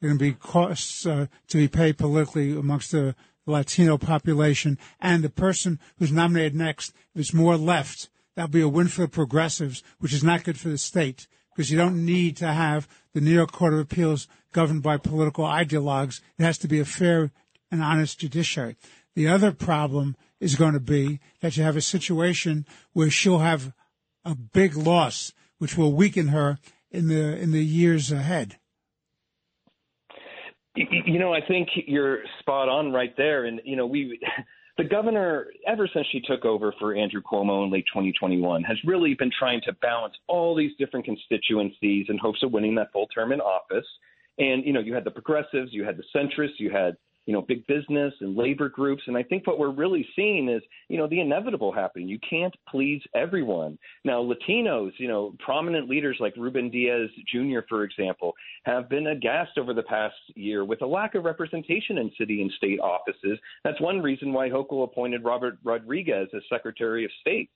there 0.00 0.08
are 0.10 0.14
going 0.16 0.18
to 0.18 0.24
be 0.24 0.38
costs 0.38 1.06
uh, 1.06 1.26
to 1.48 1.56
be 1.56 1.68
paid 1.68 1.98
politically 1.98 2.56
amongst 2.56 2.92
the 2.92 3.14
Latino 3.46 3.98
population, 3.98 4.78
and 5.00 5.22
the 5.22 5.28
person 5.30 5.78
who's 5.98 6.10
nominated 6.12 6.54
next 6.54 6.94
is 7.14 7.34
more 7.34 7.56
left. 7.56 8.08
That'll 8.34 8.48
be 8.50 8.62
a 8.62 8.68
win 8.68 8.88
for 8.88 9.02
the 9.02 9.08
progressives, 9.08 9.82
which 10.00 10.12
is 10.14 10.24
not 10.24 10.44
good 10.44 10.58
for 10.58 10.68
the 10.70 10.78
state 10.78 11.26
because 11.54 11.70
you 11.70 11.78
don't 11.78 12.04
need 12.04 12.36
to 12.38 12.48
have 12.48 12.88
the 13.12 13.20
New 13.20 13.30
York 13.32 13.52
Court 13.52 13.74
of 13.74 13.78
Appeals 13.78 14.26
governed 14.52 14.82
by 14.82 14.96
political 14.96 15.44
ideologues. 15.44 16.20
It 16.38 16.42
has 16.44 16.58
to 16.58 16.68
be 16.68 16.80
a 16.80 16.84
fair 16.84 17.30
and 17.70 17.82
honest 17.82 18.20
judiciary. 18.20 18.76
The 19.14 19.28
other 19.28 19.52
problem 19.52 20.16
is 20.40 20.56
going 20.56 20.74
to 20.74 20.80
be 20.80 21.20
that 21.40 21.56
you 21.56 21.62
have 21.62 21.76
a 21.76 21.80
situation 21.80 22.66
where 22.92 23.10
she'll 23.10 23.38
have 23.38 23.72
a 24.24 24.34
big 24.34 24.76
loss, 24.76 25.32
which 25.58 25.76
will 25.76 25.92
weaken 25.92 26.28
her 26.28 26.58
in 26.90 27.08
the 27.08 27.36
in 27.36 27.52
the 27.52 27.64
years 27.64 28.10
ahead. 28.12 28.58
You 30.76 31.20
know, 31.20 31.32
I 31.32 31.40
think 31.46 31.68
you're 31.86 32.18
spot 32.40 32.68
on 32.68 32.92
right 32.92 33.16
there. 33.16 33.44
And, 33.44 33.60
you 33.64 33.76
know, 33.76 33.86
we, 33.86 34.20
the 34.76 34.84
governor, 34.84 35.46
ever 35.66 35.88
since 35.92 36.06
she 36.10 36.20
took 36.20 36.44
over 36.44 36.74
for 36.80 36.96
Andrew 36.96 37.22
Cuomo 37.22 37.64
in 37.64 37.70
late 37.70 37.84
2021, 37.92 38.64
has 38.64 38.76
really 38.84 39.14
been 39.14 39.30
trying 39.38 39.60
to 39.66 39.72
balance 39.74 40.14
all 40.26 40.56
these 40.56 40.72
different 40.78 41.06
constituencies 41.06 42.06
in 42.08 42.18
hopes 42.18 42.42
of 42.42 42.52
winning 42.52 42.74
that 42.74 42.92
full 42.92 43.06
term 43.08 43.30
in 43.30 43.40
office. 43.40 43.86
And, 44.38 44.64
you 44.64 44.72
know, 44.72 44.80
you 44.80 44.94
had 44.94 45.04
the 45.04 45.12
progressives, 45.12 45.72
you 45.72 45.84
had 45.84 45.96
the 45.96 46.04
centrists, 46.14 46.58
you 46.58 46.70
had, 46.70 46.96
you 47.26 47.32
know, 47.32 47.42
big 47.42 47.66
business 47.66 48.12
and 48.20 48.36
labor 48.36 48.68
groups. 48.68 49.02
And 49.06 49.16
I 49.16 49.22
think 49.22 49.46
what 49.46 49.58
we're 49.58 49.70
really 49.70 50.06
seeing 50.14 50.48
is, 50.48 50.62
you 50.88 50.98
know, 50.98 51.06
the 51.06 51.20
inevitable 51.20 51.72
happening. 51.72 52.08
You 52.08 52.18
can't 52.28 52.54
please 52.68 53.02
everyone. 53.14 53.78
Now, 54.04 54.22
Latinos, 54.22 54.92
you 54.98 55.08
know, 55.08 55.34
prominent 55.38 55.88
leaders 55.88 56.16
like 56.20 56.36
Ruben 56.36 56.70
Diaz 56.70 57.08
Jr., 57.32 57.60
for 57.68 57.84
example, 57.84 58.34
have 58.64 58.88
been 58.88 59.06
aghast 59.08 59.58
over 59.58 59.72
the 59.72 59.82
past 59.82 60.16
year 60.34 60.64
with 60.64 60.82
a 60.82 60.86
lack 60.86 61.14
of 61.14 61.24
representation 61.24 61.98
in 61.98 62.10
city 62.18 62.42
and 62.42 62.52
state 62.56 62.80
offices. 62.80 63.38
That's 63.64 63.80
one 63.80 64.00
reason 64.00 64.32
why 64.32 64.48
Hochul 64.48 64.84
appointed 64.84 65.24
Robert 65.24 65.58
Rodriguez 65.64 66.28
as 66.34 66.42
Secretary 66.50 67.04
of 67.04 67.10
State. 67.20 67.50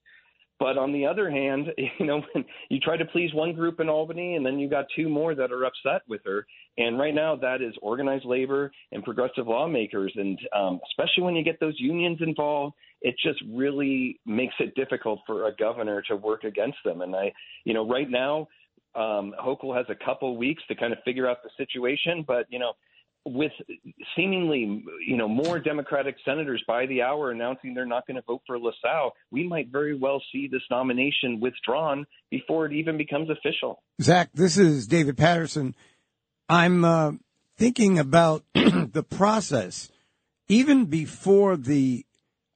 But 0.58 0.76
on 0.76 0.92
the 0.92 1.06
other 1.06 1.30
hand, 1.30 1.68
you 1.98 2.06
know, 2.06 2.22
when 2.32 2.44
you 2.68 2.80
try 2.80 2.96
to 2.96 3.04
please 3.04 3.32
one 3.32 3.52
group 3.52 3.80
in 3.80 3.88
Albany 3.88 4.36
and 4.36 4.44
then 4.44 4.58
you 4.58 4.68
got 4.68 4.86
two 4.94 5.08
more 5.08 5.34
that 5.34 5.52
are 5.52 5.64
upset 5.64 6.02
with 6.08 6.20
her. 6.24 6.46
And 6.76 6.98
right 6.98 7.14
now 7.14 7.36
that 7.36 7.62
is 7.62 7.74
organized 7.82 8.24
labor 8.24 8.70
and 8.92 9.02
progressive 9.02 9.46
lawmakers. 9.46 10.12
And 10.16 10.38
um, 10.56 10.80
especially 10.90 11.24
when 11.24 11.34
you 11.34 11.44
get 11.44 11.60
those 11.60 11.74
unions 11.78 12.18
involved, 12.20 12.74
it 13.02 13.14
just 13.22 13.40
really 13.52 14.18
makes 14.26 14.54
it 14.58 14.74
difficult 14.74 15.20
for 15.26 15.46
a 15.46 15.54
governor 15.54 16.02
to 16.08 16.16
work 16.16 16.44
against 16.44 16.78
them. 16.84 17.02
And 17.02 17.14
I, 17.14 17.32
you 17.64 17.74
know, 17.74 17.88
right 17.88 18.10
now, 18.10 18.48
um, 18.94 19.34
Hochul 19.40 19.76
has 19.76 19.86
a 19.88 20.04
couple 20.04 20.36
weeks 20.36 20.62
to 20.68 20.74
kind 20.74 20.92
of 20.92 20.98
figure 21.04 21.28
out 21.28 21.38
the 21.44 21.50
situation, 21.56 22.24
but 22.26 22.46
you 22.48 22.58
know, 22.58 22.72
with 23.32 23.52
seemingly 24.16 24.84
you 25.06 25.16
know 25.16 25.28
more 25.28 25.58
Democratic 25.58 26.16
senators 26.24 26.62
by 26.66 26.86
the 26.86 27.02
hour 27.02 27.30
announcing 27.30 27.74
they're 27.74 27.86
not 27.86 28.06
going 28.06 28.16
to 28.16 28.22
vote 28.22 28.42
for 28.46 28.58
LaSalle, 28.58 29.12
we 29.30 29.46
might 29.46 29.68
very 29.68 29.96
well 29.96 30.22
see 30.32 30.48
this 30.50 30.62
nomination 30.70 31.40
withdrawn 31.40 32.06
before 32.30 32.66
it 32.66 32.72
even 32.72 32.96
becomes 32.96 33.28
official. 33.30 33.82
Zach, 34.00 34.30
this 34.34 34.58
is 34.58 34.86
David 34.86 35.16
Paterson. 35.16 35.74
I'm 36.48 36.84
uh, 36.84 37.12
thinking 37.56 37.98
about 37.98 38.44
the 38.54 39.04
process. 39.08 39.90
Even 40.50 40.86
before 40.86 41.58
the 41.58 42.06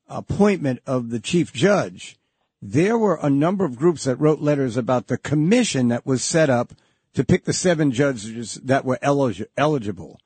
appointment 0.09 0.81
of 0.87 1.11
the 1.11 1.21
chief 1.21 1.53
judge, 1.53 2.17
there 2.63 2.97
were 2.97 3.19
a 3.21 3.29
number 3.29 3.65
of 3.65 3.77
groups 3.77 4.05
that 4.05 4.17
wrote 4.17 4.41
letters 4.41 4.77
about 4.77 5.09
the 5.09 5.19
commission 5.19 5.89
that 5.89 6.07
was 6.07 6.25
set 6.25 6.49
up 6.49 6.73
to 7.15 7.25
pick 7.25 7.45
the 7.45 7.53
seven 7.53 7.91
judges 7.91 8.55
that 8.65 8.85
were 8.85 8.99
elig- 9.03 9.47
eligible. 9.57 10.19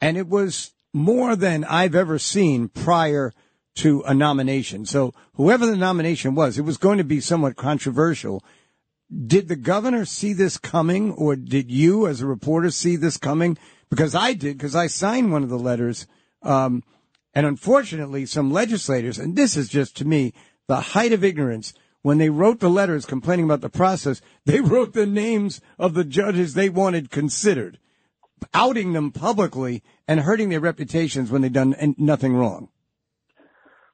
And 0.00 0.16
it 0.16 0.28
was 0.28 0.72
more 0.92 1.36
than 1.36 1.64
I've 1.64 1.94
ever 1.94 2.18
seen 2.18 2.68
prior 2.68 3.32
to 3.76 4.02
a 4.02 4.14
nomination. 4.14 4.86
So 4.86 5.14
whoever 5.34 5.66
the 5.66 5.76
nomination 5.76 6.34
was, 6.34 6.58
it 6.58 6.62
was 6.62 6.78
going 6.78 6.98
to 6.98 7.04
be 7.04 7.20
somewhat 7.20 7.56
controversial. 7.56 8.42
Did 9.26 9.48
the 9.48 9.56
governor 9.56 10.04
see 10.04 10.32
this 10.32 10.56
coming 10.56 11.12
or 11.12 11.36
did 11.36 11.70
you 11.70 12.06
as 12.06 12.20
a 12.20 12.26
reporter 12.26 12.70
see 12.70 12.96
this 12.96 13.18
coming? 13.18 13.58
Because 13.90 14.14
I 14.14 14.32
did, 14.32 14.56
because 14.56 14.74
I 14.74 14.86
signed 14.86 15.30
one 15.30 15.42
of 15.42 15.50
the 15.50 15.58
letters. 15.58 16.06
Um, 16.42 16.82
and 17.34 17.46
unfortunately, 17.46 18.24
some 18.24 18.50
legislators, 18.50 19.18
and 19.18 19.36
this 19.36 19.56
is 19.56 19.68
just 19.68 19.96
to 19.98 20.06
me 20.06 20.32
the 20.68 20.80
height 20.80 21.12
of 21.12 21.22
ignorance, 21.22 21.74
when 22.00 22.18
they 22.18 22.30
wrote 22.30 22.60
the 22.60 22.70
letters 22.70 23.04
complaining 23.04 23.44
about 23.44 23.60
the 23.60 23.68
process, 23.68 24.22
they 24.44 24.60
wrote 24.62 24.94
the 24.94 25.06
names 25.06 25.60
of 25.78 25.94
the 25.94 26.04
judges 26.04 26.54
they 26.54 26.68
wanted 26.68 27.10
considered, 27.10 27.78
outing 28.54 28.92
them 28.92 29.10
publicly 29.10 29.82
and 30.06 30.20
hurting 30.20 30.48
their 30.48 30.60
reputations 30.60 31.30
when 31.30 31.42
they've 31.42 31.52
done 31.52 31.94
nothing 31.98 32.34
wrong. 32.34 32.68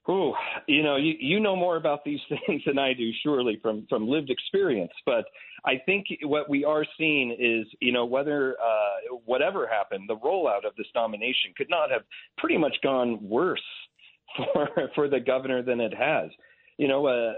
Oh, 0.08 0.34
you 0.66 0.82
know, 0.82 0.96
you, 0.96 1.14
you 1.20 1.38
know 1.38 1.54
more 1.54 1.76
about 1.76 2.04
these 2.04 2.18
things 2.46 2.62
than 2.66 2.78
I 2.78 2.92
do, 2.92 3.10
surely 3.22 3.58
from 3.62 3.86
from 3.88 4.08
lived 4.08 4.30
experience. 4.30 4.92
But 5.06 5.24
I 5.64 5.74
think 5.86 6.06
what 6.24 6.50
we 6.50 6.64
are 6.64 6.84
seeing 6.98 7.30
is, 7.38 7.72
you 7.80 7.92
know, 7.92 8.04
whether 8.04 8.56
uh, 8.60 9.16
whatever 9.24 9.68
happened, 9.68 10.08
the 10.08 10.16
rollout 10.16 10.66
of 10.66 10.74
this 10.76 10.88
nomination 10.94 11.52
could 11.56 11.70
not 11.70 11.90
have 11.90 12.02
pretty 12.36 12.58
much 12.58 12.74
gone 12.82 13.18
worse 13.22 13.62
for 14.52 14.68
for 14.94 15.08
the 15.08 15.20
governor 15.20 15.62
than 15.62 15.80
it 15.80 15.94
has 15.94 16.30
you 16.78 16.88
know, 16.88 17.06
uh, 17.06 17.34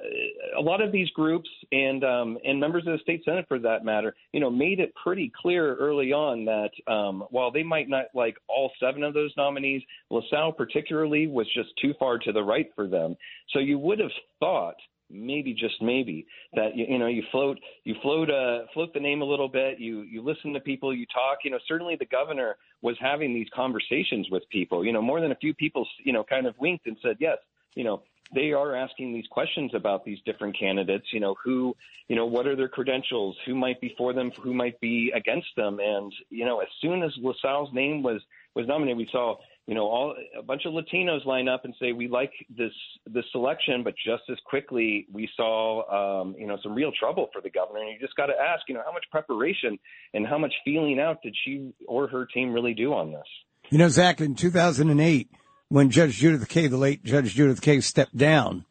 a 0.59 0.61
lot 0.61 0.81
of 0.81 0.93
these 0.93 1.09
groups 1.11 1.49
and 1.73 2.05
um, 2.05 2.39
and 2.45 2.59
members 2.59 2.87
of 2.87 2.93
the 2.93 2.99
state 3.03 3.23
senate, 3.25 3.47
for 3.49 3.59
that 3.59 3.85
matter, 3.85 4.15
you 4.33 4.41
know, 4.41 4.51
made 4.51 4.81
it 4.81 4.93
pretty 5.03 5.33
clear 5.41 5.75
early 5.77 6.13
on 6.13 6.45
that 6.45 6.71
um, 6.93 7.25
while 7.31 7.51
they 7.51 7.63
might 7.63 7.89
not 7.89 8.07
like 8.15 8.37
all 8.49 8.71
seven 8.81 9.03
of 9.03 9.15
those 9.15 9.33
nominees, 9.37 9.83
LaSalle 10.11 10.53
particularly 10.53 11.27
was 11.27 11.47
just 11.55 11.71
too 11.81 11.95
far 11.99 12.19
to 12.19 12.33
the 12.33 12.43
right 12.43 12.71
for 12.75 12.87
them. 12.87 13.17
So 13.53 13.59
you 13.59 13.79
would 13.79 13.99
have 13.99 14.13
thought 14.41 14.77
maybe 15.11 15.53
just 15.53 15.75
maybe 15.83 16.27
that 16.55 16.75
you, 16.75 16.87
you 16.89 16.99
know 16.99 17.07
you 17.07 17.23
float 17.31 17.59
you 17.85 17.95
float 18.03 18.31
uh 18.31 18.61
float 18.73 18.93
the 18.95 19.01
name 19.01 19.21
a 19.21 19.25
little 19.25 19.49
bit 19.49 19.79
you 19.79 20.01
you 20.03 20.23
listen 20.23 20.53
to 20.53 20.61
people 20.61 20.95
you 20.95 21.07
talk 21.13 21.39
you 21.45 21.51
know 21.51 21.59
certainly 21.69 21.95
the 21.97 22.07
governor 22.07 22.57
was 22.83 22.97
having 23.01 23.35
these 23.35 23.47
conversations 23.55 24.29
with 24.31 24.43
people 24.51 24.85
you 24.85 24.93
know 24.93 25.03
more 25.03 25.21
than 25.21 25.31
a 25.31 25.37
few 25.37 25.53
people 25.53 25.87
you 26.03 26.13
know 26.13 26.25
kind 26.25 26.47
of 26.47 26.55
winked 26.59 26.87
and 26.87 26.97
said 27.03 27.17
yes 27.21 27.37
you 27.75 27.85
know 27.85 28.03
they 28.35 28.53
are 28.53 28.75
asking 28.75 29.13
these 29.13 29.27
questions 29.31 29.73
about 29.75 30.05
these 30.05 30.19
different 30.27 30.59
candidates. 30.59 31.07
You 31.13 31.21
know, 31.21 31.37
who, 31.43 31.77
you 32.09 32.17
know, 32.17 32.27
what 32.27 32.47
are 32.47 32.57
their 32.57 32.69
credentials? 32.69 33.37
Who 33.47 33.55
might 33.55 33.81
be 33.81 33.95
for 33.97 34.13
them? 34.13 34.31
Who 34.43 34.53
might 34.53 34.81
be 34.81 35.13
against 35.15 35.49
them? 35.57 35.79
And 35.81 36.13
you 36.31 36.45
know, 36.45 36.61
as 36.61 36.69
soon 36.81 37.03
as 37.03 37.13
LaSalle's 37.19 37.73
name 37.73 38.03
was 38.03 38.21
was 38.55 38.67
nominated, 38.67 38.99
we 38.99 39.09
saw 39.11 39.37
you 39.67 39.75
know 39.75 39.85
all 39.85 40.15
a 40.39 40.43
bunch 40.43 40.63
of 40.67 40.73
Latinos 40.73 41.25
line 41.25 41.49
up 41.49 41.65
and 41.65 41.75
say 41.81 41.93
we 41.93 42.09
like 42.09 42.33
this 42.57 42.73
this 43.07 43.25
selection, 43.33 43.83
but 43.83 43.95
just 44.05 44.23
as 44.31 44.39
quickly 44.45 45.07
we 45.13 45.29
saw 45.37 46.21
um, 46.23 46.35
you 46.39 46.47
know 46.47 46.59
some 46.63 46.75
real 46.75 46.93
trouble 46.99 47.29
for 47.33 47.41
the 47.41 47.51
governor. 47.51 47.81
And 47.81 47.91
you 47.91 47.99
just 48.01 48.17
got 48.17 48.27
to 48.27 48.35
ask, 48.35 48.63
you 48.69 48.75
know, 48.75 48.83
how 48.85 48.93
much 48.93 49.05
preparation 49.11 49.79
and 50.13 50.27
how 50.27 50.39
much 50.39 50.55
feeling 50.65 50.99
out 50.99 51.23
did 51.23 51.35
she 51.45 51.73
or 51.87 52.09
her 52.09 52.27
team 52.27 52.53
really 52.53 52.75
do 52.75 52.93
on 52.93 53.13
this? 53.13 53.27
You 53.71 53.79
know, 53.79 53.89
Zach, 53.89 54.21
in 54.21 54.35
2008 54.35 55.29
when 55.75 55.91
Judge 55.91 56.19
Judith 56.19 56.49
Kaye, 56.49 56.69
the 56.69 56.77
late 56.77 57.03
Judge 57.03 57.35
Judith 57.35 57.61
Kaye, 57.61 57.81
stepped 57.81 58.17
down, 58.17 58.65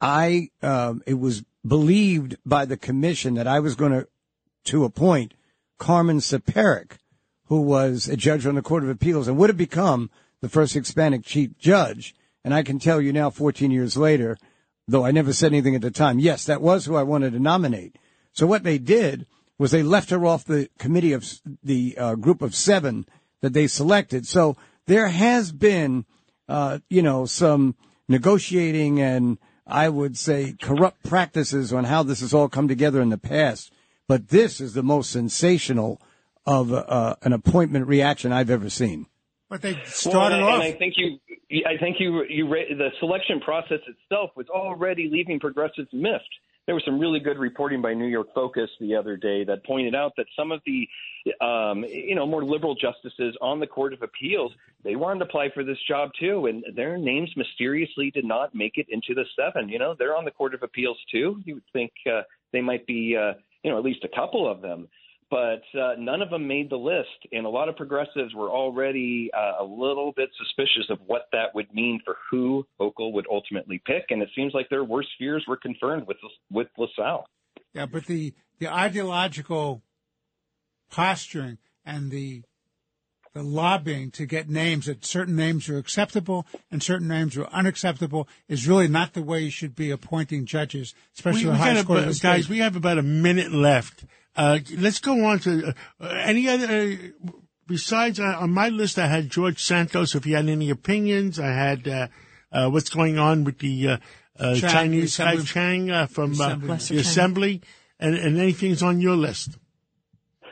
I 0.00 0.50
um, 0.60 1.00
it 1.06 1.20
was 1.20 1.44
believed 1.64 2.36
by 2.44 2.64
the 2.64 2.76
commission 2.76 3.34
that 3.34 3.46
I 3.46 3.60
was 3.60 3.76
going 3.76 3.92
to 3.92 4.08
to 4.64 4.82
appoint 4.82 5.34
Carmen 5.78 6.18
Ciparick, 6.18 6.98
who 7.44 7.60
was 7.60 8.08
a 8.08 8.16
judge 8.16 8.44
on 8.44 8.56
the 8.56 8.60
Court 8.62 8.82
of 8.82 8.88
Appeals 8.88 9.28
and 9.28 9.36
would 9.36 9.50
have 9.50 9.56
become 9.56 10.10
the 10.40 10.48
first 10.48 10.74
Hispanic 10.74 11.24
chief 11.24 11.56
judge. 11.58 12.12
And 12.44 12.52
I 12.52 12.64
can 12.64 12.80
tell 12.80 13.00
you 13.00 13.12
now, 13.12 13.30
14 13.30 13.70
years 13.70 13.96
later, 13.96 14.36
though 14.88 15.06
I 15.06 15.12
never 15.12 15.32
said 15.32 15.52
anything 15.52 15.76
at 15.76 15.80
the 15.80 15.92
time, 15.92 16.18
yes, 16.18 16.44
that 16.46 16.60
was 16.60 16.86
who 16.86 16.96
I 16.96 17.04
wanted 17.04 17.34
to 17.34 17.38
nominate. 17.38 17.98
So 18.32 18.48
what 18.48 18.64
they 18.64 18.78
did 18.78 19.26
was 19.58 19.70
they 19.70 19.84
left 19.84 20.10
her 20.10 20.26
off 20.26 20.44
the 20.44 20.68
committee 20.76 21.12
of 21.12 21.24
the 21.62 21.96
uh, 21.96 22.14
group 22.16 22.42
of 22.42 22.56
seven 22.56 23.06
that 23.42 23.52
they 23.52 23.68
selected. 23.68 24.26
So 24.26 24.56
there 24.86 25.06
has 25.06 25.52
been 25.52 26.04
uh, 26.52 26.78
you 26.90 27.00
know, 27.00 27.24
some 27.24 27.74
negotiating 28.08 29.00
and 29.00 29.38
I 29.66 29.88
would 29.88 30.18
say 30.18 30.54
corrupt 30.60 31.02
practices 31.02 31.72
on 31.72 31.84
how 31.84 32.02
this 32.02 32.20
has 32.20 32.34
all 32.34 32.50
come 32.50 32.68
together 32.68 33.00
in 33.00 33.08
the 33.08 33.16
past. 33.16 33.72
But 34.06 34.28
this 34.28 34.60
is 34.60 34.74
the 34.74 34.82
most 34.82 35.10
sensational 35.10 36.02
of 36.44 36.70
uh, 36.70 37.16
an 37.22 37.32
appointment 37.32 37.86
reaction 37.86 38.32
I've 38.32 38.50
ever 38.50 38.68
seen. 38.68 39.06
But 39.48 39.62
they 39.62 39.80
started 39.86 40.16
well, 40.16 40.32
and 40.32 40.44
I, 40.44 40.48
off. 40.48 40.64
And 40.64 40.74
I 40.74 40.76
think 40.76 40.94
you, 40.98 41.18
I 41.66 41.78
think 41.78 41.96
you, 41.98 42.22
you, 42.28 42.46
the 42.48 42.90
selection 43.00 43.40
process 43.40 43.80
itself 43.86 44.32
was 44.36 44.48
already 44.50 45.08
leaving 45.10 45.40
progressives 45.40 45.88
miffed 45.90 46.34
there 46.66 46.74
was 46.74 46.84
some 46.84 46.98
really 46.98 47.18
good 47.18 47.38
reporting 47.38 47.82
by 47.82 47.92
New 47.92 48.06
York 48.06 48.28
Focus 48.34 48.70
the 48.80 48.94
other 48.94 49.16
day 49.16 49.44
that 49.44 49.64
pointed 49.64 49.94
out 49.94 50.12
that 50.16 50.26
some 50.36 50.52
of 50.52 50.60
the, 50.64 50.88
um, 51.44 51.84
you 51.84 52.14
know, 52.14 52.26
more 52.26 52.44
liberal 52.44 52.74
justices 52.74 53.36
on 53.40 53.58
the 53.58 53.66
Court 53.66 53.92
of 53.92 54.02
Appeals 54.02 54.52
they 54.84 54.96
wanted 54.96 55.20
to 55.20 55.26
apply 55.26 55.48
for 55.54 55.62
this 55.62 55.78
job 55.86 56.10
too, 56.18 56.46
and 56.46 56.64
their 56.74 56.98
names 56.98 57.30
mysteriously 57.36 58.10
did 58.10 58.24
not 58.24 58.54
make 58.54 58.72
it 58.76 58.86
into 58.90 59.14
the 59.14 59.24
seven. 59.36 59.68
You 59.68 59.78
know, 59.78 59.94
they're 59.96 60.16
on 60.16 60.24
the 60.24 60.30
Court 60.30 60.54
of 60.54 60.62
Appeals 60.62 60.98
too. 61.10 61.40
You 61.44 61.54
would 61.54 61.70
think 61.72 61.92
uh, 62.10 62.22
they 62.52 62.60
might 62.60 62.86
be, 62.86 63.16
uh, 63.16 63.34
you 63.62 63.70
know, 63.70 63.78
at 63.78 63.84
least 63.84 64.04
a 64.04 64.08
couple 64.08 64.50
of 64.50 64.60
them 64.60 64.88
but 65.32 65.62
uh, 65.80 65.94
none 65.98 66.20
of 66.20 66.28
them 66.28 66.46
made 66.46 66.68
the 66.68 66.76
list. 66.76 67.08
And 67.32 67.46
a 67.46 67.48
lot 67.48 67.70
of 67.70 67.76
progressives 67.76 68.34
were 68.34 68.50
already 68.50 69.30
uh, 69.34 69.62
a 69.62 69.64
little 69.64 70.12
bit 70.14 70.28
suspicious 70.36 70.90
of 70.90 70.98
what 71.06 71.22
that 71.32 71.54
would 71.54 71.72
mean 71.72 72.00
for 72.04 72.16
who 72.30 72.66
Hochul 72.78 73.14
would 73.14 73.24
ultimately 73.30 73.80
pick. 73.86 74.04
And 74.10 74.20
it 74.20 74.28
seems 74.36 74.52
like 74.52 74.68
their 74.68 74.84
worst 74.84 75.08
fears 75.18 75.42
were 75.48 75.56
confirmed 75.56 76.06
with 76.06 76.18
with 76.50 76.66
LaSalle. 76.76 77.24
Yeah, 77.72 77.86
but 77.86 78.04
the 78.04 78.34
the 78.58 78.68
ideological 78.68 79.80
posturing 80.90 81.56
and 81.82 82.10
the 82.10 82.42
the 83.32 83.42
lobbying 83.42 84.10
to 84.10 84.26
get 84.26 84.50
names 84.50 84.84
that 84.84 85.06
certain 85.06 85.34
names 85.34 85.66
are 85.70 85.78
acceptable 85.78 86.46
and 86.70 86.82
certain 86.82 87.08
names 87.08 87.38
are 87.38 87.46
unacceptable 87.46 88.28
is 88.46 88.68
really 88.68 88.88
not 88.88 89.14
the 89.14 89.22
way 89.22 89.40
you 89.40 89.50
should 89.50 89.74
be 89.74 89.90
appointing 89.90 90.44
judges, 90.44 90.94
especially 91.14 91.46
we, 91.46 91.52
the 91.52 91.56
highest 91.56 91.86
court 91.86 92.00
of 92.00 92.20
Guys, 92.20 92.50
we 92.50 92.58
have 92.58 92.76
about 92.76 92.98
a 92.98 93.02
minute 93.02 93.50
left. 93.50 94.04
Uh, 94.34 94.58
let's 94.78 94.98
go 94.98 95.24
on 95.26 95.38
to 95.40 95.74
uh, 96.00 96.06
any 96.06 96.48
other. 96.48 96.66
Uh, 96.66 97.30
besides, 97.66 98.18
uh, 98.18 98.36
on 98.38 98.50
my 98.50 98.68
list, 98.68 98.98
I 98.98 99.06
had 99.06 99.30
George 99.30 99.62
Santos. 99.62 100.14
If 100.14 100.24
he 100.24 100.32
had 100.32 100.48
any 100.48 100.70
opinions, 100.70 101.38
I 101.38 101.48
had 101.48 101.86
uh, 101.86 102.08
uh, 102.50 102.70
what's 102.70 102.90
going 102.90 103.18
on 103.18 103.44
with 103.44 103.58
the 103.58 103.98
Chang, 104.38 104.60
Chinese 104.60 105.16
the 105.16 105.24
guy 105.24 105.36
Chang 105.38 106.06
from 106.08 106.32
assembly. 106.32 106.76
the 106.76 106.96
assembly, 106.98 107.62
and, 108.00 108.14
and 108.16 108.38
anything's 108.38 108.82
on 108.82 109.00
your 109.00 109.16
list. 109.16 109.58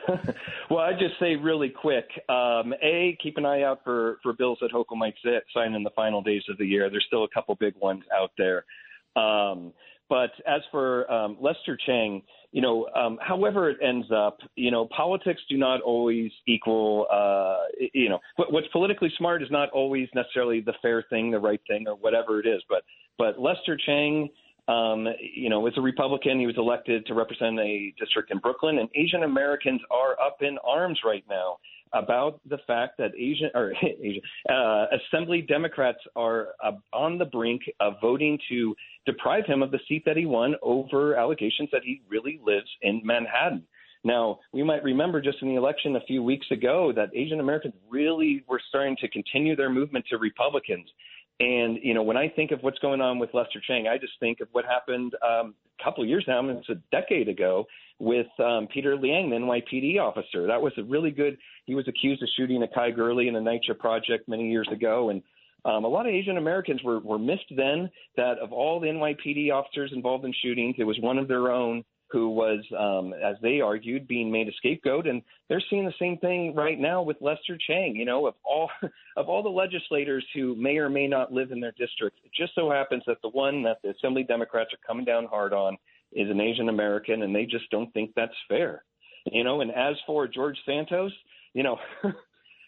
well, 0.69 0.79
I'd 0.79 0.99
just 0.99 1.19
say 1.19 1.35
really 1.35 1.69
quick. 1.69 2.07
Um, 2.29 2.73
a, 2.81 3.17
keep 3.21 3.37
an 3.37 3.45
eye 3.45 3.63
out 3.63 3.83
for 3.83 4.19
for 4.21 4.33
bills 4.33 4.59
that 4.61 4.71
Hochul 4.71 4.97
might 4.97 5.15
sign 5.53 5.73
in 5.73 5.83
the 5.83 5.89
final 5.91 6.21
days 6.21 6.43
of 6.49 6.57
the 6.57 6.65
year. 6.65 6.89
There's 6.89 7.05
still 7.07 7.23
a 7.23 7.29
couple 7.29 7.55
big 7.55 7.75
ones 7.77 8.03
out 8.15 8.31
there. 8.37 8.65
Um, 9.15 9.73
but 10.11 10.31
as 10.45 10.59
for 10.71 11.09
um, 11.09 11.37
Lester 11.39 11.77
Chang, 11.85 12.21
you 12.51 12.61
know, 12.61 12.85
um, 12.97 13.17
however 13.21 13.69
it 13.69 13.77
ends 13.81 14.07
up, 14.13 14.39
you 14.57 14.69
know, 14.69 14.89
politics 14.93 15.39
do 15.49 15.57
not 15.57 15.79
always 15.81 16.29
equal, 16.49 17.07
uh, 17.09 17.59
you 17.93 18.09
know, 18.09 18.19
what's 18.35 18.67
politically 18.73 19.09
smart 19.17 19.41
is 19.41 19.47
not 19.49 19.69
always 19.69 20.09
necessarily 20.13 20.59
the 20.59 20.73
fair 20.81 21.05
thing, 21.09 21.31
the 21.31 21.39
right 21.39 21.61
thing, 21.65 21.87
or 21.87 21.95
whatever 21.95 22.41
it 22.41 22.45
is. 22.45 22.61
But 22.67 22.83
but 23.17 23.39
Lester 23.39 23.77
Chang, 23.85 24.27
um, 24.67 25.07
you 25.33 25.49
know, 25.49 25.61
was 25.61 25.75
a 25.77 25.81
Republican. 25.81 26.41
He 26.41 26.45
was 26.45 26.57
elected 26.57 27.05
to 27.05 27.13
represent 27.13 27.57
a 27.57 27.93
district 27.97 28.31
in 28.31 28.39
Brooklyn, 28.39 28.79
and 28.79 28.89
Asian 28.93 29.23
Americans 29.23 29.79
are 29.89 30.19
up 30.19 30.39
in 30.41 30.57
arms 30.67 30.99
right 31.05 31.23
now 31.29 31.55
about 31.93 32.39
the 32.47 32.57
fact 32.67 32.97
that 32.97 33.11
Asian 33.17 33.49
or 33.53 33.73
Asian, 33.83 34.21
uh, 34.49 34.85
Assembly 34.97 35.41
Democrats 35.41 35.99
are 36.15 36.49
uh, 36.63 36.71
on 36.93 37.17
the 37.17 37.25
brink 37.25 37.61
of 37.79 37.93
voting 38.01 38.37
to 38.49 38.75
deprive 39.05 39.45
him 39.45 39.61
of 39.61 39.71
the 39.71 39.79
seat 39.87 40.03
that 40.05 40.17
he 40.17 40.25
won 40.25 40.55
over 40.61 41.15
allegations 41.15 41.69
that 41.71 41.81
he 41.83 42.01
really 42.09 42.39
lives 42.43 42.69
in 42.81 43.01
Manhattan. 43.03 43.63
Now, 44.03 44.39
we 44.51 44.63
might 44.63 44.83
remember 44.83 45.21
just 45.21 45.37
in 45.41 45.49
the 45.49 45.55
election 45.55 45.95
a 45.95 46.01
few 46.01 46.23
weeks 46.23 46.47
ago 46.49 46.91
that 46.95 47.09
Asian 47.15 47.39
Americans 47.39 47.75
really 47.87 48.43
were 48.47 48.61
starting 48.69 48.97
to 49.01 49.07
continue 49.09 49.55
their 49.55 49.69
movement 49.69 50.05
to 50.09 50.17
Republicans. 50.17 50.89
And 51.41 51.79
you 51.81 51.95
know, 51.95 52.03
when 52.03 52.17
I 52.17 52.29
think 52.29 52.51
of 52.51 52.61
what's 52.61 52.77
going 52.79 53.01
on 53.01 53.17
with 53.17 53.31
Lester 53.33 53.59
Chang, 53.65 53.87
I 53.87 53.97
just 53.97 54.13
think 54.19 54.41
of 54.41 54.47
what 54.51 54.63
happened 54.63 55.15
um, 55.27 55.55
a 55.79 55.83
couple 55.83 56.03
of 56.03 56.09
years 56.09 56.23
now, 56.27 56.37
I 56.37 56.41
mean, 56.43 56.57
it's 56.57 56.69
a 56.69 56.75
decade 56.91 57.27
ago, 57.27 57.65
with 57.97 58.27
um, 58.39 58.67
Peter 58.71 58.95
Liang, 58.95 59.31
the 59.31 59.37
NYPD 59.37 59.99
officer. 59.99 60.45
That 60.45 60.61
was 60.61 60.71
a 60.77 60.83
really 60.83 61.09
good. 61.09 61.37
He 61.65 61.73
was 61.73 61.87
accused 61.87 62.21
of 62.21 62.29
shooting 62.37 62.63
Akai 62.63 62.95
Gurley 62.95 63.27
in 63.27 63.33
the 63.33 63.39
NYCHA 63.39 63.79
project 63.79 64.29
many 64.29 64.51
years 64.51 64.67
ago, 64.71 65.09
and 65.09 65.23
um, 65.65 65.83
a 65.83 65.87
lot 65.87 66.05
of 66.05 66.13
Asian 66.13 66.37
Americans 66.37 66.83
were, 66.83 66.99
were 66.99 67.19
miffed 67.19 67.53
then 67.55 67.89
that 68.17 68.37
of 68.37 68.53
all 68.53 68.79
the 68.79 68.87
NYPD 68.87 69.51
officers 69.51 69.91
involved 69.95 70.25
in 70.25 70.33
shootings, 70.43 70.75
it 70.77 70.83
was 70.83 70.99
one 70.99 71.17
of 71.17 71.27
their 71.27 71.51
own 71.51 71.83
who 72.11 72.29
was, 72.29 72.59
um, 72.77 73.13
as 73.13 73.35
they 73.41 73.61
argued, 73.61 74.07
being 74.07 74.31
made 74.31 74.47
a 74.47 74.51
scapegoat, 74.53 75.07
and 75.07 75.21
they're 75.47 75.63
seeing 75.69 75.85
the 75.85 75.93
same 75.97 76.17
thing 76.17 76.53
right 76.53 76.79
now 76.79 77.01
with 77.01 77.17
Lester 77.21 77.57
Chang. 77.67 77.95
You 77.95 78.05
know, 78.05 78.27
of 78.27 78.35
all 78.43 78.69
of 79.17 79.29
all 79.29 79.43
the 79.43 79.49
legislators 79.49 80.25
who 80.33 80.55
may 80.55 80.77
or 80.77 80.89
may 80.89 81.07
not 81.07 81.31
live 81.31 81.51
in 81.51 81.59
their 81.59 81.73
districts, 81.77 82.19
it 82.23 82.31
just 82.35 82.53
so 82.55 82.69
happens 82.69 83.03
that 83.07 83.21
the 83.21 83.29
one 83.29 83.63
that 83.63 83.77
the 83.83 83.89
Assembly 83.91 84.23
Democrats 84.23 84.71
are 84.73 84.87
coming 84.87 85.05
down 85.05 85.25
hard 85.25 85.53
on 85.53 85.77
is 86.11 86.29
an 86.29 86.41
Asian 86.41 86.69
American, 86.69 87.23
and 87.23 87.33
they 87.33 87.45
just 87.45 87.69
don't 87.71 87.91
think 87.93 88.11
that's 88.15 88.33
fair. 88.49 88.83
You 89.31 89.43
know, 89.43 89.61
and 89.61 89.71
as 89.71 89.95
for 90.05 90.27
George 90.27 90.57
Santos, 90.65 91.13
you 91.53 91.63
know. 91.63 91.77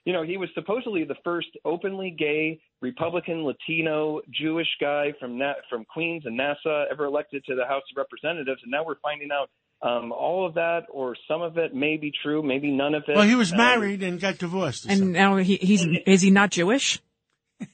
you 0.05 0.13
know, 0.13 0.23
he 0.23 0.37
was 0.37 0.49
supposedly 0.53 1.03
the 1.05 1.15
first 1.23 1.47
openly 1.63 2.11
gay 2.17 2.59
Republican 2.81 3.43
Latino 3.45 4.19
Jewish 4.31 4.67
guy 4.81 5.13
from 5.19 5.37
Na- 5.37 5.53
from 5.69 5.85
Queens 5.85 6.23
and 6.25 6.35
Nassau 6.35 6.85
ever 6.91 7.05
elected 7.05 7.43
to 7.45 7.55
the 7.55 7.65
House 7.65 7.83
of 7.91 7.97
Representatives, 7.97 8.61
and 8.63 8.71
now 8.71 8.83
we're 8.85 8.99
finding 9.01 9.29
out 9.31 9.49
um, 9.81 10.11
all 10.11 10.45
of 10.47 10.53
that 10.55 10.81
or 10.89 11.15
some 11.27 11.41
of 11.41 11.57
it 11.57 11.73
may 11.73 11.97
be 11.97 12.11
true, 12.23 12.41
maybe 12.41 12.71
none 12.71 12.93
of 12.95 13.03
it. 13.07 13.15
Well, 13.15 13.27
he 13.27 13.35
was 13.35 13.51
Um, 13.51 13.57
married 13.57 14.01
and 14.03 14.19
got 14.19 14.37
divorced. 14.37 14.85
And 14.85 15.11
now 15.13 15.37
he, 15.37 15.55
he's 15.57 15.85
is 16.05 16.21
he 16.21 16.31
not 16.31 16.51
Jewish? 16.51 16.99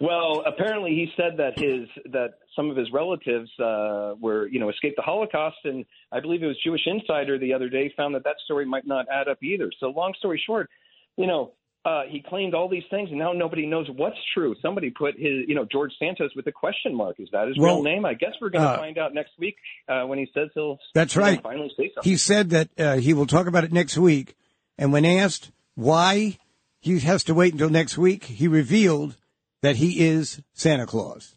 Well, 0.00 0.42
apparently 0.46 0.90
he 0.90 1.06
said 1.16 1.38
that 1.38 1.58
his 1.58 1.88
that 2.12 2.34
some 2.54 2.68
of 2.70 2.76
his 2.76 2.88
relatives 2.92 3.48
uh, 3.58 4.14
were 4.20 4.46
you 4.48 4.60
know 4.60 4.68
escaped 4.68 4.96
the 4.96 5.02
Holocaust, 5.02 5.56
and 5.64 5.86
I 6.12 6.20
believe 6.20 6.42
it 6.42 6.46
was 6.46 6.58
Jewish 6.62 6.82
Insider 6.86 7.38
the 7.38 7.54
other 7.54 7.68
day 7.70 7.90
found 7.96 8.14
that 8.14 8.24
that 8.24 8.36
story 8.44 8.66
might 8.66 8.86
not 8.86 9.06
add 9.10 9.26
up 9.28 9.42
either. 9.42 9.70
So 9.80 9.86
long 9.88 10.12
story 10.18 10.42
short, 10.44 10.68
you 11.16 11.26
know. 11.26 11.52
Uh, 11.84 12.02
he 12.08 12.20
claimed 12.20 12.52
all 12.52 12.68
these 12.68 12.82
things, 12.90 13.10
and 13.10 13.18
now 13.20 13.32
nobody 13.32 13.64
knows 13.64 13.86
what's 13.94 14.16
true. 14.34 14.56
Somebody 14.60 14.90
put 14.90 15.14
his, 15.14 15.46
you 15.46 15.54
know, 15.54 15.64
George 15.70 15.92
Santos 16.00 16.32
with 16.34 16.44
a 16.48 16.50
question 16.50 16.92
mark. 16.92 17.20
Is 17.20 17.28
that 17.30 17.46
his 17.46 17.56
Well, 17.56 17.76
real 17.76 17.84
name? 17.84 18.04
I 18.04 18.14
guess 18.14 18.32
we're 18.40 18.50
going 18.50 18.64
to 18.64 18.70
uh, 18.70 18.76
find 18.76 18.98
out 18.98 19.14
next 19.14 19.38
week 19.38 19.54
uh, 19.88 20.02
when 20.02 20.18
he 20.18 20.28
says 20.34 20.48
he'll. 20.52 20.78
That's 20.94 21.16
right. 21.16 21.40
Finally 21.40 21.70
say 21.76 21.92
something. 21.94 22.10
He 22.10 22.16
said 22.16 22.50
that 22.50 22.68
uh, 22.76 22.96
he 22.96 23.14
will 23.14 23.28
talk 23.28 23.46
about 23.46 23.62
it 23.62 23.72
next 23.72 23.96
week. 23.96 24.34
And 24.76 24.92
when 24.92 25.04
asked 25.04 25.52
why 25.76 26.38
he 26.80 26.98
has 26.98 27.22
to 27.22 27.34
wait 27.34 27.52
until 27.52 27.70
next 27.70 27.96
week, 27.96 28.24
he 28.24 28.48
revealed 28.48 29.16
that 29.62 29.76
he 29.76 30.08
is 30.08 30.42
Santa 30.54 30.86
Claus. 30.86 31.35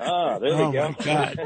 Ah, 0.00 0.38
there 0.38 0.52
Oh, 0.52 0.70
we 0.70 0.76
go. 0.76 0.88
my 0.98 1.04
God. 1.04 1.40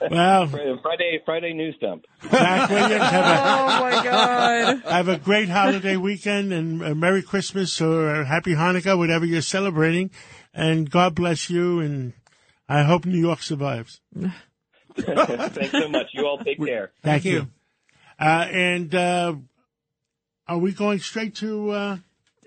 Well- 0.10 0.46
Friday 0.82 1.20
Friday 1.24 1.52
news 1.52 1.76
dump. 1.80 2.04
Zach 2.30 2.70
Williams, 2.70 3.02
have 3.02 3.24
a, 3.24 3.38
Oh 3.50 3.80
my 3.80 4.04
God. 4.04 4.82
have 4.84 5.08
a 5.08 5.18
great 5.18 5.48
holiday 5.48 5.96
weekend 5.96 6.52
and 6.52 6.82
a 6.82 6.94
Merry 6.94 7.22
Christmas 7.22 7.80
or 7.80 8.20
a 8.22 8.24
Happy 8.24 8.54
Hanukkah, 8.54 8.96
whatever 8.96 9.24
you're 9.26 9.42
celebrating. 9.42 10.10
And 10.54 10.88
God 10.90 11.14
bless 11.14 11.50
you. 11.50 11.80
And 11.80 12.12
I 12.68 12.82
hope 12.84 13.04
New 13.04 13.18
York 13.20 13.42
survives. 13.42 14.00
Thanks 14.96 15.72
so 15.72 15.88
much. 15.88 16.06
You 16.12 16.26
all 16.26 16.38
take 16.38 16.58
care. 16.64 16.92
Thank, 17.02 17.24
you. 17.24 17.48
Uh, 18.18 18.46
and 18.50 18.94
uh, 18.94 19.34
are 20.46 20.58
we 20.58 20.72
going 20.72 20.98
straight 21.00 21.34
to? 21.36 21.70
Uh, 21.70 21.96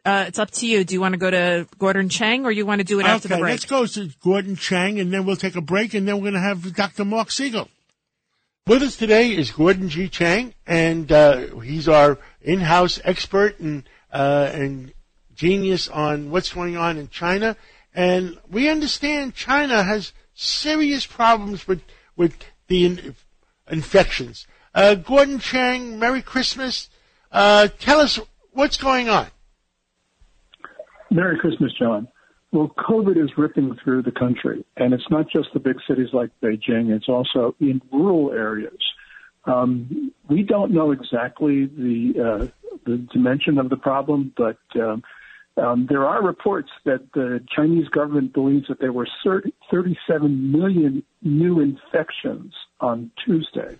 Uh, 0.04 0.26
it's 0.28 0.40
up 0.40 0.50
to 0.50 0.66
you. 0.66 0.84
Do 0.84 0.96
you 0.96 1.02
want 1.02 1.14
to 1.14 1.20
go 1.20 1.30
to 1.30 1.68
Gordon 1.78 2.10
Chang 2.10 2.46
or 2.46 2.52
you 2.52 2.66
want 2.66 2.80
to 2.80 2.86
do 2.86 3.00
it 3.00 3.06
after 3.06 3.28
okay, 3.28 3.36
the 3.36 3.42
break? 3.42 3.52
let's 3.52 3.66
go 3.66 3.86
to 3.86 4.10
Gordon 4.24 4.56
Chang, 4.56 5.00
and 5.00 5.14
then 5.14 5.26
we'll 5.26 5.36
take 5.36 5.56
a 5.56 5.62
break, 5.62 5.94
and 5.94 6.08
then 6.08 6.16
we're 6.16 6.32
going 6.32 6.34
to 6.34 6.40
have 6.40 6.76
Dr. 6.76 7.06
Marc 7.06 7.30
Siegel. 7.30 7.70
With 8.66 8.82
us 8.82 8.96
today 8.96 9.30
is 9.30 9.52
Gordon 9.52 9.90
G. 9.90 10.10
Chang, 10.10 10.54
and 10.66 11.12
uh, 11.12 11.56
he's 11.58 11.88
our 11.88 12.18
in-house 12.42 13.00
expert 13.04 13.60
and 13.60 13.84
uh, 14.12 14.50
and 14.54 14.94
genius 15.36 15.88
on 15.88 16.32
what's 16.32 16.54
going 16.54 16.78
on 16.78 16.98
in 16.98 17.10
China. 17.10 17.56
And 17.94 18.38
we 18.50 18.70
understand 18.70 19.36
China 19.36 19.84
has 19.84 20.14
serious 20.34 21.06
problems 21.06 21.68
with 21.68 21.82
with 22.16 22.36
the 22.68 22.86
in, 22.86 23.16
infections. 23.70 24.48
Uh, 24.74 24.96
Gordon 24.96 25.40
Chang, 25.40 26.00
Merry 26.00 26.22
Christmas. 26.22 26.90
Uh, 27.32 27.68
tell 27.80 28.00
us 28.00 28.20
what's 28.52 28.78
going 28.78 29.10
on. 29.10 29.28
Merry 31.12 31.38
Christmas, 31.38 31.74
John. 31.78 32.08
Well, 32.54 32.74
COVID 32.78 33.22
is 33.22 33.32
ripping 33.38 33.78
through 33.84 34.04
the 34.04 34.12
country, 34.12 34.66
and 34.78 34.94
it's 34.94 35.10
not 35.10 35.30
just 35.30 35.50
the 35.54 35.60
big 35.60 35.76
cities 35.88 36.10
like 36.14 36.30
Beijing, 36.42 36.90
it's 36.90 37.08
also 37.10 37.56
in 37.60 37.82
rural 37.92 38.32
areas. 38.32 38.80
Um, 39.46 40.12
we 40.30 40.44
don't 40.44 40.72
know 40.72 40.92
exactly 40.92 41.66
the, 41.66 42.14
uh, 42.42 42.48
the 42.86 42.98
dimension 43.12 43.58
of 43.58 43.70
the 43.70 43.78
problem, 43.78 44.34
but 44.38 44.58
um, 44.76 45.04
um, 45.58 45.86
there 45.90 46.06
are 46.06 46.24
reports 46.24 46.70
that 46.86 47.12
the 47.14 47.44
Chinese 47.54 47.88
government 47.90 48.34
believes 48.34 48.68
that 48.70 48.80
there 48.80 48.94
were 48.94 49.08
30, 49.24 49.54
37 49.70 50.52
million 50.52 51.04
new 51.22 51.60
infections 51.60 52.54
on 52.80 53.12
Tuesday. 53.26 53.78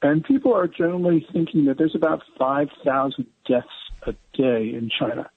And 0.00 0.24
people 0.24 0.54
are 0.54 0.66
generally 0.66 1.26
thinking 1.32 1.66
that 1.66 1.78
there's 1.78 1.94
about 1.94 2.22
5,000 2.38 3.26
deaths 3.46 3.66
a 4.06 4.12
day 4.34 4.74
in 4.74 4.90
China. 4.98 5.30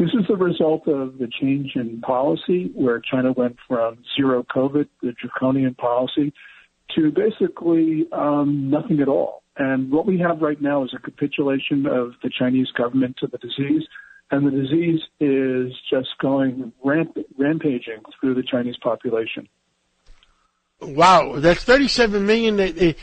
This 0.00 0.14
is 0.14 0.26
the 0.28 0.36
result 0.36 0.88
of 0.88 1.18
the 1.18 1.28
change 1.42 1.72
in 1.74 2.00
policy 2.00 2.70
where 2.74 3.00
China 3.00 3.32
went 3.32 3.58
from 3.68 3.98
zero 4.16 4.42
COVID, 4.42 4.88
the 5.02 5.12
draconian 5.12 5.74
policy, 5.74 6.32
to 6.96 7.12
basically 7.12 8.08
um, 8.10 8.70
nothing 8.70 9.00
at 9.00 9.08
all. 9.08 9.42
And 9.58 9.92
what 9.92 10.06
we 10.06 10.18
have 10.20 10.40
right 10.40 10.58
now 10.58 10.84
is 10.84 10.94
a 10.96 10.98
capitulation 10.98 11.84
of 11.84 12.12
the 12.22 12.30
Chinese 12.30 12.68
government 12.78 13.18
to 13.18 13.26
the 13.26 13.36
disease, 13.36 13.82
and 14.30 14.46
the 14.46 14.50
disease 14.50 15.00
is 15.20 15.74
just 15.90 16.08
going 16.18 16.72
ramp- 16.82 17.18
rampaging 17.36 18.00
through 18.18 18.36
the 18.36 18.42
Chinese 18.42 18.78
population. 18.82 19.50
Wow, 20.80 21.40
that's 21.40 21.62
37 21.62 22.24
million. 22.24 22.58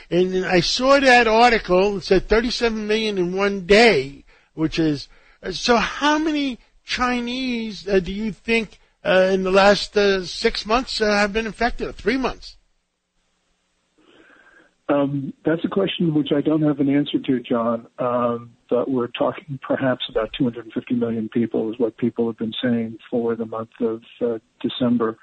And 0.10 0.46
I 0.48 0.62
saw 0.62 1.00
that 1.00 1.28
article. 1.28 1.98
It 1.98 2.06
said 2.06 2.28
37 2.28 2.88
million 2.88 3.20
in 3.20 3.36
one 3.36 3.68
day, 3.68 4.26
which 4.56 4.80
is 4.80 5.08
so. 5.52 5.78
How 5.78 6.18
many 6.18 6.58
Chinese 6.88 7.88
uh, 7.88 8.00
do 8.00 8.14
you 8.14 8.32
think 8.32 8.80
uh, 9.04 9.30
in 9.34 9.44
the 9.44 9.52
last 9.52 9.96
uh, 9.98 10.24
six 10.24 10.66
months 10.66 11.00
have 11.00 11.34
been 11.34 11.46
infected? 11.46 11.94
Three 11.96 12.18
months? 12.18 12.56
Um, 14.90 15.34
that's 15.46 15.64
a 15.66 15.68
question 15.68 16.14
which 16.14 16.30
I 16.34 16.40
don't 16.40 16.62
have 16.62 16.80
an 16.80 16.90
answer 16.90 17.20
to, 17.20 17.40
John. 17.42 17.88
Um, 18.00 18.54
but 18.70 18.90
we're 18.90 19.08
talking 19.08 19.60
perhaps 19.62 20.06
about 20.10 20.30
250 20.38 20.96
million 20.96 21.28
people 21.28 21.70
is 21.70 21.78
what 21.78 21.98
people 21.98 22.26
have 22.28 22.38
been 22.38 22.54
saying 22.64 22.98
for 23.12 23.36
the 23.36 23.46
month 23.46 23.70
of 23.82 24.02
uh, 24.22 24.38
December. 24.62 25.18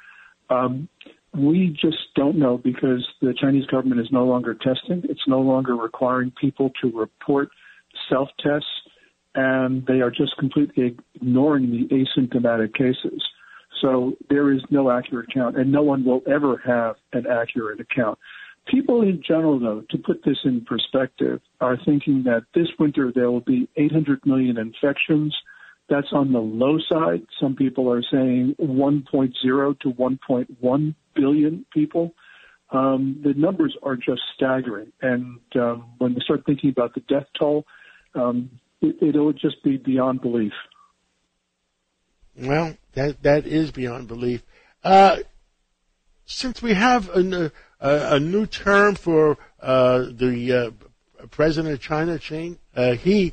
Um, 0.51 0.89
we 1.35 1.77
just 1.81 1.97
don't 2.15 2.37
know 2.37 2.59
because 2.59 3.09
the 3.23 3.35
Chinese 3.41 3.67
government 3.67 4.03
is 4.03 4.09
no 4.13 4.27
longer 4.27 4.55
testing. 4.55 5.03
It's 5.09 5.27
no 5.27 5.41
longer 5.41 5.75
requiring 5.75 6.31
people 6.39 6.71
to 6.83 6.91
report 6.91 7.49
self 8.11 8.29
tests, 8.39 8.69
and 9.35 9.87
they 9.87 10.01
are 10.01 10.11
just 10.11 10.37
completely 10.39 10.97
ignoring 11.15 11.71
the 11.71 11.89
asymptomatic 11.95 12.75
cases. 12.75 13.23
So 13.81 14.15
there 14.31 14.53
is 14.53 14.63
no 14.71 14.91
accurate 14.91 15.33
count, 15.33 15.57
and 15.57 15.71
no 15.71 15.83
one 15.83 16.05
will 16.05 16.23
ever 16.27 16.61
have 16.65 16.97
an 17.13 17.27
accurate 17.27 17.81
account. 17.81 18.19
People 18.67 19.03
in 19.03 19.23
general, 19.27 19.59
though, 19.59 19.83
to 19.91 19.99
put 19.99 20.25
this 20.25 20.39
in 20.45 20.65
perspective, 20.65 21.41
are 21.61 21.77
thinking 21.85 22.23
that 22.25 22.45
this 22.55 22.69
winter 22.79 23.13
there 23.15 23.31
will 23.31 23.41
be 23.41 23.69
800 23.77 24.25
million 24.25 24.57
infections. 24.57 25.37
That's 25.91 26.13
on 26.13 26.33
the 26.33 26.39
low 26.39 26.79
side. 26.91 27.27
Some 27.39 27.57
people 27.57 27.93
are 27.93 28.03
saying 28.11 28.57
1.0 28.59 29.81
to 29.81 29.93
1.1 29.93 30.95
billion 31.15 31.67
people. 31.75 32.15
Um, 32.71 33.21
the 33.23 33.35
numbers 33.35 33.77
are 33.83 33.97
just 33.97 34.23
staggering. 34.35 34.93
And 35.03 35.41
um, 35.57 35.91
when 35.99 36.15
we 36.15 36.23
start 36.23 36.47
thinking 36.47 36.71
about 36.71 36.95
the 36.95 37.01
death 37.01 37.27
toll, 37.39 37.67
um, 38.15 38.51
it, 38.85 38.97
it'll 39.01 39.33
just 39.33 39.63
be 39.63 39.77
beyond 39.77 40.21
belief. 40.21 40.53
Well, 42.37 42.77
that 42.95 43.23
that 43.23 43.47
is 43.47 43.71
beyond 43.71 44.09
belief. 44.09 44.43
Uh, 44.83 45.19
since 46.27 46.63
we 46.63 46.75
have 46.75 47.09
a, 47.11 47.53
a, 47.81 48.17
a 48.17 48.21
new 48.21 48.47
term 48.47 48.95
for 48.95 49.39
uh, 49.61 50.07
the 50.11 50.53
uh, 51.23 51.27
president 51.29 51.75
of 51.75 51.81
China, 51.81 52.19
Ching, 52.19 52.59
uh, 52.75 52.93
he, 52.93 53.33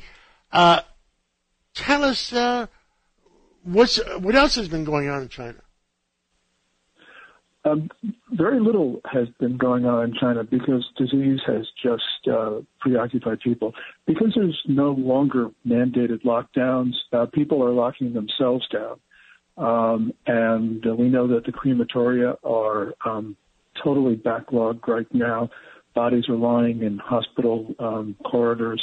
uh, 0.52 0.82
tell 1.74 2.04
us 2.04 2.32
uh, 2.34 2.68
what's 3.64 4.00
what 4.20 4.36
else 4.36 4.56
has 4.56 4.68
been 4.68 4.84
going 4.84 5.10
on 5.10 5.24
in 5.24 5.30
China. 5.30 5.62
Um, 7.64 7.90
very 8.32 8.60
little 8.60 9.02
has 9.06 9.28
been 9.40 9.58
going 9.58 9.86
on 9.86 10.06
in 10.06 10.14
China 10.20 10.44
because 10.44 10.84
disease 10.98 11.40
has 11.46 11.68
just 11.84 12.28
uh, 12.32 12.62
preoccupied 12.80 13.40
people. 13.42 13.74
Because 14.08 14.34
there's 14.36 14.60
no 14.68 14.92
longer 14.92 15.50
mandated 15.66 16.24
lockdowns, 16.24 16.94
uh, 17.14 17.28
people 17.32 17.64
are 17.64 17.72
locking 17.72 18.14
themselves 18.14 18.68
down. 18.70 19.00
Um, 19.58 20.12
and 20.26 20.86
uh, 20.88 20.96
we 20.96 21.10
know 21.10 21.28
that 21.28 21.46
the 21.46 21.52
crematoria 21.52 22.36
are 22.44 22.94
um, 23.06 23.36
totally 23.84 24.16
backlogged 24.16 24.88
right 24.88 25.08
now. 25.14 25.50
Bodies 25.94 26.30
are 26.30 26.36
lying 26.36 26.82
in 26.82 26.98
hospital 26.98 27.76
um, 27.78 28.16
corridors. 28.26 28.82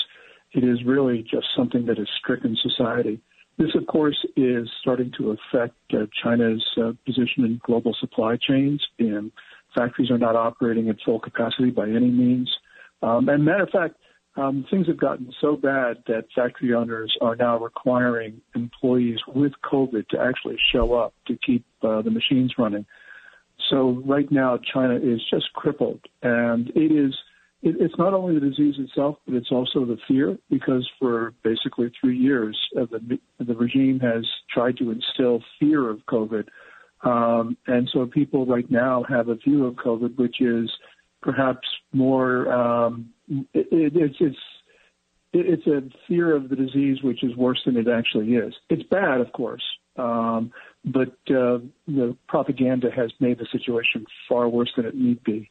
It 0.53 0.62
is 0.62 0.85
really 0.85 1.22
just 1.22 1.47
something 1.57 1.87
that 1.87 1.99
has 1.99 2.09
stricken 2.22 2.57
society. 2.62 3.20
This, 3.59 3.75
of 3.75 3.87
course, 3.89 4.25
is 4.37 4.71
starting 4.81 5.13
to 5.19 5.33
affect 5.33 5.75
uh, 5.93 6.07
China's 6.23 6.65
uh, 6.77 6.93
position 7.05 7.45
in 7.45 7.61
global 7.65 7.95
supply 7.99 8.37
chains. 8.37 8.81
And 9.01 9.33
factories 9.75 10.11
are 10.11 10.19
not 10.19 10.37
operating 10.37 10.89
at 10.89 10.97
full 11.05 11.19
capacity 11.19 11.71
by 11.71 11.89
any 11.89 12.11
means. 12.11 12.51
Um, 13.03 13.29
and 13.29 13.45
matter 13.45 13.65
of 13.65 13.71
fact, 13.71 13.97
um, 14.37 14.65
things 14.71 14.87
have 14.87 15.01
gotten 15.01 15.33
so 15.41 15.57
bad 15.57 16.05
that 16.07 16.27
factory 16.35 16.73
owners 16.73 17.17
are 17.21 17.35
now 17.35 17.59
requiring 17.59 18.41
employees 18.55 19.19
with 19.27 19.53
COVID 19.65 20.09
to 20.11 20.21
actually 20.21 20.57
show 20.73 20.95
up 20.95 21.13
to 21.27 21.37
keep 21.45 21.65
uh, 21.83 22.03
the 22.03 22.11
machines 22.11 22.55
running. 22.57 22.87
So 23.69 24.01
right 24.07 24.31
now, 24.31 24.59
China 24.73 24.95
is 24.95 25.21
just 25.29 25.53
crippled, 25.53 26.01
and 26.23 26.71
it 26.77 26.93
is. 26.93 27.15
It, 27.63 27.77
it's 27.81 27.99
not 27.99 28.15
only 28.15 28.35
the 28.35 28.47
disease 28.49 28.77
itself, 28.79 29.17
but 29.27 29.35
it's 29.35 29.51
also 29.51 29.85
the 29.85 29.99
fear, 30.07 30.39
because 30.49 30.89
for 30.99 31.35
basically 31.43 31.91
three 32.01 32.17
years, 32.17 32.59
uh, 32.81 32.87
the 32.91 33.19
the 33.45 33.55
regime 33.55 34.01
has 34.01 34.25
tried 34.53 34.77
to 34.79 34.91
instill 34.91 35.43
fear 35.59 35.89
of 35.91 35.99
COVID, 36.07 36.47
um, 37.03 37.57
and 37.67 37.89
so 37.93 38.07
people 38.07 38.47
right 38.47 38.71
now 38.71 39.05
have 39.09 39.29
a 39.29 39.35
view 39.35 39.67
of 39.67 39.75
COVID 39.75 40.17
which 40.17 40.41
is 40.41 40.71
perhaps 41.21 41.67
more. 41.93 42.51
Um, 42.53 43.11
it, 43.29 43.67
it, 43.73 43.93
it's 43.97 44.17
it's 44.21 44.39
it's 45.33 45.67
a 45.67 45.83
fear 46.07 46.35
of 46.35 46.49
the 46.49 46.57
disease 46.57 46.99
which 47.03 47.23
is 47.23 47.37
worse 47.37 47.61
than 47.67 47.77
it 47.77 47.87
actually 47.89 48.35
is. 48.35 48.55
It's 48.71 48.83
bad, 48.85 49.21
of 49.21 49.33
course, 49.33 49.63
um, 49.97 50.53
but 50.85 51.13
uh, 51.29 51.59
the 51.87 52.17
propaganda 52.29 52.89
has 52.95 53.13
made 53.21 53.39
the 53.39 53.47
situation 53.53 54.07
far 54.29 54.49
worse 54.49 54.73
than 54.77 54.87
it 54.87 54.95
need 54.95 55.23
be. 55.25 55.51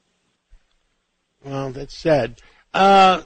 Well, 1.47 1.71
that's 1.71 1.95
sad. 1.95 2.41
Uh, 2.73 3.21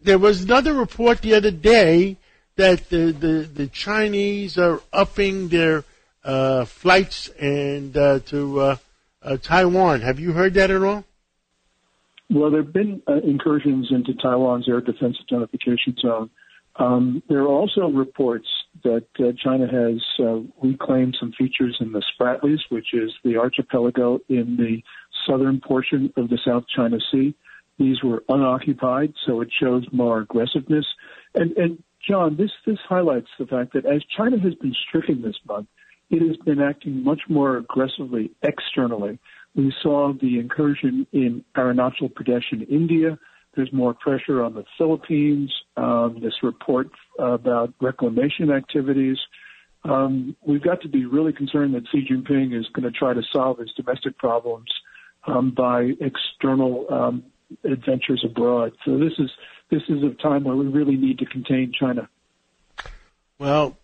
there 0.00 0.18
was 0.18 0.44
another 0.44 0.72
report 0.72 1.20
the 1.20 1.34
other 1.34 1.50
day 1.50 2.16
that 2.54 2.88
the, 2.90 3.10
the, 3.10 3.48
the 3.52 3.66
Chinese 3.66 4.56
are 4.56 4.80
upping 4.92 5.48
their 5.48 5.84
uh, 6.22 6.64
flights 6.64 7.28
and 7.40 7.96
uh, 7.96 8.20
to 8.26 8.60
uh, 8.60 8.76
uh, 9.22 9.36
Taiwan. 9.36 10.00
Have 10.02 10.20
you 10.20 10.32
heard 10.32 10.54
that 10.54 10.70
at 10.70 10.80
all? 10.80 11.04
Well, 12.30 12.50
there 12.50 12.62
have 12.62 12.72
been 12.72 13.02
uh, 13.08 13.14
incursions 13.14 13.88
into 13.90 14.14
Taiwan's 14.14 14.68
air 14.68 14.80
defense 14.80 15.16
identification 15.20 15.96
zone. 16.00 16.30
Um, 16.76 17.22
there 17.28 17.40
are 17.40 17.48
also 17.48 17.88
reports 17.88 18.46
that 18.84 19.06
uh, 19.18 19.32
China 19.42 19.66
has 19.66 20.02
uh, 20.18 20.40
reclaimed 20.62 21.16
some 21.18 21.32
features 21.32 21.76
in 21.80 21.92
the 21.92 22.02
Spratlys, 22.02 22.60
which 22.68 22.94
is 22.94 23.12
the 23.24 23.36
archipelago 23.36 24.20
in 24.28 24.56
the 24.56 24.82
southern 25.26 25.60
portion 25.60 26.12
of 26.16 26.28
the 26.28 26.38
South 26.44 26.64
China 26.74 26.98
Sea. 27.10 27.34
These 27.78 28.02
were 28.02 28.24
unoccupied, 28.28 29.14
so 29.24 29.40
it 29.40 29.50
shows 29.58 29.84
more 29.92 30.20
aggressiveness. 30.20 30.86
And, 31.34 31.52
and 31.56 31.82
John, 32.06 32.36
this, 32.36 32.50
this 32.66 32.78
highlights 32.88 33.28
the 33.38 33.46
fact 33.46 33.72
that 33.74 33.86
as 33.86 34.02
China 34.16 34.38
has 34.40 34.54
been 34.54 34.74
stricken 34.88 35.22
this 35.22 35.36
month, 35.46 35.68
it 36.10 36.26
has 36.26 36.36
been 36.38 36.60
acting 36.60 37.04
much 37.04 37.22
more 37.28 37.56
aggressively 37.56 38.30
externally. 38.42 39.18
We 39.54 39.72
saw 39.82 40.12
the 40.12 40.38
incursion 40.38 41.06
in 41.12 41.44
Arunachal 41.56 42.12
Pradesh 42.12 42.52
in 42.52 42.62
India. 42.62 43.18
There's 43.58 43.72
more 43.72 43.92
pressure 43.92 44.44
on 44.44 44.54
the 44.54 44.64
Philippines. 44.78 45.52
Um, 45.76 46.20
this 46.22 46.44
report 46.44 46.90
about 47.18 47.74
reclamation 47.80 48.52
activities. 48.52 49.18
Um, 49.82 50.36
we've 50.46 50.62
got 50.62 50.80
to 50.82 50.88
be 50.88 51.06
really 51.06 51.32
concerned 51.32 51.74
that 51.74 51.82
Xi 51.90 52.06
Jinping 52.08 52.56
is 52.56 52.68
going 52.72 52.84
to 52.84 52.96
try 52.96 53.14
to 53.14 53.22
solve 53.32 53.58
his 53.58 53.72
domestic 53.76 54.16
problems 54.16 54.68
um, 55.26 55.50
by 55.50 55.90
external 56.00 56.86
um, 56.88 57.24
adventures 57.64 58.24
abroad. 58.24 58.74
So 58.84 58.96
this 58.96 59.14
is 59.18 59.30
this 59.72 59.82
is 59.88 60.04
a 60.04 60.14
time 60.22 60.44
where 60.44 60.54
we 60.54 60.68
really 60.68 60.96
need 60.96 61.18
to 61.18 61.26
contain 61.26 61.72
China. 61.76 62.08
Well, 63.40 63.76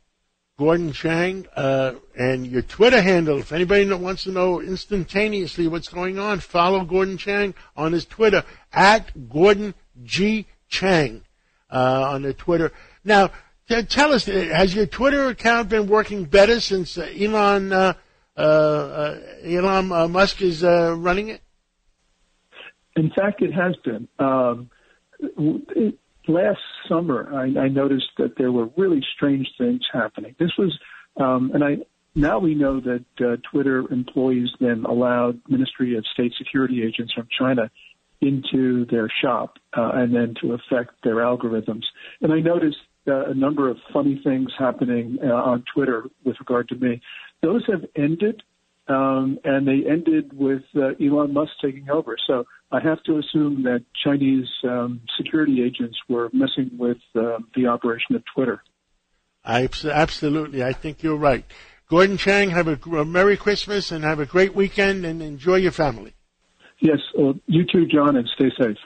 Gordon 0.56 0.92
Chang, 0.92 1.48
uh, 1.56 1.94
and 2.16 2.46
your 2.46 2.62
Twitter 2.62 3.02
handle. 3.02 3.40
If 3.40 3.50
anybody 3.50 3.92
wants 3.92 4.22
to 4.22 4.30
know 4.30 4.60
instantaneously 4.60 5.66
what's 5.66 5.88
going 5.88 6.16
on, 6.16 6.38
follow 6.38 6.84
Gordon 6.84 7.18
Chang 7.18 7.54
on 7.76 7.92
his 7.92 8.04
Twitter 8.04 8.44
at 8.74 9.28
Gordon 9.28 9.74
G 10.02 10.46
Chang 10.68 11.22
uh, 11.70 12.10
on 12.10 12.22
the 12.22 12.34
Twitter. 12.34 12.72
Now, 13.04 13.30
tell 13.88 14.12
us, 14.12 14.28
uh, 14.28 14.32
has 14.32 14.74
your 14.74 14.86
Twitter 14.86 15.28
account 15.28 15.68
been 15.68 15.86
working 15.86 16.24
better 16.24 16.60
since 16.60 16.98
uh, 16.98 17.08
Elon 17.18 17.72
uh, 17.72 17.94
uh, 18.36 19.18
Elon 19.44 20.10
Musk 20.10 20.42
is 20.42 20.62
running 20.62 21.28
it? 21.28 21.40
In 22.96 23.10
fact, 23.10 23.42
it 23.42 23.52
has 23.52 23.74
been. 23.84 24.08
Um, 24.18 24.70
it, 25.20 25.98
last 26.28 26.60
summer, 26.88 27.28
I, 27.34 27.64
I 27.64 27.68
noticed 27.68 28.10
that 28.18 28.36
there 28.38 28.52
were 28.52 28.68
really 28.76 29.02
strange 29.14 29.48
things 29.58 29.80
happening. 29.92 30.34
This 30.38 30.52
was, 30.56 30.76
um, 31.16 31.50
and 31.54 31.64
I 31.64 31.78
now 32.14 32.38
we 32.38 32.54
know 32.54 32.80
that 32.80 33.04
uh, 33.20 33.36
Twitter 33.50 33.80
employees 33.92 34.48
then 34.60 34.84
allowed 34.84 35.40
Ministry 35.48 35.96
of 35.96 36.04
State 36.12 36.32
security 36.38 36.84
agents 36.84 37.12
from 37.12 37.26
China 37.36 37.70
into 38.24 38.86
their 38.86 39.08
shop 39.22 39.58
uh, 39.76 39.90
and 39.94 40.14
then 40.14 40.34
to 40.40 40.54
affect 40.54 40.92
their 41.04 41.16
algorithms. 41.16 41.84
And 42.20 42.32
I 42.32 42.40
noticed 42.40 42.78
uh, 43.06 43.26
a 43.26 43.34
number 43.34 43.68
of 43.68 43.76
funny 43.92 44.20
things 44.24 44.50
happening 44.58 45.18
uh, 45.22 45.26
on 45.26 45.64
Twitter 45.74 46.04
with 46.24 46.36
regard 46.40 46.68
to 46.68 46.76
me. 46.76 47.00
Those 47.42 47.62
have 47.70 47.84
ended 47.94 48.42
um, 48.88 49.38
and 49.44 49.66
they 49.66 49.88
ended 49.88 50.36
with 50.36 50.62
uh, 50.76 50.90
Elon 51.00 51.32
Musk 51.32 51.52
taking 51.62 51.88
over. 51.88 52.16
So 52.26 52.44
I 52.70 52.80
have 52.80 53.02
to 53.04 53.18
assume 53.18 53.62
that 53.62 53.82
Chinese 54.04 54.48
um, 54.64 55.00
security 55.16 55.62
agents 55.62 55.96
were 56.08 56.28
messing 56.32 56.70
with 56.76 56.98
uh, 57.14 57.38
the 57.54 57.66
operation 57.66 58.14
of 58.14 58.22
Twitter. 58.34 58.62
I, 59.44 59.68
absolutely, 59.84 60.62
I 60.62 60.72
think 60.72 61.02
you're 61.02 61.16
right. 61.16 61.44
Gordon 61.88 62.16
Chang, 62.16 62.50
have 62.50 62.68
a, 62.68 62.78
a 62.96 63.04
Merry 63.04 63.36
Christmas 63.36 63.90
and 63.90 64.04
have 64.04 64.18
a 64.18 64.26
great 64.26 64.54
weekend 64.54 65.04
and 65.04 65.22
enjoy 65.22 65.56
your 65.56 65.72
family. 65.72 66.14
Yes, 66.84 66.98
well, 67.16 67.32
you 67.46 67.64
too, 67.64 67.86
John, 67.86 68.14
and 68.14 68.28
stay 68.34 68.50
safe. 68.60 68.76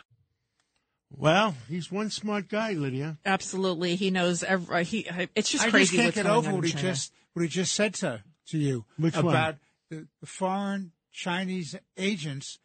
Well, 1.11 1.57
he's 1.68 1.90
one 1.90 2.11
smart 2.11 2.49
guy, 2.49 2.74
Lydia. 2.74 3.18
Absolutely, 3.26 3.96
he 3.96 4.12
knows. 4.12 4.44
Every, 4.44 4.72
uh, 4.72 4.84
he, 4.84 5.09
uh, 5.09 5.26
it's 5.34 5.51
just 5.51 5.64
I 5.64 5.70
crazy. 5.70 5.99
I 5.99 6.05
just 6.05 6.14
can't 6.14 6.26
get 6.26 6.32
over 6.32 6.55
what 6.55 6.64
he 6.64 6.70
just 6.70 7.12
what 7.32 7.42
he 7.42 7.49
just 7.49 7.74
said 7.74 7.94
to 7.94 8.22
to 8.51 8.59
you 8.59 8.84
Which 8.99 9.16
about 9.16 9.24
one? 9.24 9.59
the, 9.90 10.07
the 10.20 10.26
foreign 10.26 10.92
Chinese 11.12 11.74
agents 11.96 12.61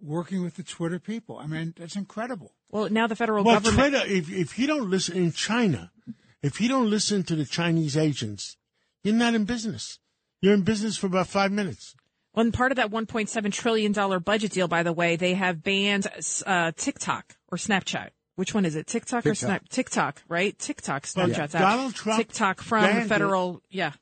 working 0.00 0.42
with 0.42 0.56
the 0.56 0.62
Twitter 0.62 0.98
people. 0.98 1.36
I 1.36 1.46
mean, 1.46 1.74
that's 1.76 1.94
incredible. 1.94 2.54
Well, 2.70 2.88
now 2.88 3.06
the 3.06 3.16
federal 3.16 3.44
well, 3.44 3.60
government. 3.60 3.92
Twitter, 3.92 4.10
if, 4.10 4.30
if 4.30 4.58
you 4.58 4.66
don't 4.66 4.88
listen 4.88 5.18
in 5.18 5.32
China, 5.32 5.92
if 6.40 6.62
you 6.62 6.68
don't 6.70 6.88
listen 6.88 7.24
to 7.24 7.36
the 7.36 7.44
Chinese 7.44 7.94
agents, 7.94 8.56
you're 9.04 9.14
not 9.14 9.34
in 9.34 9.44
business. 9.44 9.98
You're 10.40 10.54
in 10.54 10.62
business 10.62 10.96
for 10.96 11.08
about 11.08 11.26
five 11.26 11.52
minutes. 11.52 11.94
Well, 12.38 12.44
and 12.44 12.54
part 12.54 12.70
of 12.70 12.76
that 12.76 12.92
$1.7 12.92 13.52
trillion 13.52 14.20
budget 14.20 14.52
deal, 14.52 14.68
by 14.68 14.84
the 14.84 14.92
way, 14.92 15.16
they 15.16 15.34
have 15.34 15.60
banned 15.60 16.06
uh, 16.46 16.70
TikTok 16.76 17.36
or 17.50 17.58
Snapchat. 17.58 18.10
Which 18.36 18.54
one 18.54 18.64
is 18.64 18.76
it? 18.76 18.86
TikTok, 18.86 19.24
TikTok. 19.24 19.32
or 19.32 19.34
Snap? 19.34 19.68
TikTok, 19.68 20.22
right? 20.28 20.56
TikTok, 20.56 21.02
Snapchat's 21.02 21.54
well, 21.54 21.62
Donald 21.64 21.96
Trump 21.96 22.18
TikTok 22.18 22.60
from 22.60 22.94
the 22.94 23.04
federal, 23.06 23.56
it, 23.56 23.62
yeah. 23.76 23.92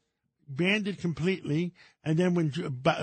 Banned 0.46 0.86
it 0.86 0.98
completely. 0.98 1.72
And 2.04 2.18
then 2.18 2.34
when 2.34 2.52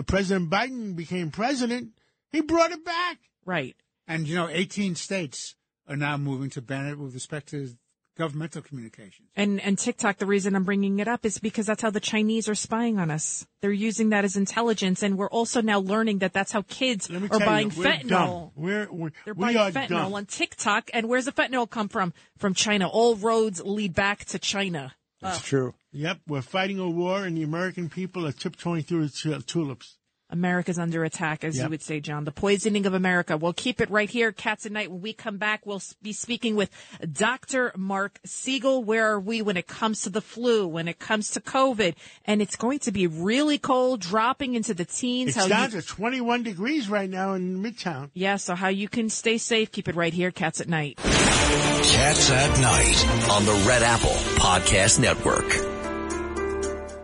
President 0.06 0.52
Biden 0.52 0.96
became 0.96 1.32
president, 1.32 1.94
he 2.32 2.42
brought 2.42 2.70
it 2.70 2.86
back. 2.86 3.18
Right. 3.44 3.76
And, 4.08 4.28
you 4.28 4.36
know, 4.36 4.50
18 4.50 4.94
states 4.94 5.56
are 5.88 5.96
now 5.96 6.16
moving 6.16 6.52
to 6.52 6.62
ban 6.62 6.86
it 6.86 7.00
with 7.00 7.16
respect 7.16 7.48
to 7.50 7.70
governmental 8.18 8.62
communications. 8.62 9.30
And 9.36 9.60
and 9.62 9.78
TikTok, 9.78 10.18
the 10.18 10.26
reason 10.26 10.56
I'm 10.56 10.64
bringing 10.64 11.00
it 11.00 11.08
up 11.08 11.26
is 11.26 11.40
because 11.40 11.66
that's 11.66 11.82
how 11.82 11.90
the 11.90 12.00
Chinese 12.00 12.48
are 12.48 12.56
spying 12.56 13.00
on 13.00 13.12
us. 13.12 13.46
They're 13.62 13.72
using 13.72 14.10
that 14.10 14.26
as 14.26 14.36
intelligence, 14.36 15.04
and 15.04 15.18
we're 15.18 15.30
also 15.30 15.62
now 15.62 15.80
learning 15.80 16.20
that 16.20 16.34
that's 16.34 16.52
how 16.52 16.64
kids 16.64 17.10
are 17.10 17.40
buying 17.40 17.72
you, 17.72 17.78
we're 17.78 17.86
fentanyl. 17.86 18.52
We're, 18.56 18.92
we're, 18.92 19.12
They're 19.26 19.34
we 19.34 19.46
buying 19.46 19.58
are 19.58 19.72
fentanyl 19.72 19.90
dumb. 19.90 20.14
on 20.14 20.26
TikTok, 20.26 20.90
and 20.94 21.10
where's 21.10 21.26
the 21.26 21.32
fentanyl 21.32 21.70
come 21.70 21.90
from? 21.90 22.14
From 22.38 22.54
China. 22.54 22.88
All 22.88 23.16
roads 23.16 23.62
lead 23.64 23.94
back 23.94 24.26
to 24.26 24.40
China. 24.40 24.94
That's 25.22 25.40
uh, 25.40 25.42
true. 25.44 25.74
Yep, 25.94 26.20
we're 26.28 26.42
fighting 26.42 26.80
a 26.80 26.90
war, 26.90 27.24
and 27.24 27.38
the 27.38 27.44
American 27.44 27.90
people 27.90 28.26
are 28.28 28.32
tiptoeing 28.32 28.84
through 28.84 29.08
the 29.08 29.44
tulips. 29.46 29.98
America's 30.34 30.78
under 30.80 31.04
attack, 31.06 31.44
as 31.46 31.56
Yep. 31.56 31.64
you 31.64 31.70
would 31.70 31.82
say, 31.82 32.00
John. 32.02 32.26
The 32.26 32.32
poisoning 32.32 32.86
of 32.86 32.94
America. 32.94 33.38
We'll 33.38 33.54
keep 33.54 33.80
it 33.80 33.90
right 33.90 34.10
here, 34.10 34.32
Cats 34.34 34.66
at 34.66 34.72
Night. 34.74 34.92
When 34.92 35.00
we 35.02 35.14
come 35.14 35.38
back, 35.38 35.66
we'll 35.66 35.82
be 36.02 36.12
speaking 36.12 36.56
with 36.56 36.70
Dr. 37.10 37.72
Marc 37.78 38.20
Siegel. 38.26 38.84
Where 38.84 39.08
are 39.14 39.20
we 39.20 39.42
when 39.42 39.56
it 39.58 39.68
comes 39.68 40.02
to 40.02 40.10
the 40.10 40.22
flu, 40.22 40.68
when 40.68 40.88
it 40.88 41.00
comes 41.00 41.30
to 41.32 41.40
COVID? 41.40 41.96
And 42.26 42.42
it's 42.42 42.56
going 42.58 42.80
to 42.80 42.92
be 42.92 43.08
really 43.08 43.58
cold, 43.58 44.02
dropping 44.02 44.56
into 44.56 44.74
the 44.74 44.86
teens. 44.86 45.30
It's 45.30 45.38
how 45.38 45.48
down 45.48 45.72
you, 45.72 45.80
to 45.82 45.88
21 45.88 46.44
degrees 46.44 46.90
right 46.90 47.10
now 47.10 47.34
in 47.36 47.62
Midtown. 47.64 48.10
yeah, 48.14 48.36
so 48.38 48.56
how 48.56 48.70
you 48.70 48.90
can 48.90 49.10
stay 49.10 49.38
safe. 49.38 49.72
Keep 49.72 49.88
it 49.88 49.96
right 49.96 50.14
here, 50.14 50.32
Cats 50.32 50.60
at 50.60 50.68
Night. 50.68 50.98
Cats 50.98 52.32
at 52.32 52.60
Night 52.60 53.30
on 53.30 53.46
the 53.46 53.66
Red 53.68 53.84
Apple 53.84 54.10
Podcast 54.42 55.00
Network. 55.00 55.46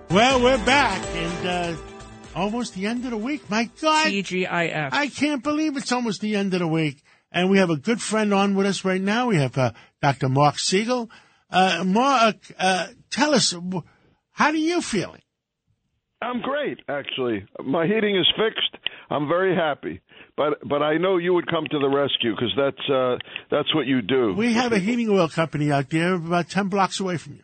Well, 0.10 0.42
we're 0.42 0.66
back, 0.66 1.06
and 1.14 1.48
uh, 1.48 1.76
almost 2.40 2.74
the 2.74 2.88
end 2.88 3.06
of 3.06 3.12
the 3.12 3.18
week. 3.18 3.50
My 3.50 3.70
God. 3.82 4.08
TGIF. 4.08 4.90
I 4.92 5.08
can't 5.08 5.44
believe 5.44 5.78
it's 5.78 5.92
almost 5.92 6.22
the 6.22 6.36
end 6.36 6.54
of 6.54 6.60
the 6.60 6.68
week. 6.68 7.04
And 7.32 7.50
we 7.50 7.60
have 7.60 7.70
a 7.70 7.78
good 7.78 8.02
friend 8.02 8.34
on 8.34 8.56
with 8.56 8.66
us 8.66 8.84
right 8.84 9.02
now. 9.02 9.28
We 9.28 9.38
have 9.38 9.58
uh, 9.58 9.72
Dr. 10.02 10.30
Marc 10.30 10.58
Siegel. 10.58 11.12
Uh, 11.52 11.84
Marc, 11.86 12.38
uh, 12.58 12.88
tell 13.12 13.36
us, 13.36 13.54
how 14.32 14.46
are 14.48 14.56
you 14.56 14.82
feeling? 14.82 15.22
I'm 16.22 16.42
great, 16.42 16.80
actually. 16.88 17.46
My 17.64 17.86
heating 17.86 18.16
is 18.18 18.28
fixed. 18.36 18.78
I'm 19.10 19.28
very 19.28 19.56
happy. 19.56 20.02
but 20.38 20.60
but 20.68 20.82
I 20.82 20.98
know 20.98 21.18
you 21.18 21.34
would 21.34 21.48
come 21.48 21.66
to 21.70 21.80
the 21.80 21.90
rescue 21.90 22.32
because 22.36 22.54
that's 22.56 22.90
uh, 22.90 23.18
that's 23.52 23.74
what 23.76 23.86
you 23.88 24.02
do. 24.02 24.34
We 24.34 24.54
have 24.54 24.72
a 24.72 24.80
heating 24.80 25.10
oil 25.10 25.28
company 25.28 25.72
out 25.72 25.90
there 25.90 26.14
about 26.14 26.50
10 26.50 26.68
blocks 26.68 27.00
away 27.00 27.18
from 27.18 27.34
you. 27.36 27.44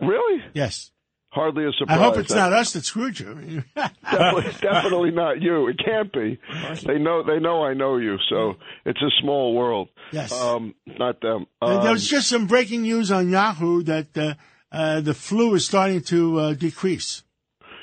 Really? 0.00 0.42
Yes. 0.54 0.91
Hardly 1.32 1.64
a 1.64 1.68
I 1.68 1.72
surprise. 1.78 1.98
I 1.98 2.02
hope 2.02 2.16
it's 2.18 2.34
not 2.34 2.52
us 2.52 2.74
that 2.74 2.84
screwed 2.84 3.18
you. 3.18 3.64
definitely, 3.74 4.52
definitely 4.60 5.10
not 5.12 5.40
you. 5.40 5.66
It 5.68 5.78
can't 5.82 6.12
be. 6.12 6.38
They 6.86 6.98
know 6.98 7.22
they 7.22 7.38
know 7.40 7.64
I 7.64 7.72
know 7.72 7.96
you, 7.96 8.18
so 8.28 8.56
it's 8.84 9.00
a 9.00 9.08
small 9.22 9.54
world. 9.54 9.88
Yes. 10.12 10.30
Um, 10.30 10.74
not 10.86 11.22
them. 11.22 11.46
And 11.62 11.80
there 11.80 11.88
Um, 11.88 11.92
was 11.94 12.06
just 12.06 12.28
some 12.28 12.46
breaking 12.46 12.82
news 12.82 13.10
on 13.10 13.30
Yahoo 13.30 13.82
that 13.84 14.08
uh, 14.16 14.34
uh, 14.70 15.00
the 15.00 15.14
flu 15.14 15.54
is 15.54 15.64
starting 15.66 16.02
to 16.02 16.38
uh, 16.38 16.52
decrease. 16.52 17.22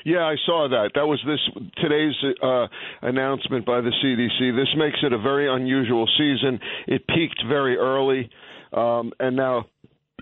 Yeah, 0.04 0.20
I 0.24 0.36
saw 0.46 0.68
that. 0.70 0.92
That 0.94 1.06
was 1.08 1.20
this 1.26 1.40
today's 1.82 2.14
uh, 2.42 2.68
announcement 3.02 3.66
by 3.66 3.80
the 3.80 3.90
CDC. 4.02 4.54
This 4.56 4.68
makes 4.76 4.98
it 5.02 5.12
a 5.12 5.18
very 5.18 5.52
unusual 5.52 6.06
season. 6.16 6.60
It 6.86 7.04
peaked 7.08 7.42
very 7.48 7.76
early, 7.76 8.30
um, 8.72 9.12
and 9.18 9.34
now 9.36 9.66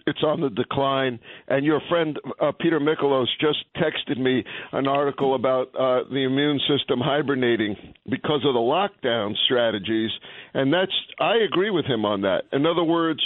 it's 0.08 0.22
on 0.22 0.40
the 0.40 0.50
decline. 0.50 1.20
And 1.48 1.64
your 1.64 1.80
friend 1.88 2.18
uh, 2.40 2.52
Peter 2.58 2.80
Mikolos 2.80 3.26
just 3.40 3.58
texted 3.76 4.18
me 4.18 4.42
an 4.72 4.86
article 4.86 5.34
about 5.34 5.68
uh, 5.74 6.08
the 6.10 6.24
immune 6.24 6.60
system 6.68 6.98
hibernating 7.00 7.76
because 8.10 8.44
of 8.46 8.54
the 8.54 8.60
lockdown 8.60 9.34
strategies, 9.44 10.10
and 10.54 10.72
that's 10.72 10.92
I 11.20 11.36
agree 11.46 11.70
with 11.70 11.84
him 11.84 12.04
on 12.04 12.22
that. 12.22 12.42
In 12.52 12.66
other 12.66 12.84
words. 12.84 13.20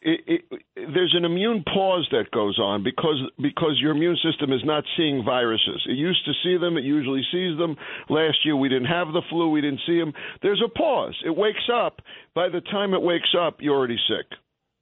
It, 0.00 0.20
it, 0.28 0.62
there's 0.76 1.12
an 1.18 1.24
immune 1.24 1.64
pause 1.64 2.06
that 2.12 2.30
goes 2.30 2.56
on 2.60 2.84
because 2.84 3.20
because 3.42 3.80
your 3.80 3.90
immune 3.90 4.16
system 4.22 4.52
is 4.52 4.60
not 4.64 4.84
seeing 4.96 5.24
viruses. 5.24 5.84
It 5.88 5.94
used 5.94 6.24
to 6.24 6.32
see 6.44 6.56
them. 6.56 6.76
It 6.76 6.84
usually 6.84 7.22
sees 7.32 7.58
them. 7.58 7.74
Last 8.08 8.38
year 8.44 8.54
we 8.54 8.68
didn't 8.68 8.86
have 8.86 9.08
the 9.08 9.22
flu. 9.28 9.50
We 9.50 9.60
didn't 9.60 9.80
see 9.88 9.98
them. 9.98 10.12
There's 10.40 10.62
a 10.64 10.68
pause. 10.68 11.16
It 11.26 11.36
wakes 11.36 11.68
up. 11.74 12.00
By 12.32 12.48
the 12.48 12.60
time 12.60 12.94
it 12.94 13.02
wakes 13.02 13.34
up, 13.36 13.56
you're 13.58 13.74
already 13.74 13.98
sick. 14.08 14.38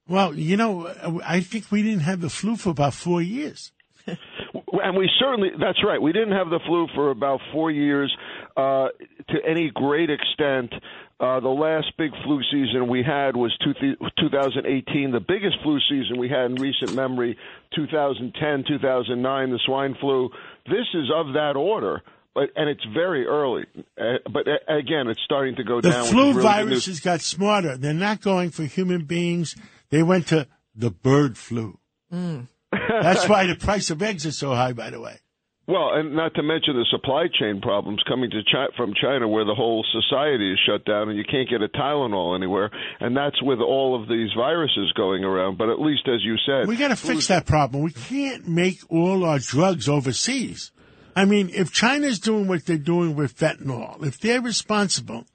Well, 0.07 0.33
you 0.35 0.57
know, 0.57 0.93
I 1.25 1.41
think 1.41 1.71
we 1.71 1.81
didn't 1.83 2.01
have 2.01 2.21
the 2.21 2.29
flu 2.29 2.55
for 2.55 2.69
about 2.69 2.93
four 2.93 3.21
years. 3.21 3.71
and 4.07 4.95
we 4.97 5.09
certainly 5.19 5.49
that's 5.59 5.83
right 5.83 6.01
we 6.01 6.13
didn't 6.13 6.31
have 6.31 6.49
the 6.49 6.61
flu 6.65 6.87
for 6.95 7.11
about 7.11 7.41
four 7.51 7.69
years 7.69 8.09
uh 8.55 8.87
to 9.27 9.35
any 9.45 9.69
great 9.73 10.09
extent 10.09 10.71
uh 11.19 11.41
the 11.41 11.49
last 11.49 11.87
big 11.97 12.11
flu 12.23 12.41
season 12.49 12.87
we 12.87 13.03
had 13.03 13.35
was 13.35 13.53
two, 13.61 13.73
2018 14.17 15.11
the 15.11 15.19
biggest 15.19 15.57
flu 15.61 15.77
season 15.89 16.17
we 16.17 16.29
had 16.29 16.45
in 16.51 16.55
recent 16.55 16.93
memory 16.95 17.37
2010 17.75 18.63
2009 18.65 19.49
the 19.51 19.59
swine 19.65 19.95
flu 19.99 20.29
this 20.67 20.87
is 20.93 21.11
of 21.13 21.33
that 21.33 21.57
order 21.57 22.01
but 22.33 22.49
and 22.55 22.69
it's 22.69 22.85
very 22.93 23.25
early 23.25 23.65
uh, 23.99 24.19
but 24.31 24.47
uh, 24.47 24.73
again 24.73 25.07
it's 25.09 25.21
starting 25.25 25.55
to 25.55 25.65
go 25.65 25.81
The 25.81 25.89
down 25.91 26.05
flu 26.05 26.27
good 26.27 26.35
news. 26.35 26.43
viruses 26.43 26.99
got 27.01 27.19
smarter. 27.19 27.75
They're 27.75 27.93
not 27.93 28.21
going 28.21 28.51
for 28.51 28.63
human 28.63 29.03
beings. 29.03 29.55
They 29.89 30.03
went 30.03 30.27
to 30.27 30.47
the 30.75 30.91
bird 30.91 31.37
flu. 31.37 31.79
Mm. 32.11 32.47
That's 32.71 33.27
why 33.27 33.45
the 33.47 33.55
price 33.55 33.89
of 33.89 34.01
eggs 34.01 34.25
is 34.25 34.37
so 34.37 34.53
high, 34.53 34.73
by 34.73 34.89
the 34.89 34.99
way. 34.99 35.19
Well, 35.67 35.89
and 35.95 36.15
not 36.15 36.33
to 36.35 36.43
mention 36.43 36.75
the 36.77 36.85
supply 36.89 37.25
chain 37.37 37.59
problems 37.59 38.01
coming 38.07 38.29
to 38.29 38.41
Chi- 38.49 38.73
from 38.77 38.93
China, 39.01 39.27
where 39.27 39.43
the 39.43 39.53
whole 39.53 39.85
society 39.91 40.53
is 40.53 40.59
shut 40.65 40.85
down 40.85 41.09
and 41.09 41.17
you 41.17 41.25
can't 41.29 41.49
get 41.49 41.61
a 41.61 41.67
Tylenol 41.67 42.37
anywhere, 42.37 42.71
and 43.01 43.17
that's 43.17 43.41
with 43.43 43.59
all 43.59 44.01
of 44.01 44.07
these 44.07 44.29
viruses 44.33 44.93
going 44.95 45.25
around. 45.25 45.57
But 45.57 45.67
at 45.67 45.81
least, 45.81 46.07
as 46.07 46.23
you 46.23 46.35
said, 46.45 46.69
We 46.69 46.77
got 46.77 46.87
to 46.89 46.95
fix 46.95 47.27
that 47.27 47.45
problem. 47.45 47.83
We 47.83 47.91
can't 47.91 48.47
make 48.47 48.79
all 48.89 49.25
our 49.25 49.39
drugs 49.39 49.89
overseas. 49.89 50.71
I 51.17 51.25
mean, 51.25 51.49
if 51.53 51.73
China's 51.73 52.19
doing 52.19 52.47
what 52.47 52.65
they're 52.65 52.77
doing 52.77 53.15
with 53.17 53.35
fentanyl, 53.37 54.05
if 54.05 54.19
they're 54.21 54.41
responsible, 54.41 55.25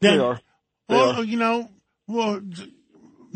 then 0.00 0.18
They 0.18 0.24
are. 0.24 0.40
They 0.88 0.96
all, 0.96 1.10
are. 1.20 1.24
you 1.24 1.36
know, 1.38 1.70
well, 2.08 2.40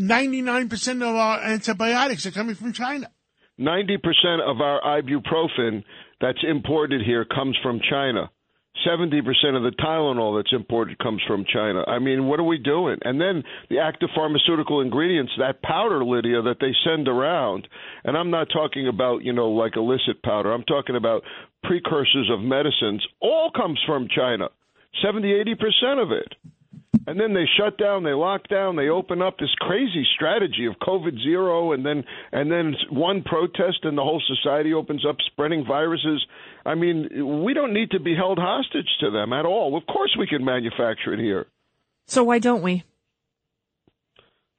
ninety-nine 0.00 0.68
percent 0.68 1.02
of 1.02 1.14
our 1.14 1.40
antibiotics 1.40 2.26
are 2.26 2.30
coming 2.30 2.54
from 2.54 2.72
China. 2.72 3.10
Ninety 3.58 3.98
percent 3.98 4.40
of 4.44 4.60
our 4.60 4.80
ibuprofen 4.80 5.84
that's 6.20 6.42
imported 6.48 7.02
here 7.04 7.24
comes 7.24 7.56
from 7.62 7.80
China. 7.88 8.30
Seventy 8.86 9.20
percent 9.20 9.56
of 9.56 9.62
the 9.62 9.72
Tylenol 9.72 10.38
that's 10.38 10.54
imported 10.54 10.98
comes 10.98 11.20
from 11.26 11.44
China. 11.52 11.84
I 11.86 11.98
mean, 11.98 12.26
what 12.26 12.40
are 12.40 12.44
we 12.44 12.56
doing? 12.56 12.96
And 13.02 13.20
then 13.20 13.42
the 13.68 13.80
active 13.80 14.08
pharmaceutical 14.14 14.80
ingredients, 14.80 15.32
that 15.38 15.60
powder, 15.62 16.02
Lydia, 16.02 16.40
that 16.42 16.56
they 16.60 16.72
send 16.84 17.06
around, 17.06 17.68
and 18.04 18.16
I'm 18.16 18.30
not 18.30 18.48
talking 18.50 18.88
about 18.88 19.22
you 19.22 19.34
know 19.34 19.50
like 19.50 19.76
illicit 19.76 20.22
powder. 20.24 20.52
I'm 20.52 20.64
talking 20.64 20.96
about 20.96 21.24
precursors 21.64 22.30
of 22.32 22.40
medicines. 22.40 23.06
All 23.20 23.50
comes 23.54 23.78
from 23.86 24.08
China. 24.16 24.48
Seventy, 25.04 25.32
eighty 25.32 25.54
percent 25.54 26.00
of 26.00 26.10
it. 26.12 26.34
And 27.06 27.18
then 27.18 27.32
they 27.32 27.44
shut 27.58 27.78
down, 27.78 28.04
they 28.04 28.12
lock 28.12 28.46
down, 28.48 28.76
they 28.76 28.88
open 28.88 29.22
up 29.22 29.38
this 29.38 29.52
crazy 29.58 30.06
strategy 30.14 30.66
of 30.66 30.76
COVID 30.78 31.20
zero, 31.22 31.72
and 31.72 31.84
then 31.84 32.04
and 32.30 32.52
then 32.52 32.74
one 32.90 33.22
protest, 33.22 33.80
and 33.84 33.96
the 33.98 34.02
whole 34.02 34.22
society 34.26 34.72
opens 34.74 35.04
up, 35.04 35.16
spreading 35.26 35.64
viruses. 35.66 36.24
I 36.64 36.74
mean, 36.74 37.42
we 37.42 37.54
don't 37.54 37.72
need 37.72 37.90
to 37.92 38.00
be 38.00 38.14
held 38.14 38.38
hostage 38.38 38.86
to 39.00 39.10
them 39.10 39.32
at 39.32 39.46
all. 39.46 39.76
Of 39.76 39.86
course, 39.86 40.14
we 40.18 40.26
can 40.26 40.44
manufacture 40.44 41.12
it 41.14 41.20
here. 41.20 41.46
So 42.06 42.22
why 42.22 42.38
don't 42.38 42.62
we? 42.62 42.84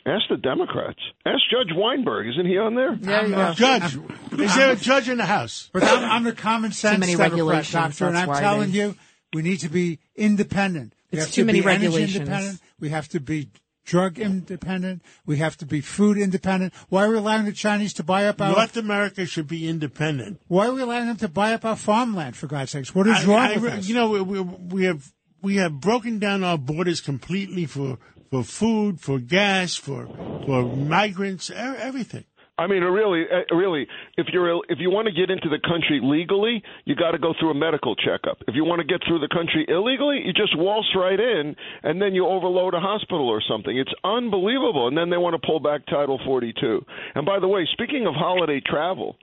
Ask 0.06 0.24
the 0.30 0.38
Democrats. 0.38 1.00
Ask 1.26 1.42
Judge 1.52 1.76
Weinberg. 1.76 2.28
Isn't 2.28 2.48
he 2.48 2.58
on 2.58 2.74
there? 2.74 2.96
Yeah, 3.00 3.54
Judge, 3.56 3.96
is 4.40 4.56
there 4.56 4.72
a 4.72 4.76
judge 4.76 5.08
in 5.08 5.18
the 5.20 5.26
House? 5.26 5.70
But 5.72 5.84
I'm, 5.84 6.04
I'm 6.04 6.24
the 6.24 6.32
common 6.32 6.72
sense 6.72 7.00
many 7.00 7.12
Democrat, 7.12 7.32
regulations, 7.34 7.72
doctor, 8.00 8.08
and 8.08 8.18
I'm 8.18 8.42
telling 8.42 8.72
they- 8.72 8.78
you, 8.80 8.96
we 9.34 9.44
need 9.44 9.60
to 9.60 9.70
be 9.70 10.00
independent. 10.16 10.94
We 11.12 11.18
It's 11.18 11.28
have 11.28 11.34
too 11.36 11.42
to 11.42 11.46
many 11.46 11.62
regulations. 11.62 12.16
independent. 12.16 12.62
We 12.80 12.90
have 12.90 13.08
to 13.10 13.20
be 13.20 13.50
drug 13.84 14.20
independent. 14.20 15.02
We 15.26 15.38
have 15.38 15.58
to 15.58 15.66
be 15.66 15.82
food 15.82 16.18
independent. 16.18 16.74
Why 16.90 17.06
are 17.06 17.10
we 17.10 17.18
allowing 17.18 17.46
the 17.46 17.52
Chinese 17.52 17.94
to 17.96 18.04
buy 18.04 18.26
up 18.28 18.40
our? 18.42 18.52
North 18.54 18.78
America 18.78 19.26
should 19.26 19.48
be 19.48 19.68
independent. 19.68 20.40
Why 20.48 20.68
are 20.68 20.74
we 20.74 20.82
allowing 20.82 21.08
them 21.08 21.18
to 21.18 21.28
buy 21.28 21.54
up 21.54 21.66
our 21.66 21.76
farmland? 21.76 22.36
For 22.36 22.48
God's 22.48 22.72
sakes, 22.72 22.96
what 22.96 23.08
is 23.08 23.18
I- 23.18 23.26
wrong 23.26 23.40
I 23.40 23.54
with 23.56 23.64
re- 23.64 23.72
us? 23.72 23.88
You 23.88 23.96
know, 23.96 24.10
we, 24.10 24.22
we, 24.22 24.40
we 24.42 24.84
have 24.86 25.12
we 25.42 25.56
have 25.58 25.80
broken 25.82 26.20
down 26.20 26.44
our 26.44 26.58
borders 26.58 27.02
completely 27.02 27.66
for 27.66 27.98
for 28.30 28.44
food, 28.44 29.02
for 29.02 29.20
gas, 29.20 29.76
for 29.76 30.06
for 30.46 30.64
migrants, 30.76 31.50
everything. 31.50 32.24
I 32.58 32.68
mean, 32.68 32.84
really, 32.84 33.24
uh, 33.24 33.56
really, 33.56 33.88
if 34.18 34.28
you're 34.32 34.62
if 34.70 34.78
you 34.80 34.92
want 34.92 35.08
to 35.08 35.14
get 35.14 35.32
into 35.32 35.50
the 35.50 35.58
country 35.58 36.00
legally, 36.04 36.62
you 36.86 36.96
got 36.96 37.12
to 37.12 37.18
go 37.18 37.34
through 37.40 37.52
a 37.52 37.56
medical 37.56 37.96
checkup. 37.96 38.38
If 38.48 38.56
you 38.56 38.66
want 38.66 38.80
to 38.80 38.86
get 38.86 39.02
through 39.08 39.20
the 39.20 39.30
country 39.30 39.66
illegally, 39.68 40.22
you 40.26 40.34
just 40.34 40.56
waltz 40.56 40.90
right 40.96 41.20
in, 41.20 41.56
and 41.84 42.02
then 42.02 42.14
you 42.14 42.28
overload 42.28 42.74
a 42.74 42.80
hospital 42.80 43.30
or 43.30 43.42
something. 43.42 43.76
It's 43.76 43.94
unbelievable. 44.04 44.88
And 44.88 44.98
then 44.98 45.10
they 45.10 45.18
want 45.18 45.42
to 45.42 45.46
pull 45.46 45.60
back 45.60 45.86
Title 45.88 46.20
42. 46.24 46.86
And 47.16 47.26
by 47.26 47.40
the 47.40 47.48
way, 47.48 47.68
speaking 47.72 48.06
of 48.06 48.14
holiday 48.14 48.62
travel, 48.64 49.16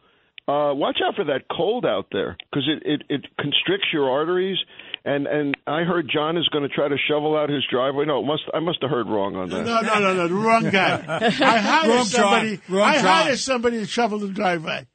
uh, 0.48 0.72
watch 0.74 0.98
out 1.06 1.14
for 1.14 1.24
that 1.24 1.42
cold 1.52 1.84
out 1.84 2.06
there 2.10 2.36
because 2.50 2.66
it, 2.66 2.82
it 2.84 3.02
it 3.08 3.26
constricts 3.38 3.88
your 3.92 4.10
arteries. 4.10 4.58
And 5.04 5.26
and 5.26 5.56
I 5.66 5.82
heard 5.84 6.10
John 6.12 6.36
is 6.36 6.48
going 6.48 6.68
to 6.68 6.68
try 6.68 6.88
to 6.88 6.96
shovel 7.08 7.36
out 7.36 7.48
his 7.50 7.64
driveway. 7.70 8.04
No, 8.06 8.20
it 8.20 8.26
must 8.26 8.42
I 8.52 8.60
must 8.60 8.82
have 8.82 8.90
heard 8.90 9.06
wrong 9.06 9.36
on 9.36 9.48
that. 9.50 9.64
No, 9.64 9.80
no, 9.80 9.98
no, 10.00 10.14
no, 10.14 10.28
the 10.28 10.34
wrong 10.34 10.70
guy. 10.70 11.02
I 11.20 11.58
hired 11.58 11.88
Wrong 11.88 12.04
somebody. 12.04 12.60
Wrong 12.68 12.88
I 12.88 12.98
hired 12.98 13.38
somebody 13.38 13.78
to 13.78 13.86
shovel 13.86 14.18
the 14.18 14.28
driveway. 14.28 14.86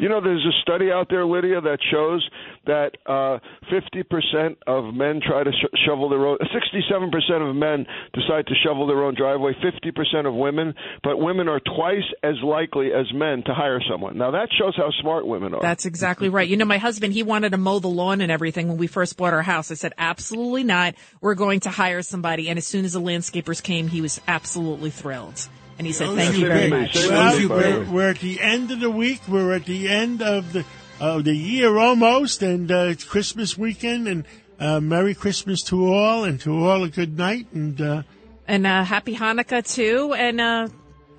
You 0.00 0.08
know, 0.08 0.22
there's 0.22 0.46
a 0.46 0.56
study 0.62 0.90
out 0.90 1.08
there, 1.10 1.26
Lydia, 1.26 1.60
that 1.60 1.78
shows 1.90 2.26
that 2.64 2.92
uh, 3.04 3.38
50% 3.70 4.56
of 4.66 4.94
men 4.94 5.20
try 5.20 5.44
to 5.44 5.50
sh- 5.52 5.78
shovel 5.84 6.08
their 6.08 6.26
own. 6.26 6.38
67% 6.38 7.50
of 7.50 7.54
men 7.54 7.84
decide 8.14 8.46
to 8.46 8.54
shovel 8.64 8.86
their 8.86 9.04
own 9.04 9.14
driveway. 9.14 9.52
50% 9.52 10.26
of 10.26 10.34
women, 10.34 10.74
but 11.02 11.18
women 11.18 11.48
are 11.48 11.60
twice 11.60 12.08
as 12.22 12.36
likely 12.42 12.94
as 12.94 13.12
men 13.12 13.42
to 13.44 13.52
hire 13.52 13.80
someone. 13.90 14.16
Now 14.16 14.30
that 14.30 14.48
shows 14.58 14.74
how 14.74 14.90
smart 15.02 15.26
women 15.26 15.52
are. 15.52 15.60
That's 15.60 15.84
exactly 15.84 16.30
right. 16.30 16.48
You 16.48 16.56
know, 16.56 16.64
my 16.64 16.78
husband, 16.78 17.12
he 17.12 17.22
wanted 17.22 17.50
to 17.50 17.58
mow 17.58 17.78
the 17.78 17.88
lawn 17.88 18.22
and 18.22 18.32
everything 18.32 18.68
when 18.68 18.78
we 18.78 18.86
first 18.86 19.18
bought 19.18 19.34
our 19.34 19.42
house. 19.42 19.70
I 19.70 19.74
said, 19.74 19.92
absolutely 19.98 20.64
not. 20.64 20.94
We're 21.20 21.34
going 21.34 21.60
to 21.60 21.70
hire 21.70 22.00
somebody. 22.00 22.48
And 22.48 22.56
as 22.56 22.66
soon 22.66 22.86
as 22.86 22.94
the 22.94 23.02
landscapers 23.02 23.62
came, 23.62 23.88
he 23.88 24.00
was 24.00 24.18
absolutely 24.26 24.88
thrilled. 24.88 25.46
And 25.80 25.86
he 25.86 25.94
said, 25.94 26.14
thank 26.14 26.36
you 26.36 26.46
very 26.46 26.68
much. 26.68 26.94
Well, 26.94 27.48
we're, 27.48 27.90
we're 27.90 28.10
at 28.10 28.18
the 28.18 28.38
end 28.38 28.70
of 28.70 28.80
the 28.80 28.90
week. 28.90 29.22
We're 29.26 29.54
at 29.54 29.64
the 29.64 29.88
end 29.88 30.20
of 30.20 30.52
the 30.52 30.66
of 31.00 31.24
the 31.24 31.34
year 31.34 31.78
almost, 31.78 32.42
and 32.42 32.70
uh, 32.70 32.88
it's 32.90 33.02
Christmas 33.02 33.56
weekend. 33.56 34.06
And 34.06 34.26
uh, 34.58 34.80
Merry 34.80 35.14
Christmas 35.14 35.62
to 35.68 35.86
all, 35.90 36.24
and 36.24 36.38
to 36.40 36.52
all 36.66 36.84
a 36.84 36.90
good 36.90 37.16
night. 37.16 37.46
And 37.54 37.80
uh, 37.80 38.02
And 38.46 38.66
uh, 38.66 38.84
happy 38.84 39.16
Hanukkah 39.16 39.66
too. 39.66 40.12
And 40.12 40.38
uh, 40.38 40.68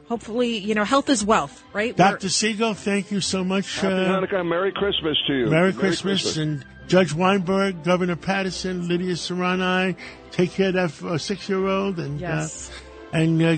hopefully, 0.07 0.59
you 0.59 0.75
know, 0.75 0.83
health 0.83 1.09
is 1.09 1.25
wealth, 1.25 1.63
right? 1.73 1.97
Dr. 1.97 2.29
Siegel, 2.29 2.75
thank 2.75 3.09
you 3.09 3.19
so 3.19 3.43
much. 3.43 3.79
Happy 3.79 3.95
uh, 3.95 4.21
Hanukkah, 4.21 4.47
Merry 4.47 4.71
Christmas 4.73 5.17
to 5.25 5.33
you. 5.33 5.45
Merry, 5.47 5.73
Christmas, 5.73 6.37
and 6.37 6.63
Judge 6.85 7.15
Weinberg, 7.15 7.83
Governor 7.83 8.15
Paterson, 8.15 8.87
Lydia 8.87 9.15
Serrani. 9.15 9.95
Take 10.29 10.51
care 10.51 10.67
of 10.77 11.01
that 11.01 11.03
uh, 11.07 11.17
six-year-old, 11.17 11.97
and 11.97 12.19
Yes. 12.19 12.69
uh, 13.11 13.17
and 13.17 13.41
uh, 13.41 13.57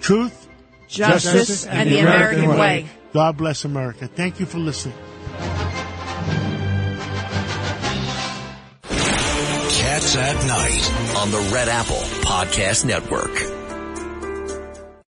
truth, 0.00 0.48
Justice 0.88 1.66
and 1.66 1.90
the 1.90 2.00
American 2.00 2.48
way. 2.58 2.86
God 3.12 3.36
bless 3.36 3.64
America. 3.64 4.06
Thank 4.06 4.40
you 4.40 4.46
for 4.46 4.58
listening. 4.58 4.96
Cats 8.82 9.80
Cats 9.80 10.16
at 10.16 10.46
Night 10.46 11.16
on 11.18 11.30
the 11.30 11.50
Red 11.52 11.68
Apple 11.68 11.96
Podcast 12.22 12.84
Network. 12.84 13.59